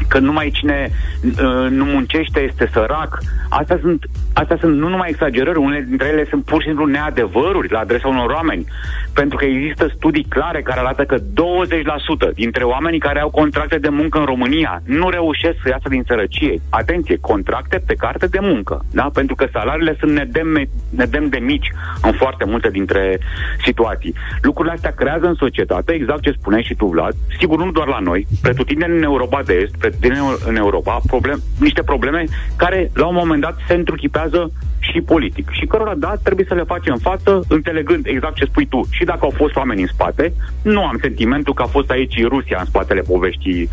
că 0.08 0.20
numai 0.20 0.50
cine 0.54 0.90
uh, 1.24 1.70
nu 1.70 1.86
muncește 1.86 2.40
este 2.40 2.70
sărac. 2.74 3.20
Astea 3.50 3.78
sunt, 3.82 4.06
astea 4.34 4.58
sunt 4.60 4.78
nu 4.78 4.90
numai 4.90 5.10
exagerări, 5.10 5.58
unele 5.58 5.86
dintre 5.88 6.08
ele 6.08 6.26
sunt 6.30 6.44
pur 6.44 6.62
și 6.62 6.68
simplu 6.68 6.86
neadevăruri 6.86 7.72
la 7.72 7.80
adresa 7.80 8.08
unor 8.08 8.30
oameni. 8.30 8.66
Pentru 9.14 9.38
că 9.38 9.46
există 9.46 9.92
studii 9.96 10.26
clare 10.30 10.62
care 10.62 10.80
arată 10.80 11.04
că 11.04 11.18
20% 11.18 11.22
dintre 12.34 12.64
oamenii 12.64 13.00
care 13.00 13.20
au 13.20 13.30
contracte 13.30 13.78
de 13.78 13.90
muncă 13.90 14.20
în 14.20 14.26
România 14.26 14.82
nu 14.86 15.10
reușesc 15.10 15.58
să 15.64 15.70
iasă 15.70 15.90
din 15.90 16.04
sărăcie. 16.08 16.62
Atenție, 16.70 17.18
contracte 17.22 17.84
pe 17.86 17.94
carte 17.94 18.26
de 18.28 18.40
muncă, 18.42 18.86
da? 18.92 19.10
Pentru 19.14 19.36
că 19.36 19.48
salariile 19.52 19.96
sunt 20.00 20.12
nedem, 20.12 20.68
nedem 20.90 21.28
de 21.30 21.38
mici 21.38 21.72
în 22.02 22.12
foarte 22.12 22.46
multe 22.46 22.70
dintre 22.70 23.20
situații. 23.64 24.14
Lucrurile 24.42 24.74
astea 24.74 24.92
creează 24.92 25.26
în 25.28 25.36
societate, 25.36 25.94
exact 25.94 26.22
ce 26.22 26.32
spuneai 26.32 26.64
și 26.64 26.76
tu, 26.76 26.86
Vlad, 26.86 27.14
sigur 27.40 27.64
nu 27.64 27.72
doar 27.72 27.88
la 27.88 28.00
noi, 28.00 28.28
pretutindeni 28.42 28.98
în 28.98 29.04
Europa 29.04 29.44
de 29.44 29.54
Est, 29.54 29.76
din 30.00 30.14
în 30.46 30.56
Europa 30.56 31.02
problem, 31.08 31.40
niște 31.60 31.84
probleme 31.84 32.26
care 32.56 32.92
la 32.94 33.06
un 33.08 33.16
moment 33.16 33.42
dat 33.42 33.58
se 33.68 33.74
întruchipează 33.74 34.52
și 34.92 35.02
politic 35.02 35.50
și 35.52 35.66
cărora, 35.66 35.94
da, 35.98 36.14
trebuie 36.24 36.46
să 36.48 36.54
le 36.54 36.64
facem 36.64 36.98
față 36.98 37.44
înțelegând 37.48 38.06
exact 38.06 38.36
ce 38.36 38.46
spui 38.46 38.66
tu. 38.66 38.88
Și 38.90 39.04
dacă 39.04 39.20
au 39.22 39.34
fost 39.36 39.56
oameni 39.56 39.82
în 39.82 39.88
spate, 39.88 40.34
nu 40.62 40.86
am 40.86 40.98
sentimentul 41.02 41.54
că 41.54 41.62
a 41.62 41.66
fost 41.66 41.90
aici 41.90 42.24
Rusia 42.28 42.58
în 42.60 42.66
spatele 42.66 43.02
poveștii 43.02 43.70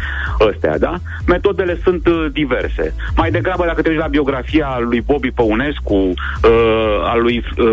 ăstea, 0.48 0.78
da? 0.78 0.94
Metodele 1.26 1.78
sunt 1.82 2.06
uh, 2.06 2.26
diverse. 2.32 2.94
Mai 3.16 3.30
degrabă, 3.30 3.64
dacă 3.66 3.82
te 3.82 3.88
uiți 3.88 4.00
la 4.00 4.06
biografia 4.06 4.78
lui 4.80 5.00
Bobby 5.00 5.30
Păunescu, 5.30 5.94
uh, 5.94 6.12
a 7.04 7.16
lui 7.16 7.44
uh, 7.58 7.66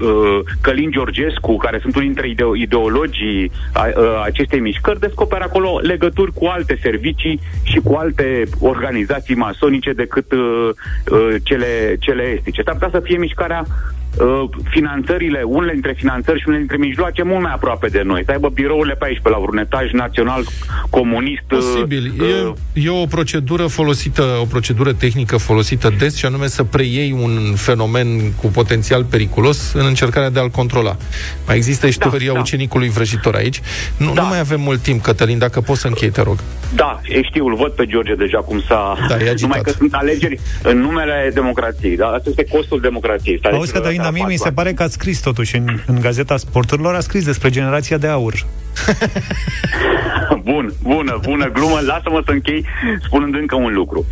uh, 0.00 0.38
Călin 0.60 0.90
Georgescu, 0.90 1.56
care 1.56 1.78
sunt 1.82 1.96
unii 1.96 2.08
dintre 2.08 2.28
ideo- 2.28 2.56
ideologii 2.56 3.50
a, 3.72 3.86
uh, 3.96 4.22
acestei 4.24 4.60
mișcări, 4.60 5.00
descoperi 5.00 5.42
acolo 5.42 5.78
legături 5.82 6.32
cu 6.32 6.44
alte 6.46 6.78
servicii 6.82 7.40
și 7.62 7.80
cu 7.84 7.94
alte 7.94 8.44
organizații 8.60 9.34
masonice 9.34 9.92
decât 9.92 10.32
uh, 10.32 10.68
uh, 11.10 11.34
cele, 11.42 11.96
cele 12.00 12.22
estice. 12.22 12.62
S-ar 12.62 12.74
putea 12.74 12.90
să 12.92 13.00
fie 13.00 13.18
mișcarea 13.18 13.64
uh, 14.18 14.44
finanțările, 14.70 15.42
unele 15.42 15.72
dintre 15.72 15.92
finanțări 15.96 16.38
și 16.38 16.44
unele 16.46 16.62
dintre 16.62 16.86
mijloace 16.86 17.22
mult 17.22 17.42
mai 17.42 17.52
aproape 17.52 17.88
de 17.88 18.02
noi. 18.04 18.22
Să 18.24 18.30
aibă 18.30 18.48
birourile 18.48 18.94
pe 18.94 19.04
aici, 19.04 19.20
pe 19.22 19.28
la 19.28 19.36
un 19.36 19.58
etaj 19.58 19.92
național 19.92 20.44
comunist. 20.90 21.50
Uh, 21.50 21.58
Posibil. 21.58 22.12
Uh, 22.20 22.52
e, 22.72 22.80
e 22.86 22.90
o 22.90 23.06
procedură 23.06 23.66
folosită, 23.66 24.22
o 24.40 24.44
procedură 24.44 24.92
tehnică 24.92 25.36
folosită 25.36 25.92
des 25.98 26.16
și 26.16 26.26
anume 26.26 26.46
să 26.46 26.64
preiei 26.64 27.12
un 27.12 27.54
fenomen 27.54 28.32
cu 28.32 28.46
potențial 28.46 29.04
periculos 29.04 29.72
în 29.72 29.86
încercarea 29.86 30.30
de 30.30 30.38
a-l 30.38 30.48
controla. 30.48 30.96
Mai 31.46 31.56
există 31.56 31.90
și 31.90 31.98
da, 31.98 32.08
teoria 32.08 32.32
da. 32.32 32.38
ucenicului 32.38 32.88
vrăjitor 32.88 33.34
aici. 33.34 33.60
Nu, 33.96 34.12
da. 34.12 34.22
nu 34.22 34.28
mai 34.28 34.38
avem 34.38 34.60
mult 34.60 34.80
timp, 34.80 35.02
Cătălin, 35.02 35.38
dacă 35.38 35.60
poți 35.60 35.80
să 35.80 35.86
închei, 35.86 36.10
te 36.10 36.22
rog. 36.22 36.38
Da, 36.74 37.00
știu, 37.22 37.46
îl 37.46 37.54
văd 37.54 37.72
pe 37.72 37.86
George 37.86 38.14
deja 38.14 38.38
cum 38.38 38.60
s-a... 38.60 38.96
Da, 39.08 39.16
Numai 39.40 39.60
că 39.60 39.70
sunt 39.70 39.94
alegeri 39.94 40.40
în 40.62 40.78
numele 40.78 41.30
democrației. 41.34 41.96
Da? 41.96 42.06
Asta 42.06 42.28
este 42.28 42.44
costul 42.44 42.80
democrației. 42.80 43.40
Auzi, 43.42 43.72
Cătălin, 43.72 44.01
dar 44.02 44.12
mie 44.12 44.24
mi 44.26 44.36
se 44.36 44.52
pare 44.52 44.72
că 44.72 44.82
ați 44.82 44.92
scris 44.92 45.20
totuși 45.20 45.56
în, 45.56 45.78
în 45.86 46.00
Gazeta 46.00 46.36
Sporturilor, 46.36 46.94
a 46.94 47.00
scris 47.00 47.24
despre 47.24 47.50
generația 47.50 47.98
de 47.98 48.06
aur. 48.06 48.34
Bun, 50.44 50.72
bună, 50.82 51.18
bună 51.22 51.50
glumă. 51.50 51.78
Lasă-mă 51.86 52.22
să 52.24 52.30
închei 52.30 52.66
spunând 53.02 53.34
încă 53.34 53.54
un 53.54 53.72
lucru. 53.72 54.06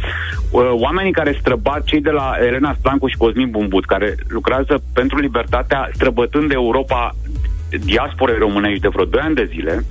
Uh, 0.51 0.71
oamenii 0.73 1.13
care 1.13 1.37
străbat, 1.41 1.85
cei 1.85 2.01
de 2.01 2.11
la 2.11 2.35
Elena 2.47 2.77
Stancu 2.79 3.09
și 3.09 3.17
Cosmin 3.17 3.51
Bumbut, 3.51 3.85
care 3.85 4.15
lucrează 4.29 4.83
pentru 4.93 5.19
libertatea, 5.19 5.91
străbătând 5.95 6.53
Europa 6.53 7.15
diasporei 7.85 8.39
românești 8.39 8.81
de 8.81 8.89
vreo 8.89 9.05
2 9.05 9.21
ani 9.21 9.35
de 9.35 9.49
zile, 9.53 9.85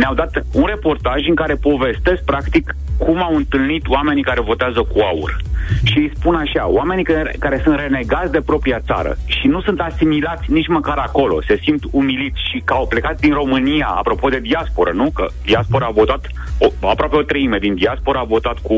ne-au 0.00 0.14
dat 0.14 0.44
un 0.52 0.64
reportaj 0.66 1.28
în 1.28 1.34
care 1.34 1.54
povestesc, 1.54 2.22
practic, 2.24 2.74
cum 2.98 3.22
au 3.22 3.36
întâlnit 3.36 3.88
oamenii 3.88 4.22
care 4.22 4.40
votează 4.40 4.80
cu 4.82 4.98
aur. 5.00 5.36
Și 5.84 5.98
îi 5.98 6.12
spun 6.14 6.34
așa, 6.34 6.68
oamenii 6.68 7.04
care, 7.04 7.34
care 7.38 7.60
sunt 7.64 7.78
renegați 7.78 8.32
de 8.32 8.40
propria 8.40 8.80
țară 8.80 9.16
și 9.26 9.46
nu 9.46 9.60
sunt 9.60 9.80
asimilați 9.80 10.52
nici 10.52 10.68
măcar 10.68 10.98
acolo, 10.98 11.42
se 11.42 11.58
simt 11.62 11.82
umiliți 11.90 12.40
și 12.50 12.62
că 12.64 12.72
au 12.72 12.86
plecat 12.86 13.20
din 13.20 13.32
România, 13.32 13.86
apropo 13.86 14.28
de 14.28 14.38
diasporă, 14.38 14.92
nu? 14.92 15.10
Că 15.14 15.26
diaspora 15.44 15.86
a 15.86 15.90
votat, 15.90 16.26
o, 16.58 16.88
aproape 16.88 17.16
o 17.16 17.22
treime 17.22 17.58
din 17.58 17.74
diaspora 17.74 18.20
a 18.20 18.24
votat 18.24 18.58
cu, 18.58 18.76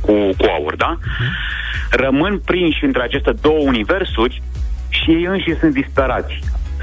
cu, 0.00 0.12
cu 0.12 0.44
aur, 0.58 0.76
da? 0.76 0.98
Rămân 1.90 2.40
prinși 2.44 2.84
între 2.84 3.02
aceste 3.02 3.32
două 3.40 3.58
universuri 3.58 4.42
și 4.88 5.10
ei 5.10 5.24
înși 5.24 5.58
sunt 5.58 5.72
disperați. 5.72 6.38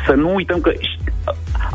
Să 0.06 0.14
nu 0.14 0.34
uităm 0.34 0.62
că 0.62 0.72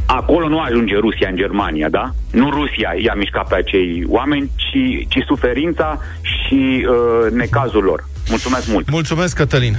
acolo 0.06 0.48
nu 0.48 0.60
ajunge 0.60 0.94
Rusia 0.96 1.28
în 1.28 1.36
Germania, 1.36 1.88
da? 1.88 2.10
Nu 2.30 2.50
Rusia 2.50 2.94
i-a 3.02 3.14
mișcat 3.16 3.48
pe 3.48 3.54
acei 3.54 4.04
oameni, 4.08 4.50
ci, 4.56 5.06
ci 5.08 5.24
suferința 5.26 5.98
și 6.20 6.86
uh, 6.88 7.32
necazul 7.32 7.82
lor. 7.82 8.04
Mulțumesc 8.28 8.68
mult! 8.68 8.90
Mulțumesc, 8.90 9.36
Cătălin! 9.36 9.76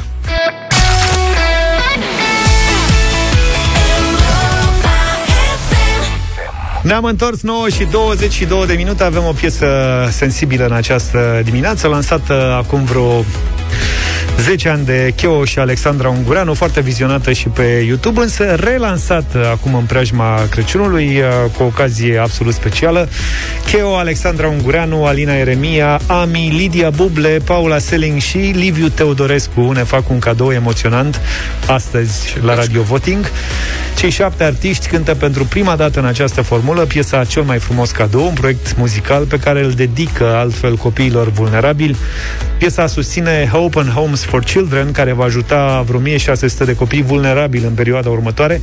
Ne-am 6.87 7.03
întors 7.03 7.41
9 7.41 7.69
și 7.69 7.85
22 7.85 8.65
de 8.65 8.73
minute 8.73 9.03
Avem 9.03 9.23
o 9.23 9.31
piesă 9.31 9.67
sensibilă 10.09 10.65
în 10.65 10.71
această 10.71 11.41
dimineață 11.43 11.87
Lansată 11.87 12.61
acum 12.63 12.83
vreo 12.83 13.23
10 14.41 14.69
ani 14.69 14.85
de 14.85 15.13
Cheo 15.15 15.45
și 15.45 15.59
Alexandra 15.59 16.09
Ungureanu, 16.09 16.53
foarte 16.53 16.81
vizionată 16.81 17.31
și 17.31 17.47
pe 17.47 17.63
YouTube, 17.63 18.21
însă 18.21 18.43
relansată 18.43 19.47
acum 19.51 19.75
în 19.75 19.83
preajma 19.83 20.47
Crăciunului, 20.49 21.05
uh, 21.05 21.51
cu 21.57 21.63
o 21.63 21.65
ocazie 21.65 22.17
absolut 22.17 22.53
specială. 22.53 23.09
Cheo, 23.71 23.95
Alexandra 23.95 24.47
Ungureanu, 24.47 25.05
Alina 25.05 25.33
Eremia, 25.33 25.99
Ami, 26.07 26.53
Lidia 26.57 26.89
Buble, 26.89 27.39
Paula 27.43 27.77
Selling 27.77 28.19
și 28.19 28.37
Liviu 28.37 28.87
Teodorescu 28.87 29.71
ne 29.71 29.83
fac 29.83 30.09
un 30.09 30.19
cadou 30.19 30.51
emoționant 30.51 31.21
astăzi 31.67 32.37
la 32.43 32.55
Radio 32.55 32.81
Voting. 32.81 33.31
Cei 33.97 34.09
șapte 34.09 34.43
artiști 34.43 34.87
cântă 34.87 35.15
pentru 35.15 35.45
prima 35.45 35.75
dată 35.75 35.99
în 35.99 36.05
această 36.05 36.41
formulă 36.41 36.81
piesa 36.81 37.23
Cel 37.23 37.43
mai 37.43 37.59
frumos 37.59 37.91
cadou, 37.91 38.25
un 38.25 38.33
proiect 38.33 38.77
muzical 38.77 39.23
pe 39.23 39.39
care 39.39 39.63
îl 39.63 39.71
dedică 39.71 40.35
altfel 40.35 40.75
copiilor 40.75 41.29
vulnerabili. 41.29 41.95
Piesa 42.57 42.87
susține 42.87 43.49
Hope 43.51 43.79
and 43.79 43.89
Homes 43.89 44.25
for 44.27 44.43
Children, 44.43 44.91
care 44.91 45.11
va 45.11 45.23
ajuta 45.23 45.83
vreo 45.85 45.99
1600 45.99 46.63
de 46.63 46.75
copii 46.75 47.03
vulnerabili 47.03 47.65
în 47.65 47.73
perioada 47.73 48.09
următoare, 48.09 48.61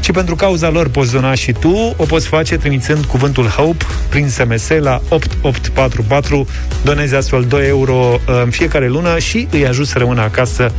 ci 0.00 0.12
pentru 0.12 0.34
cauza 0.34 0.70
lor 0.70 0.88
poți 0.88 1.12
dona 1.12 1.34
și 1.34 1.52
tu, 1.52 1.94
o 1.96 2.04
poți 2.04 2.26
face 2.26 2.56
trimițând 2.56 3.04
cuvântul 3.04 3.46
HOPE 3.46 3.84
prin 4.08 4.28
SMS 4.28 4.68
la 4.80 5.00
8844, 5.08 6.46
donezi 6.82 7.14
astfel 7.14 7.44
2 7.48 7.68
euro 7.68 7.94
uh, 7.94 8.42
în 8.44 8.50
fiecare 8.50 8.88
lună 8.88 9.18
și 9.18 9.48
îi 9.50 9.66
ajut 9.66 9.86
să 9.86 9.98
rămână 9.98 10.20
acasă 10.20 10.72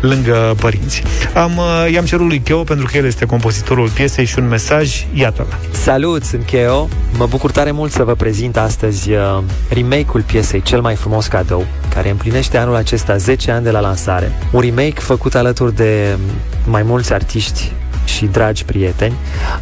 lângă 0.00 0.54
părinți. 0.60 1.02
Am, 1.34 1.56
uh, 1.56 1.92
i-am 1.92 2.04
cerut 2.04 2.26
lui 2.26 2.40
Cheo, 2.40 2.62
pentru 2.62 2.86
că 2.90 2.96
el 2.96 3.04
este 3.04 3.24
compozitorul 3.24 3.88
piesei 3.88 4.24
și 4.24 4.38
un 4.38 4.48
mesaj, 4.48 5.06
iată-l. 5.14 5.46
Salut, 5.70 6.24
sunt 6.24 6.44
Cheo. 6.44 6.88
Mă 7.16 7.26
bucur 7.26 7.50
tare 7.50 7.70
mult 7.70 7.92
să 7.92 8.02
vă 8.02 8.14
prezint 8.14 8.56
astăzi 8.56 9.10
uh, 9.10 9.42
remake-ul 9.68 10.22
piesei 10.22 10.62
Cel 10.62 10.80
mai 10.80 10.94
frumos 10.94 11.26
cadou, 11.26 11.66
care 11.94 12.10
împlinește 12.10 12.56
anul 12.58 12.74
acesta 12.74 13.16
10 13.16 13.50
ani 13.50 13.59
de 13.62 13.70
la 13.70 13.80
lansare. 13.80 14.32
Un 14.52 14.60
remake 14.60 15.00
făcut 15.00 15.34
alături 15.34 15.74
de 15.74 16.18
mai 16.66 16.82
mulți 16.82 17.12
artiști 17.12 17.72
și 18.04 18.26
dragi 18.26 18.64
prieteni, 18.64 19.14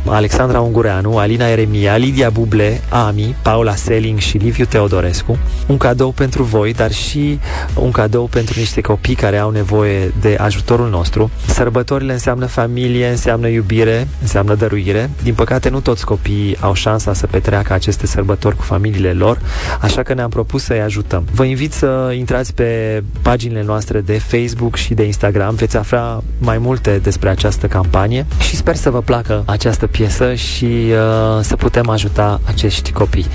Alexandra 0.04 0.60
Ungureanu, 0.60 1.18
Alina 1.18 1.46
Eremia, 1.46 1.96
Lidia 1.96 2.30
Buble, 2.30 2.80
Ami, 2.88 3.36
Paula 3.42 3.74
Selling 3.74 4.18
și 4.18 4.36
Liviu 4.36 4.64
Teodorescu. 4.64 5.38
Un 5.66 5.76
cadou 5.76 6.10
pentru 6.10 6.42
voi, 6.42 6.72
dar 6.72 6.92
și 6.92 7.38
un 7.74 7.90
cadou 7.90 8.26
pentru 8.26 8.58
niște 8.58 8.80
copii 8.80 9.14
care 9.14 9.38
au 9.38 9.50
nevoie 9.50 10.12
de 10.20 10.36
ajutorul 10.40 10.88
nostru. 10.88 11.30
Sărbătorile 11.46 12.12
înseamnă 12.12 12.46
familie, 12.46 13.08
înseamnă 13.08 13.48
iubire, 13.48 14.08
înseamnă 14.20 14.54
dăruire. 14.54 15.10
Din 15.22 15.34
păcate, 15.34 15.68
nu 15.68 15.80
toți 15.80 16.04
copiii 16.04 16.56
au 16.60 16.74
șansa 16.74 17.12
să 17.12 17.26
petreacă 17.26 17.72
aceste 17.72 18.06
sărbători 18.06 18.56
cu 18.56 18.62
familiile 18.62 19.12
lor, 19.12 19.38
așa 19.80 20.02
că 20.02 20.14
ne-am 20.14 20.30
propus 20.30 20.62
să-i 20.62 20.80
ajutăm. 20.80 21.24
Vă 21.32 21.44
invit 21.44 21.72
să 21.72 22.14
intrați 22.16 22.54
pe 22.54 23.02
paginile 23.22 23.62
noastre 23.62 24.00
de 24.00 24.18
Facebook 24.18 24.76
și 24.76 24.94
de 24.94 25.04
Instagram. 25.04 25.54
Veți 25.54 25.76
afla 25.76 26.22
mai 26.38 26.58
multe 26.58 26.98
despre 27.02 27.28
această 27.28 27.66
campanie 27.66 28.26
și 28.40 28.56
sper 28.56 28.74
să 28.74 28.90
vă 28.90 29.00
placă 29.00 29.42
această 29.46 29.86
piesă 29.86 30.34
și 30.34 30.64
uh, 30.64 31.40
să 31.40 31.56
putem 31.56 31.88
ajuta 31.88 32.40
acești 32.44 32.92
copii. 32.92 33.26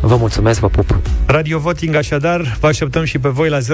Vă 0.00 0.16
mulțumesc, 0.16 0.60
vă 0.60 0.68
pup! 0.68 0.98
Radio 1.26 1.58
Voting, 1.58 1.94
așadar, 1.94 2.56
vă 2.60 2.66
așteptăm 2.66 3.04
și 3.04 3.18
pe 3.18 3.28
voi 3.28 3.48
la 3.48 3.58
0372069599 3.58 3.64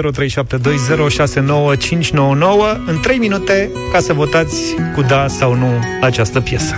în 2.85 2.99
3 3.01 3.17
minute 3.17 3.71
ca 3.91 3.99
să 3.99 4.13
votați 4.13 4.75
cu 4.95 5.01
da 5.01 5.27
sau 5.27 5.55
nu 5.55 5.71
această 6.01 6.39
piesă. 6.39 6.75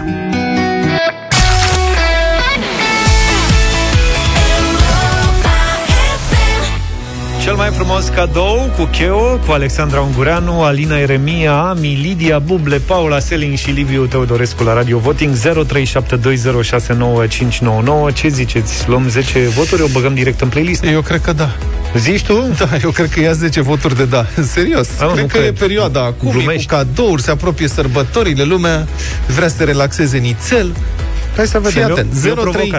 Cel 7.46 7.56
mai 7.56 7.70
frumos 7.70 8.08
cadou 8.08 8.74
cu 8.78 8.84
Cheo, 8.84 9.40
cu 9.46 9.52
Alexandra 9.52 10.02
Ungureanu, 10.02 10.62
Alina 10.62 10.98
Eremia, 10.98 11.62
Ami, 11.62 11.98
Lidia 12.02 12.40
Buble, 12.40 12.78
Paula 12.78 13.20
Selin 13.20 13.56
și 13.56 13.72
Liviu 13.72 14.06
Teodorescu 14.06 14.64
la 14.64 14.74
Radio 14.74 14.98
Voting 14.98 15.36
0372069599. 15.36 18.14
Ce 18.14 18.28
ziceți? 18.28 18.90
Luăm 18.90 19.10
10 19.10 19.48
voturi? 19.48 19.82
O 19.82 19.88
băgăm 19.92 20.14
direct 20.14 20.42
în 20.42 20.48
playlist? 20.48 20.86
Eu 20.86 21.02
cred 21.02 21.22
că 21.22 21.34
da. 21.34 21.56
Zici 21.98 22.24
tu? 22.24 22.54
Da, 22.58 22.70
eu 22.84 22.90
cred 22.90 23.10
că 23.10 23.20
ia 23.20 23.34
10 23.34 23.62
voturi 23.62 23.96
de 23.96 24.06
da. 24.06 24.26
Serios. 24.54 24.88
A, 25.00 25.12
cred 25.12 25.28
că 25.28 25.38
cred. 25.38 25.46
e 25.46 25.52
perioada 25.52 26.04
acum, 26.04 26.32
Glumești. 26.32 26.68
cu 26.68 26.76
cadouri, 26.76 27.22
se 27.22 27.32
apropie 27.32 27.68
sărbătorile, 27.68 28.44
lumea 28.44 28.88
vrea 29.36 29.48
să 29.48 29.56
te 29.58 29.64
relaxeze 29.64 30.18
nițel. 30.18 30.72
Hai 31.36 31.48
să 31.48 31.60
vedem. 31.60 31.84
Fii 31.84 31.92
atent. 31.92 32.14
03, 32.52 32.70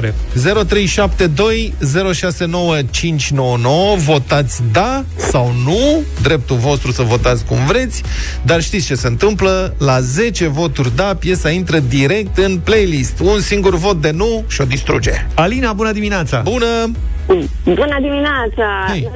0372 0.66 1.74
069599 2.14 3.96
Votați 3.96 4.62
da 4.72 5.04
sau 5.16 5.54
nu 5.64 6.02
Dreptul 6.22 6.57
vostru 6.57 6.92
să 6.92 7.02
votați 7.02 7.44
cum 7.44 7.59
vreți 7.66 8.02
Dar 8.42 8.62
știți 8.62 8.86
ce 8.86 8.94
se 8.94 9.07
întâmplă? 9.07 9.74
La 9.78 10.00
10 10.00 10.46
voturi 10.46 10.96
da, 10.96 11.14
piesa 11.18 11.50
intră 11.50 11.78
direct 11.78 12.38
în 12.38 12.59
playlist 12.64 13.20
Un 13.20 13.40
singur 13.40 13.74
vot 13.74 14.00
de 14.00 14.11
nu 14.11 14.44
și 14.48 14.61
o 14.61 14.64
distruge 14.64 15.26
Alina, 15.34 15.72
bună 15.72 15.92
dimineața! 15.92 16.40
Bună! 16.40 16.90
Bună 17.64 17.96
dimineața! 18.00 18.84
Hey. 18.88 19.08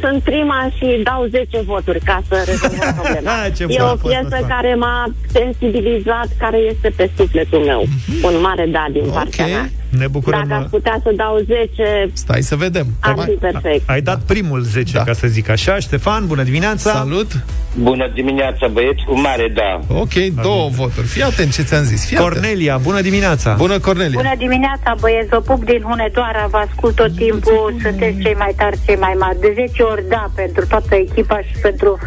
Sunt 0.00 0.22
prima 0.22 0.70
și 0.76 1.00
dau 1.02 1.26
10 1.30 1.60
voturi 1.60 2.00
ca 2.00 2.22
să 2.28 2.42
rezolvăm 2.46 2.94
problema. 3.00 3.46
e 3.68 3.82
o 3.92 4.08
piesă 4.08 4.46
care 4.48 4.74
m-a 4.74 5.04
sensibilizat, 5.32 6.28
care 6.38 6.56
este 6.56 6.92
pe 6.96 7.10
sufletul 7.16 7.58
meu. 7.58 7.82
Mm-hmm. 7.82 8.24
Un 8.24 8.40
mare 8.40 8.66
da 8.66 8.86
din 8.92 9.02
okay. 9.02 9.12
partea 9.14 9.46
mea. 9.46 9.68
Ne 9.98 10.06
bucurăm. 10.06 10.44
Dacă 10.48 10.62
aș 10.62 10.70
putea 10.70 11.00
să 11.02 11.12
dau 11.16 11.38
10... 11.46 12.10
Stai 12.12 12.42
să 12.42 12.56
vedem. 12.56 12.86
Ar 13.00 13.18
fi 13.18 13.30
perfect. 13.30 13.88
Ai 13.90 14.00
dat 14.00 14.20
primul 14.20 14.60
10, 14.60 14.92
da. 14.92 15.02
ca 15.02 15.12
să 15.12 15.26
zic 15.26 15.48
așa. 15.48 15.78
Ștefan, 15.78 16.26
bună 16.26 16.42
dimineața! 16.42 16.90
Salut! 16.90 17.30
Bună 17.78 18.10
dimineața, 18.14 18.66
băieți, 18.66 19.04
cu 19.06 19.20
mare 19.20 19.52
da. 19.54 19.94
Ok, 19.94 20.14
două 20.42 20.68
voturi. 20.68 21.06
Fii 21.06 21.22
atent 21.22 21.52
ce 21.52 21.62
ți-am 21.62 21.82
zis. 21.82 22.06
Fii 22.06 22.16
Cornelia, 22.16 22.72
atent. 22.72 22.86
bună 22.86 23.00
dimineața! 23.00 23.54
Bună, 23.54 23.78
Cornelia! 23.78 24.20
Bună 24.22 24.34
dimineața, 24.38 24.94
băieți, 25.00 25.28
vă 25.28 25.40
pup 25.40 25.64
din 25.64 25.82
Hunedoara, 25.82 26.46
vă 26.50 26.56
ascult 26.56 26.94
tot 26.94 27.16
timpul, 27.16 27.74
sunteți 27.82 28.18
cei 28.18 28.34
mai 28.34 28.52
tari, 28.56 28.78
cei 28.86 28.96
mai 28.96 29.14
mari. 29.18 29.40
De 29.40 29.52
10 29.54 29.82
ori 29.82 30.04
da 30.08 30.30
pentru 30.34 30.66
toată 30.66 30.94
echipa 30.94 31.38
și 31.40 31.54
pentru 31.62 31.98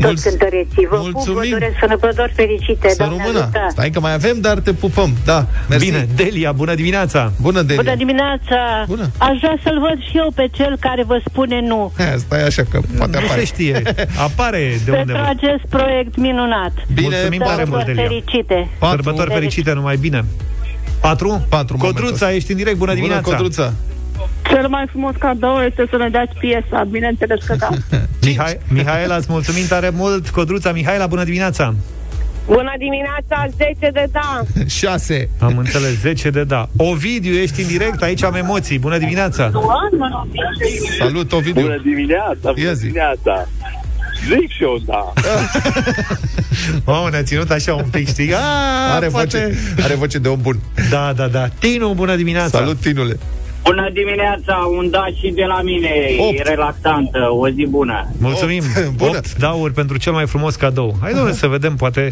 toți 0.00 0.28
cântăreții. 0.28 0.86
Vă 0.90 0.96
Mulțumim. 0.96 1.24
pup, 1.24 1.34
vă 1.34 1.46
doresc 1.58 1.74
sănătotori 1.80 2.32
fericite. 2.36 2.88
Să 2.88 3.02
rămână. 3.02 3.50
Stai 3.68 3.90
că 3.90 4.00
mai 4.00 4.12
avem, 4.12 4.40
dar 4.40 4.58
te 4.58 4.72
pupăm. 4.72 5.10
Da, 5.24 5.46
mersi. 5.68 5.84
Bine, 5.84 6.08
Delia, 6.14 6.52
bună 6.52 6.74
dimineața! 6.74 7.32
Bună, 7.40 7.62
Delia! 7.62 7.82
Bună 7.82 7.94
dimineața! 7.96 8.84
Bună. 8.86 9.10
Aș 9.18 9.36
vrea 9.38 9.58
să-l 9.62 9.78
văd 9.80 9.98
și 10.10 10.16
eu 10.16 10.32
pe 10.34 10.48
cel 10.52 10.76
care 10.80 11.02
vă 11.04 11.20
spune 11.28 11.60
nu. 11.60 11.92
He, 11.96 12.14
stai 12.18 12.42
așa 12.44 12.62
că 12.70 12.80
poate 12.96 13.16
apare. 13.16 13.32
Nu 13.32 13.38
se 13.38 13.44
știe. 13.44 13.82
Apare 14.26 14.80
de 14.84 14.90
undeva. 14.90 15.18
Pentru 15.18 15.46
acest 15.46 15.64
proiect 15.68 16.16
minunat. 16.16 16.72
Bine, 16.94 17.08
Mulțumim 17.08 17.40
tare 17.40 17.64
mult, 17.68 17.84
Delia. 17.84 18.02
fericite. 18.02 18.68
Sărbători 18.90 19.30
fericite, 19.32 19.72
numai 19.72 19.96
bine. 19.96 20.24
Patru? 21.00 21.46
Patru 21.48 21.76
Codruța, 21.76 22.32
ești 22.32 22.50
în 22.50 22.56
direct, 22.56 22.76
bună, 22.76 22.90
bună 22.90 23.02
dimineața! 23.02 23.30
Codruța! 23.30 23.72
Cel 24.48 24.68
mai 24.68 24.84
frumos 24.88 25.14
cadou 25.18 25.60
este 25.60 25.86
să 25.90 25.96
ne 25.96 26.08
dați 26.08 26.32
piesa, 26.38 26.84
bineînțeles 26.90 27.44
că 27.44 27.54
da. 27.54 27.68
Mihai, 28.26 28.58
Mihaela, 28.68 29.16
îți 29.16 29.26
mulțumim 29.30 29.66
tare 29.68 29.90
mult. 29.90 30.28
Codruța, 30.28 30.72
Mihaela, 30.72 31.06
bună 31.06 31.24
dimineața! 31.24 31.74
Bună 32.46 32.72
dimineața, 32.78 33.46
10 33.56 33.90
de 33.92 34.06
da 34.12 34.42
6 34.66 35.28
Am 35.38 35.58
înțeles, 35.58 36.00
10 36.00 36.30
de 36.30 36.44
da 36.44 36.68
Ovidiu, 36.76 37.34
ești 37.34 37.60
în 37.60 37.66
direct, 37.66 38.02
aici 38.02 38.22
am 38.22 38.34
emoții 38.34 38.78
Bună 38.78 38.98
dimineața 38.98 39.50
Salut, 40.98 41.32
Ovidiu 41.32 41.62
Bună 41.62 41.80
dimineața, 41.82 42.52
bună 42.52 42.72
dimineața 42.72 43.48
Zic 44.28 44.50
și 44.50 44.62
eu, 44.62 44.78
da. 44.86 45.12
Mamă, 46.92 47.08
ne-a 47.10 47.22
ținut 47.22 47.50
așa 47.50 47.74
un 47.74 47.88
pic, 47.90 48.08
știi? 48.08 48.34
A, 48.34 48.38
are, 48.94 49.06
poate... 49.06 49.38
voce, 49.38 49.82
are 49.84 49.94
voce 49.94 50.18
de 50.18 50.28
om 50.28 50.40
bun. 50.40 50.58
Da, 50.90 51.12
da, 51.16 51.26
da. 51.28 51.48
Tinu, 51.58 51.92
bună 51.94 52.16
dimineața. 52.16 52.58
Salut, 52.58 52.80
Tinule. 52.80 53.18
Bună 53.66 53.90
dimineața, 53.92 54.54
un 54.76 54.90
da 54.90 55.04
și 55.18 55.28
de 55.30 55.44
la 55.44 55.60
mine, 55.62 55.90
8. 56.18 56.46
relaxantă, 56.46 57.18
o 57.30 57.48
zi 57.48 57.66
bună. 57.68 58.08
Mulțumim, 58.18 58.62
8, 58.76 58.88
bună. 58.96 59.16
8 59.16 59.36
dauri 59.38 59.72
pentru 59.72 59.96
cel 59.96 60.12
mai 60.12 60.26
frumos 60.26 60.54
cadou. 60.54 60.96
Hai, 61.00 61.12
domnule, 61.12 61.34
să 61.34 61.46
vedem, 61.46 61.76
poate... 61.76 62.10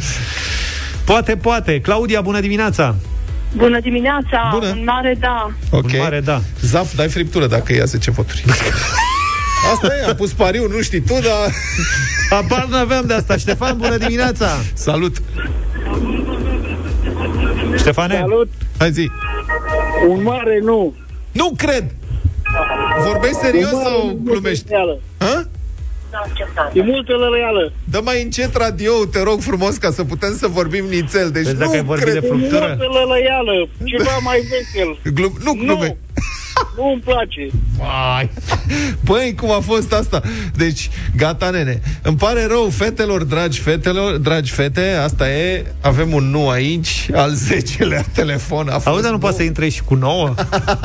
Poate, 1.05 1.37
poate. 1.37 1.81
Claudia, 1.81 2.21
bună 2.21 2.41
dimineața! 2.41 2.95
Bună 3.57 3.81
dimineața, 3.81 4.51
bună. 4.53 4.67
un 4.67 4.83
mare 4.85 5.17
da. 5.21 5.51
Ok. 5.71 5.85
Un 5.85 5.99
mare 5.99 6.21
da. 6.21 6.41
Zaf, 6.61 6.95
dai 6.95 7.09
friptură 7.09 7.47
dacă 7.47 7.73
ia 7.75 7.85
10 7.85 8.11
voturi. 8.11 8.45
Asta 9.73 9.87
e, 10.01 10.05
am 10.09 10.15
pus 10.15 10.33
pariu, 10.33 10.69
nu 10.69 10.81
știi 10.81 11.01
tu, 11.01 11.13
dar... 11.13 11.53
Apar 12.41 12.67
n-aveam 12.71 13.07
de 13.07 13.15
asta. 13.15 13.37
Ștefan, 13.37 13.77
bună 13.77 13.97
dimineața! 13.97 14.49
Salut! 14.73 15.17
Ștefane? 17.79 18.15
Salut! 18.15 18.51
Hai 18.79 18.93
zi! 18.93 19.11
Un 20.09 20.23
mare 20.23 20.61
nu! 20.63 20.95
Nu 21.35 21.53
cred! 21.57 21.85
Vorbești 23.07 23.37
serios 23.37 23.71
sau 23.71 24.19
glumești? 24.23 24.65
Ha? 25.19 25.45
E 26.73 26.83
multă 26.83 27.13
lălăială. 27.13 27.73
Dă 27.91 28.01
mai 28.05 28.23
încet 28.23 28.57
radio 28.57 28.93
te 29.13 29.23
rog 29.23 29.41
frumos, 29.41 29.77
ca 29.77 29.91
să 29.91 30.05
putem 30.05 30.37
să 30.37 30.47
vorbim 30.47 30.85
nițel. 30.85 31.31
Deci 31.31 31.43
Vezi 31.43 31.55
nu 31.55 31.61
dacă 31.61 31.73
ai 31.77 31.83
vorbit 31.85 32.05
cred. 32.09 32.21
de 32.21 32.27
fructură? 32.27 32.65
E 32.65 32.77
multă 32.77 32.99
lălăială. 32.99 33.69
Ceva 33.85 34.19
mai 34.23 34.39
vesel. 34.51 35.13
Glum, 35.15 35.33
nu 35.45 35.53
glume. 35.53 35.87
Nu. 35.87 35.97
Nu 36.77 36.91
îmi 36.93 37.03
place. 37.05 37.49
Ai. 38.17 38.31
Păi, 39.05 39.35
cum 39.41 39.51
a 39.51 39.61
fost 39.61 39.93
asta? 39.93 40.23
Deci, 40.57 40.91
gata, 41.17 41.51
nene. 41.51 41.81
Îmi 42.03 42.17
pare 42.17 42.47
rău, 42.47 42.69
fetelor, 42.69 43.23
dragi 43.23 43.61
fetelor, 43.61 44.17
dragi 44.17 44.53
fete, 44.53 44.91
asta 45.05 45.31
e, 45.31 45.65
avem 45.81 46.13
un 46.13 46.31
nu 46.31 46.49
aici, 46.49 47.09
al 47.15 47.33
10-lea 47.49 48.05
telefon. 48.15 48.69
A 48.69 48.81
Auzi, 48.85 49.11
nu 49.11 49.19
poate 49.19 49.37
să 49.37 49.43
intre 49.43 49.69
și 49.69 49.83
cu 49.83 49.95
9? 49.95 50.35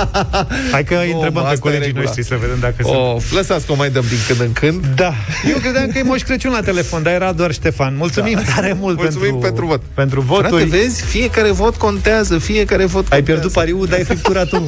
Hai 0.72 0.84
că 0.84 0.96
îi 1.04 1.12
întrebăm 1.12 1.46
pe 1.50 1.58
colegii 1.58 1.92
noștri 1.92 2.24
să 2.24 2.36
vedem 2.42 2.58
dacă 2.60 2.76
o, 2.82 3.20
sunt. 3.20 3.34
Lăsați 3.34 3.66
că 3.66 3.72
o 3.72 3.76
mai 3.76 3.90
dăm 3.90 4.06
din 4.10 4.18
când 4.28 4.40
în 4.40 4.54
când. 4.54 4.86
Da. 4.96 5.14
Eu 5.50 5.58
credeam 5.58 5.88
că 5.92 5.98
e 5.98 6.04
Moș 6.04 6.22
Crăciun 6.22 6.52
la 6.52 6.62
telefon, 6.62 7.04
dar 7.04 7.14
era 7.14 7.32
doar 7.32 7.52
Ștefan. 7.52 7.96
Mulțumim 7.96 8.34
da. 8.46 8.54
tare 8.54 8.76
mult 8.80 8.98
Mulțumim 8.98 9.40
pentru, 9.40 9.42
pentru 9.42 9.66
vot. 9.66 9.82
Pentru 9.94 10.22
voturi. 10.22 10.48
Frate, 10.48 10.66
vezi? 10.66 11.04
Fiecare 11.04 11.52
vot 11.52 11.76
contează, 11.76 12.38
fiecare 12.38 12.86
vot 12.86 12.92
contează. 12.92 13.16
Ai 13.16 13.24
pierdut 13.24 13.52
pariul, 13.52 13.86
dai 13.86 14.04
friptura 14.04 14.44
tu. 14.44 14.68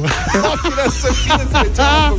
Să 1.02 1.12
fie 1.12 1.46
special. 1.48 2.14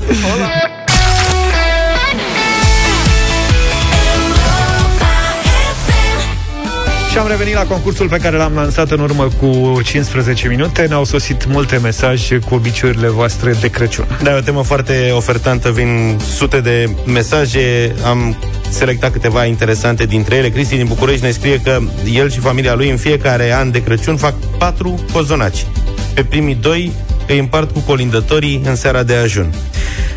Și 7.12 7.20
am 7.20 7.28
revenit 7.28 7.54
la 7.54 7.64
concursul 7.64 8.08
pe 8.08 8.18
care 8.18 8.38
l-am 8.38 8.54
lansat 8.56 8.92
în 8.92 9.00
urmă 9.00 9.28
cu 9.40 9.82
15 9.84 10.48
minute. 10.48 10.86
Ne-au 10.88 11.04
sosit 11.04 11.46
multe 11.46 11.78
mesaje 11.78 12.40
cu 12.40 12.56
obiceiurile 12.56 13.08
voastre 13.08 13.54
de 13.62 13.68
Crăciun. 13.68 14.06
Da, 14.24 14.32
e 14.32 14.38
o 14.38 14.42
temă 14.42 14.64
foarte 14.64 15.12
ofertantă, 15.16 15.72
vin 15.72 16.20
sute 16.36 16.60
de 16.60 16.90
mesaje, 17.06 17.96
am 18.06 18.38
selectat 18.70 19.12
câteva 19.12 19.46
interesante 19.46 20.06
dintre 20.06 20.36
ele. 20.36 20.50
Cristi 20.50 20.76
din 20.76 20.88
București 20.88 21.26
ne 21.26 21.32
scrie 21.32 21.60
că 21.60 21.80
el 22.14 22.32
și 22.32 22.40
familia 22.40 22.74
lui 22.74 22.90
în 22.90 22.98
fiecare 22.98 23.54
an 23.54 23.72
de 23.72 23.84
Crăciun 23.84 24.18
fac 24.18 24.34
patru 24.58 25.06
cozonaci. 25.12 25.66
Pe 26.14 26.24
primii 26.24 26.56
doi 26.56 26.92
îi 27.28 27.40
împart 27.40 27.72
cu 27.72 27.80
colindătorii 27.80 28.62
în 28.66 28.76
seara 28.76 29.04
de 29.04 29.14
ajun. 29.14 29.54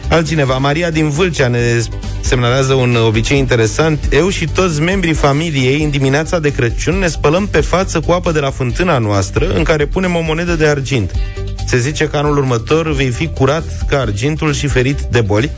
Altcineva, 0.08 0.58
Maria 0.58 0.90
din 0.90 1.10
Vâlcea 1.10 1.48
ne 1.48 1.60
semnalează 2.20 2.72
un 2.72 2.96
obicei 3.06 3.38
interesant. 3.38 3.98
Eu 4.12 4.28
și 4.28 4.46
toți 4.54 4.80
membrii 4.80 5.12
familiei, 5.12 5.82
în 5.82 5.90
dimineața 5.90 6.38
de 6.38 6.52
Crăciun, 6.52 6.98
ne 6.98 7.06
spălăm 7.06 7.46
pe 7.46 7.60
față 7.60 8.00
cu 8.00 8.12
apă 8.12 8.32
de 8.32 8.40
la 8.40 8.50
fântâna 8.50 8.98
noastră, 8.98 9.52
în 9.54 9.62
care 9.62 9.86
punem 9.86 10.14
o 10.16 10.20
monedă 10.20 10.52
de 10.52 10.66
argint. 10.66 11.10
Se 11.66 11.78
zice 11.78 12.04
că 12.04 12.16
anul 12.16 12.36
următor 12.36 12.92
vei 12.92 13.10
fi 13.10 13.28
curat 13.28 13.64
ca 13.88 13.98
argintul 14.00 14.52
și 14.52 14.66
ferit 14.66 15.00
de 15.00 15.20
boli. 15.20 15.50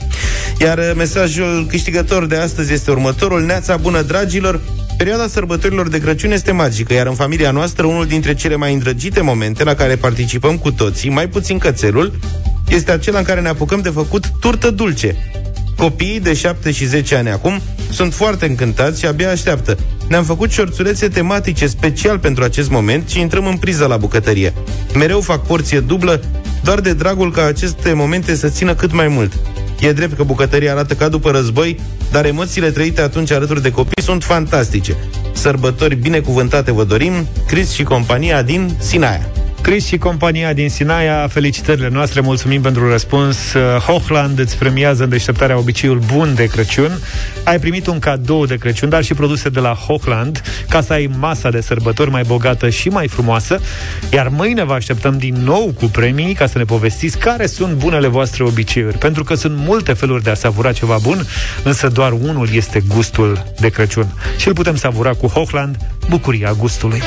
Iar 0.58 0.92
mesajul 0.96 1.66
câștigător 1.68 2.26
de 2.26 2.36
astăzi 2.36 2.72
este 2.72 2.90
următorul. 2.90 3.42
Neața 3.42 3.76
bună, 3.76 4.02
dragilor! 4.02 4.60
Perioada 4.98 5.26
sărbătorilor 5.26 5.88
de 5.88 5.98
Crăciun 5.98 6.30
este 6.30 6.52
magică, 6.52 6.92
iar 6.92 7.06
în 7.06 7.14
familia 7.14 7.50
noastră 7.50 7.86
unul 7.86 8.06
dintre 8.06 8.34
cele 8.34 8.56
mai 8.56 8.72
îndrăgite 8.72 9.20
momente 9.20 9.64
la 9.64 9.74
care 9.74 9.96
participăm 9.96 10.58
cu 10.58 10.70
toții, 10.70 11.10
mai 11.10 11.28
puțin 11.28 11.58
cățelul, 11.58 12.12
este 12.68 12.90
acela 12.90 13.18
în 13.18 13.24
care 13.24 13.40
ne 13.40 13.48
apucăm 13.48 13.80
de 13.80 13.88
făcut 13.88 14.32
turtă 14.40 14.70
dulce. 14.70 15.16
Copiii 15.76 16.20
de 16.20 16.34
7 16.34 16.70
și 16.70 16.86
10 16.86 17.16
ani 17.16 17.30
acum 17.30 17.60
sunt 17.90 18.14
foarte 18.14 18.46
încântați 18.46 19.00
și 19.00 19.06
abia 19.06 19.30
așteaptă. 19.30 19.78
Ne-am 20.08 20.24
făcut 20.24 20.50
șorțulețe 20.50 21.08
tematice 21.08 21.66
special 21.66 22.18
pentru 22.18 22.44
acest 22.44 22.70
moment 22.70 23.08
și 23.08 23.20
intrăm 23.20 23.46
în 23.46 23.56
priză 23.56 23.86
la 23.86 23.96
bucătărie. 23.96 24.54
Mereu 24.94 25.20
fac 25.20 25.46
porție 25.46 25.80
dublă, 25.80 26.20
doar 26.62 26.80
de 26.80 26.92
dragul 26.92 27.32
ca 27.32 27.44
aceste 27.44 27.92
momente 27.92 28.34
să 28.34 28.48
țină 28.48 28.74
cât 28.74 28.92
mai 28.92 29.08
mult. 29.08 29.32
E 29.80 29.92
drept 29.92 30.16
că 30.16 30.22
bucătăria 30.22 30.72
arată 30.72 30.94
ca 30.94 31.08
după 31.08 31.30
război, 31.30 31.80
dar 32.10 32.24
emoțiile 32.24 32.70
trăite 32.70 33.00
atunci 33.00 33.30
alături 33.30 33.62
de 33.62 33.70
copii 33.70 34.02
sunt 34.02 34.24
fantastice. 34.24 34.96
Sărbători 35.32 35.94
binecuvântate 35.94 36.72
vă 36.72 36.84
dorim, 36.84 37.12
Cris 37.46 37.70
și 37.70 37.82
compania 37.82 38.42
din 38.42 38.70
Sinaia. 38.78 39.37
Chris 39.68 39.86
și 39.86 39.98
compania 39.98 40.52
din 40.52 40.68
Sinaia, 40.68 41.26
felicitările 41.26 41.88
noastre, 41.88 42.20
mulțumim 42.20 42.62
pentru 42.62 42.90
răspuns. 42.90 43.52
Uh, 43.52 43.62
Hochland 43.62 44.38
îți 44.38 44.56
premiază 44.56 45.02
în 45.02 45.08
deșteptarea 45.08 45.58
obiceiul 45.58 46.00
bun 46.14 46.34
de 46.34 46.44
Crăciun. 46.46 46.98
Ai 47.44 47.58
primit 47.58 47.86
un 47.86 47.98
cadou 47.98 48.46
de 48.46 48.56
Crăciun, 48.56 48.88
dar 48.88 49.04
și 49.04 49.14
produse 49.14 49.48
de 49.48 49.60
la 49.60 49.72
Hochland, 49.72 50.42
ca 50.68 50.80
să 50.80 50.92
ai 50.92 51.10
masa 51.18 51.50
de 51.50 51.60
sărbători 51.60 52.10
mai 52.10 52.22
bogată 52.22 52.68
și 52.68 52.88
mai 52.88 53.08
frumoasă. 53.08 53.60
Iar 54.12 54.28
mâine 54.28 54.64
vă 54.64 54.72
așteptăm 54.72 55.18
din 55.18 55.34
nou 55.34 55.74
cu 55.78 55.84
premii 55.86 56.34
ca 56.34 56.46
să 56.46 56.58
ne 56.58 56.64
povestiți 56.64 57.18
care 57.18 57.46
sunt 57.46 57.72
bunele 57.72 58.06
voastre 58.06 58.44
obiceiuri. 58.44 58.98
Pentru 58.98 59.24
că 59.24 59.34
sunt 59.34 59.56
multe 59.56 59.92
feluri 59.92 60.22
de 60.22 60.30
a 60.30 60.34
savura 60.34 60.72
ceva 60.72 60.96
bun, 61.02 61.26
însă 61.62 61.88
doar 61.88 62.12
unul 62.12 62.48
este 62.52 62.82
gustul 62.94 63.44
de 63.60 63.68
Crăciun. 63.68 64.14
Și 64.36 64.48
îl 64.48 64.54
putem 64.54 64.76
savura 64.76 65.10
cu 65.10 65.26
Hochland, 65.26 65.76
bucuria 66.08 66.52
gustului. 66.52 67.02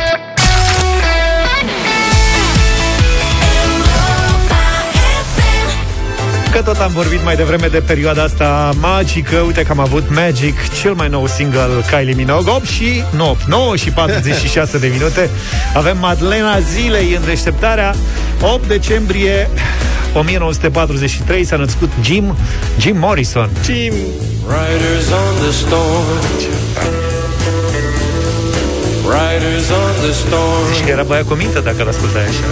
Că 6.51 6.61
tot 6.61 6.77
am 6.77 6.91
vorbit 6.91 7.23
mai 7.23 7.35
devreme 7.35 7.67
de 7.67 7.79
perioada 7.79 8.23
asta 8.23 8.71
magică. 8.79 9.37
Uite 9.37 9.63
că 9.63 9.71
am 9.71 9.79
avut 9.79 10.03
Magic, 10.15 10.55
cel 10.81 10.93
mai 10.93 11.09
nou 11.09 11.27
single 11.27 11.67
Kylie 11.89 12.13
Minogue. 12.13 12.51
8 12.51 12.65
și 12.65 13.03
9, 13.15 13.35
9 13.47 13.75
și 13.75 13.89
46 13.89 14.77
de 14.77 14.87
minute. 14.87 15.29
Avem 15.73 15.97
Madlena 15.97 16.59
Zilei 16.59 17.13
în 17.13 17.21
deșteptarea. 17.25 17.95
8 18.41 18.67
decembrie 18.67 19.49
1943 20.13 21.43
s-a 21.43 21.55
născut 21.55 21.89
Jim 22.03 22.35
Jim 22.79 22.97
Morrison. 22.97 23.49
Jim 23.65 23.93
Riders 24.47 25.09
on 25.09 25.35
the 25.41 25.51
storm. 25.51 26.19
Riders 29.03 29.69
on 29.69 29.93
the 30.03 30.11
storm. 30.11 30.73
Și 30.75 30.89
era 30.89 31.03
băiat 31.03 31.27
cu 31.27 31.33
minte 31.33 31.59
dacă 31.59 31.83
l-ascultai 31.83 32.21
așa. 32.21 32.47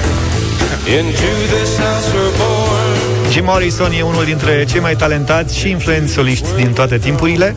Into 0.98 1.32
this 1.54 1.72
house 1.78 2.08
we're 2.16 2.38
born 2.38 2.89
Jim 3.32 3.44
Morrison 3.46 3.92
e 3.92 4.02
unul 4.02 4.26
dintre 4.26 4.66
cei 4.66 4.80
mai 4.80 4.96
talentați 4.96 5.58
și 5.58 5.70
influenți 5.70 6.14
soliști 6.14 6.48
din 6.56 6.74
toate 6.74 6.98
timpurile. 6.98 7.56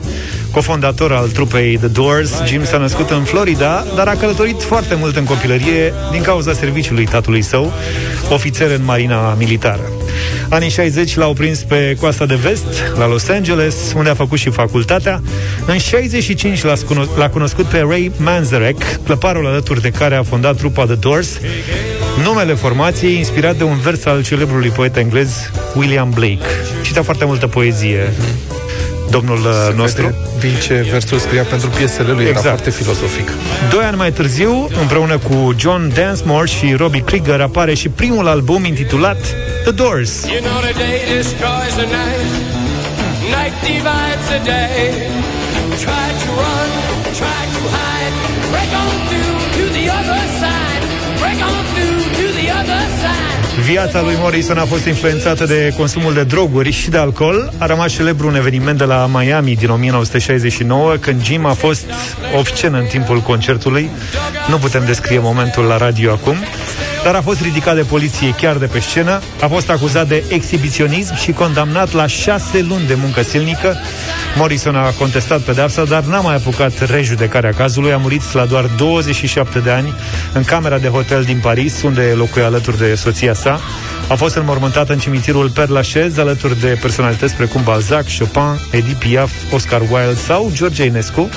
Cofondator 0.51 1.13
al 1.13 1.29
trupei 1.29 1.77
The 1.77 1.87
Doors, 1.87 2.31
Jim 2.47 2.65
s-a 2.65 2.79
născut 2.79 3.11
în 3.11 3.23
Florida, 3.23 3.85
dar 3.95 4.09
a 4.09 4.15
călătorit 4.15 4.63
foarte 4.63 4.95
mult 4.95 5.17
în 5.17 5.25
copilărie 5.25 5.93
din 6.11 6.23
cauza 6.23 6.53
serviciului 6.53 7.05
tatălui 7.05 7.43
său, 7.43 7.73
ofițer 8.31 8.71
în 8.71 8.85
marina 8.85 9.35
militară. 9.39 9.93
Anii 10.49 10.71
60 10.71 11.17
l-au 11.17 11.33
prins 11.33 11.59
pe 11.59 11.97
coasta 12.01 12.27
de 12.27 12.35
vest, 12.35 12.67
la 12.97 13.07
Los 13.07 13.29
Angeles, 13.29 13.75
unde 13.97 14.11
a 14.11 14.15
făcut 14.15 14.39
și 14.39 14.51
facultatea. 14.51 15.23
În 15.67 15.79
65 15.79 16.63
l-a, 16.63 16.75
l-a 17.17 17.29
cunoscut 17.29 17.65
pe 17.65 17.85
Ray 17.89 18.13
Manzarek, 18.17 19.03
clăparul 19.05 19.47
alături 19.47 19.81
de 19.81 19.91
care 19.91 20.15
a 20.15 20.23
fondat 20.23 20.57
trupa 20.57 20.85
The 20.85 20.95
Doors, 20.95 21.39
numele 22.25 22.55
formației 22.55 23.17
inspirat 23.17 23.57
de 23.57 23.65
un 23.65 23.79
vers 23.79 24.05
al 24.05 24.25
celebrului 24.25 24.69
poet 24.69 24.97
englez 24.97 25.51
William 25.75 26.11
Blake. 26.11 26.47
Citea 26.83 27.03
foarte 27.03 27.25
multă 27.25 27.47
poezie 27.47 28.13
domnul 29.11 29.39
uh, 29.39 29.53
Se 29.69 29.75
nostru. 29.77 30.15
Din 30.41 30.55
ce 30.67 30.87
versul 30.91 31.19
scria 31.19 31.43
pentru 31.43 31.69
piesele 31.69 32.13
lui, 32.13 32.25
exact. 32.25 32.45
era 32.45 32.55
foarte 32.55 32.71
filozofic. 32.71 33.29
Doi 33.71 33.85
ani 33.85 33.97
mai 33.97 34.13
târziu, 34.13 34.69
împreună 34.81 35.19
cu 35.19 35.55
John 35.57 35.93
Densmore 35.95 36.47
și 36.47 36.75
Robbie 36.83 37.05
Krieger, 37.05 37.41
apare 37.41 37.75
și 37.75 37.89
primul 37.89 38.27
album 38.29 38.65
intitulat 38.65 39.21
The 39.63 39.71
Doors. 39.83 40.13
You 40.35 40.41
know 40.49 40.59
the 40.69 40.75
day 40.85 40.97
destroys 41.17 41.75
the 41.83 41.89
night, 42.01 42.31
night 43.37 43.55
divides 43.69 44.25
the 44.35 44.41
day. 44.55 44.81
Try 45.85 46.07
to 46.23 46.29
run, 46.43 46.71
try 47.21 47.43
to 47.55 47.61
hide, 47.77 48.15
break 48.53 48.73
on 48.83 48.95
through 49.09 49.37
to 49.57 49.65
the 49.77 49.87
other 49.99 50.23
side, 50.41 50.83
break 51.21 51.41
on 51.51 51.63
through 51.75 52.02
Viața 53.61 54.03
lui 54.03 54.15
Morrison 54.19 54.59
a 54.59 54.65
fost 54.65 54.87
influențată 54.87 55.45
de 55.45 55.73
consumul 55.77 56.15
de 56.15 56.23
droguri 56.23 56.71
și 56.71 56.91
de 56.91 56.97
alcool. 56.97 57.53
A 57.59 57.67
rămas 57.67 57.93
celebru 57.93 58.27
un 58.27 58.35
eveniment 58.35 58.79
de 58.79 58.85
la 58.85 59.11
Miami 59.13 59.57
din 59.57 59.69
1969, 59.69 60.97
când 60.97 61.25
Jim 61.25 61.45
a 61.45 61.53
fost 61.53 61.85
obscen 62.39 62.75
în 62.75 62.85
timpul 62.85 63.21
concertului. 63.21 63.91
Nu 64.49 64.57
putem 64.57 64.85
descrie 64.87 65.19
momentul 65.19 65.65
la 65.65 65.77
radio 65.77 66.13
acum 66.13 66.37
dar 67.05 67.15
a 67.15 67.21
fost 67.21 67.41
ridicat 67.41 67.75
de 67.75 67.83
poliție 67.83 68.35
chiar 68.41 68.57
de 68.57 68.67
pe 68.67 68.79
scenă, 68.79 69.21
a 69.41 69.47
fost 69.47 69.71
acuzat 69.71 70.09
de 70.09 70.25
exhibiționism 70.29 71.15
și 71.15 71.33
condamnat 71.33 71.93
la 71.93 72.07
șase 72.07 72.61
luni 72.69 72.87
de 72.87 72.95
muncă 72.95 73.23
silnică. 73.23 73.77
Morrison 74.37 74.77
a 74.77 74.91
contestat 74.99 75.41
pedeapsa, 75.41 75.85
dar 75.85 76.03
n-a 76.03 76.21
mai 76.21 76.35
apucat 76.35 76.91
rejudecarea 76.91 77.53
cazului, 77.53 77.93
a 77.93 77.97
murit 77.97 78.33
la 78.33 78.45
doar 78.45 78.65
27 78.77 79.59
de 79.59 79.71
ani 79.71 79.95
în 80.33 80.45
camera 80.45 80.79
de 80.79 80.89
hotel 80.89 81.23
din 81.23 81.39
Paris, 81.43 81.83
unde 81.83 82.13
locuia 82.17 82.45
alături 82.45 82.79
de 82.79 82.95
soția 82.95 83.35
sa. 83.43 83.61
A 84.09 84.15
fost 84.15 84.35
înmormântat 84.35 84.89
în 84.89 84.99
cimitirul 84.99 85.51
Père 85.51 85.69
Lachaise, 85.69 86.21
alături 86.21 86.61
de 86.61 86.79
personalități 86.81 87.35
precum 87.35 87.63
Balzac, 87.65 88.05
Chopin, 88.19 88.61
Edith 88.71 88.99
Piaf, 88.99 89.31
Oscar 89.53 89.81
Wilde 89.81 90.21
sau 90.27 90.51
George 90.55 90.83
Enescu. 90.83 91.29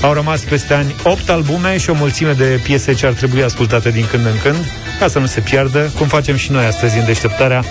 Au 0.00 0.12
rămas 0.12 0.40
peste 0.40 0.74
ani 0.74 0.94
8 1.02 1.28
albume 1.30 1.78
și 1.78 1.90
o 1.90 1.94
mulțime 1.94 2.32
de 2.32 2.60
piese 2.62 2.92
ce 2.92 3.06
ar 3.06 3.12
trebui 3.12 3.42
ascultate 3.42 3.90
din 3.90 4.06
când 4.10 4.26
în 4.26 4.38
când 4.42 4.64
ca 4.98 5.08
să 5.08 5.18
nu 5.18 5.26
se 5.26 5.40
piardă, 5.40 5.90
cum 5.98 6.06
facem 6.06 6.36
și 6.36 6.52
noi 6.52 6.64
astăzi 6.64 6.98
în 6.98 7.04
deșteptarea 7.04 7.64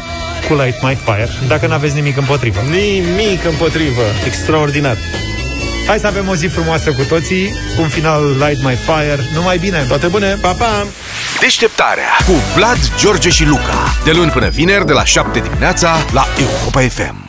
cu 0.47 0.53
Light 0.53 0.81
My 0.81 0.97
Fire, 1.05 1.29
dacă 1.47 1.67
nu 1.67 1.73
aveți 1.73 1.95
nimic 1.95 2.17
împotrivă. 2.17 2.59
Nimic 2.61 3.45
împotrivă. 3.45 4.03
Extraordinar. 4.25 4.97
Hai 5.87 5.99
să 5.99 6.07
avem 6.07 6.27
o 6.27 6.35
zi 6.35 6.47
frumoasă 6.47 6.91
cu 6.91 7.03
toții, 7.03 7.53
un 7.79 7.87
final 7.87 8.35
Light 8.37 8.63
My 8.63 8.75
Fire. 8.75 9.19
Numai 9.33 9.57
bine! 9.57 9.85
Toate 9.87 10.07
bune! 10.07 10.37
Pa, 10.41 10.51
pa! 10.51 10.85
Deșteptarea 11.39 12.09
cu 12.25 12.31
Vlad, 12.55 12.77
George 12.97 13.29
și 13.29 13.45
Luca. 13.45 13.93
De 14.03 14.11
luni 14.11 14.31
până 14.31 14.47
vineri, 14.49 14.85
de 14.85 14.93
la 14.93 15.03
7 15.03 15.39
dimineața, 15.39 15.95
la 16.13 16.25
Europa 16.39 16.81
FM. 16.81 17.26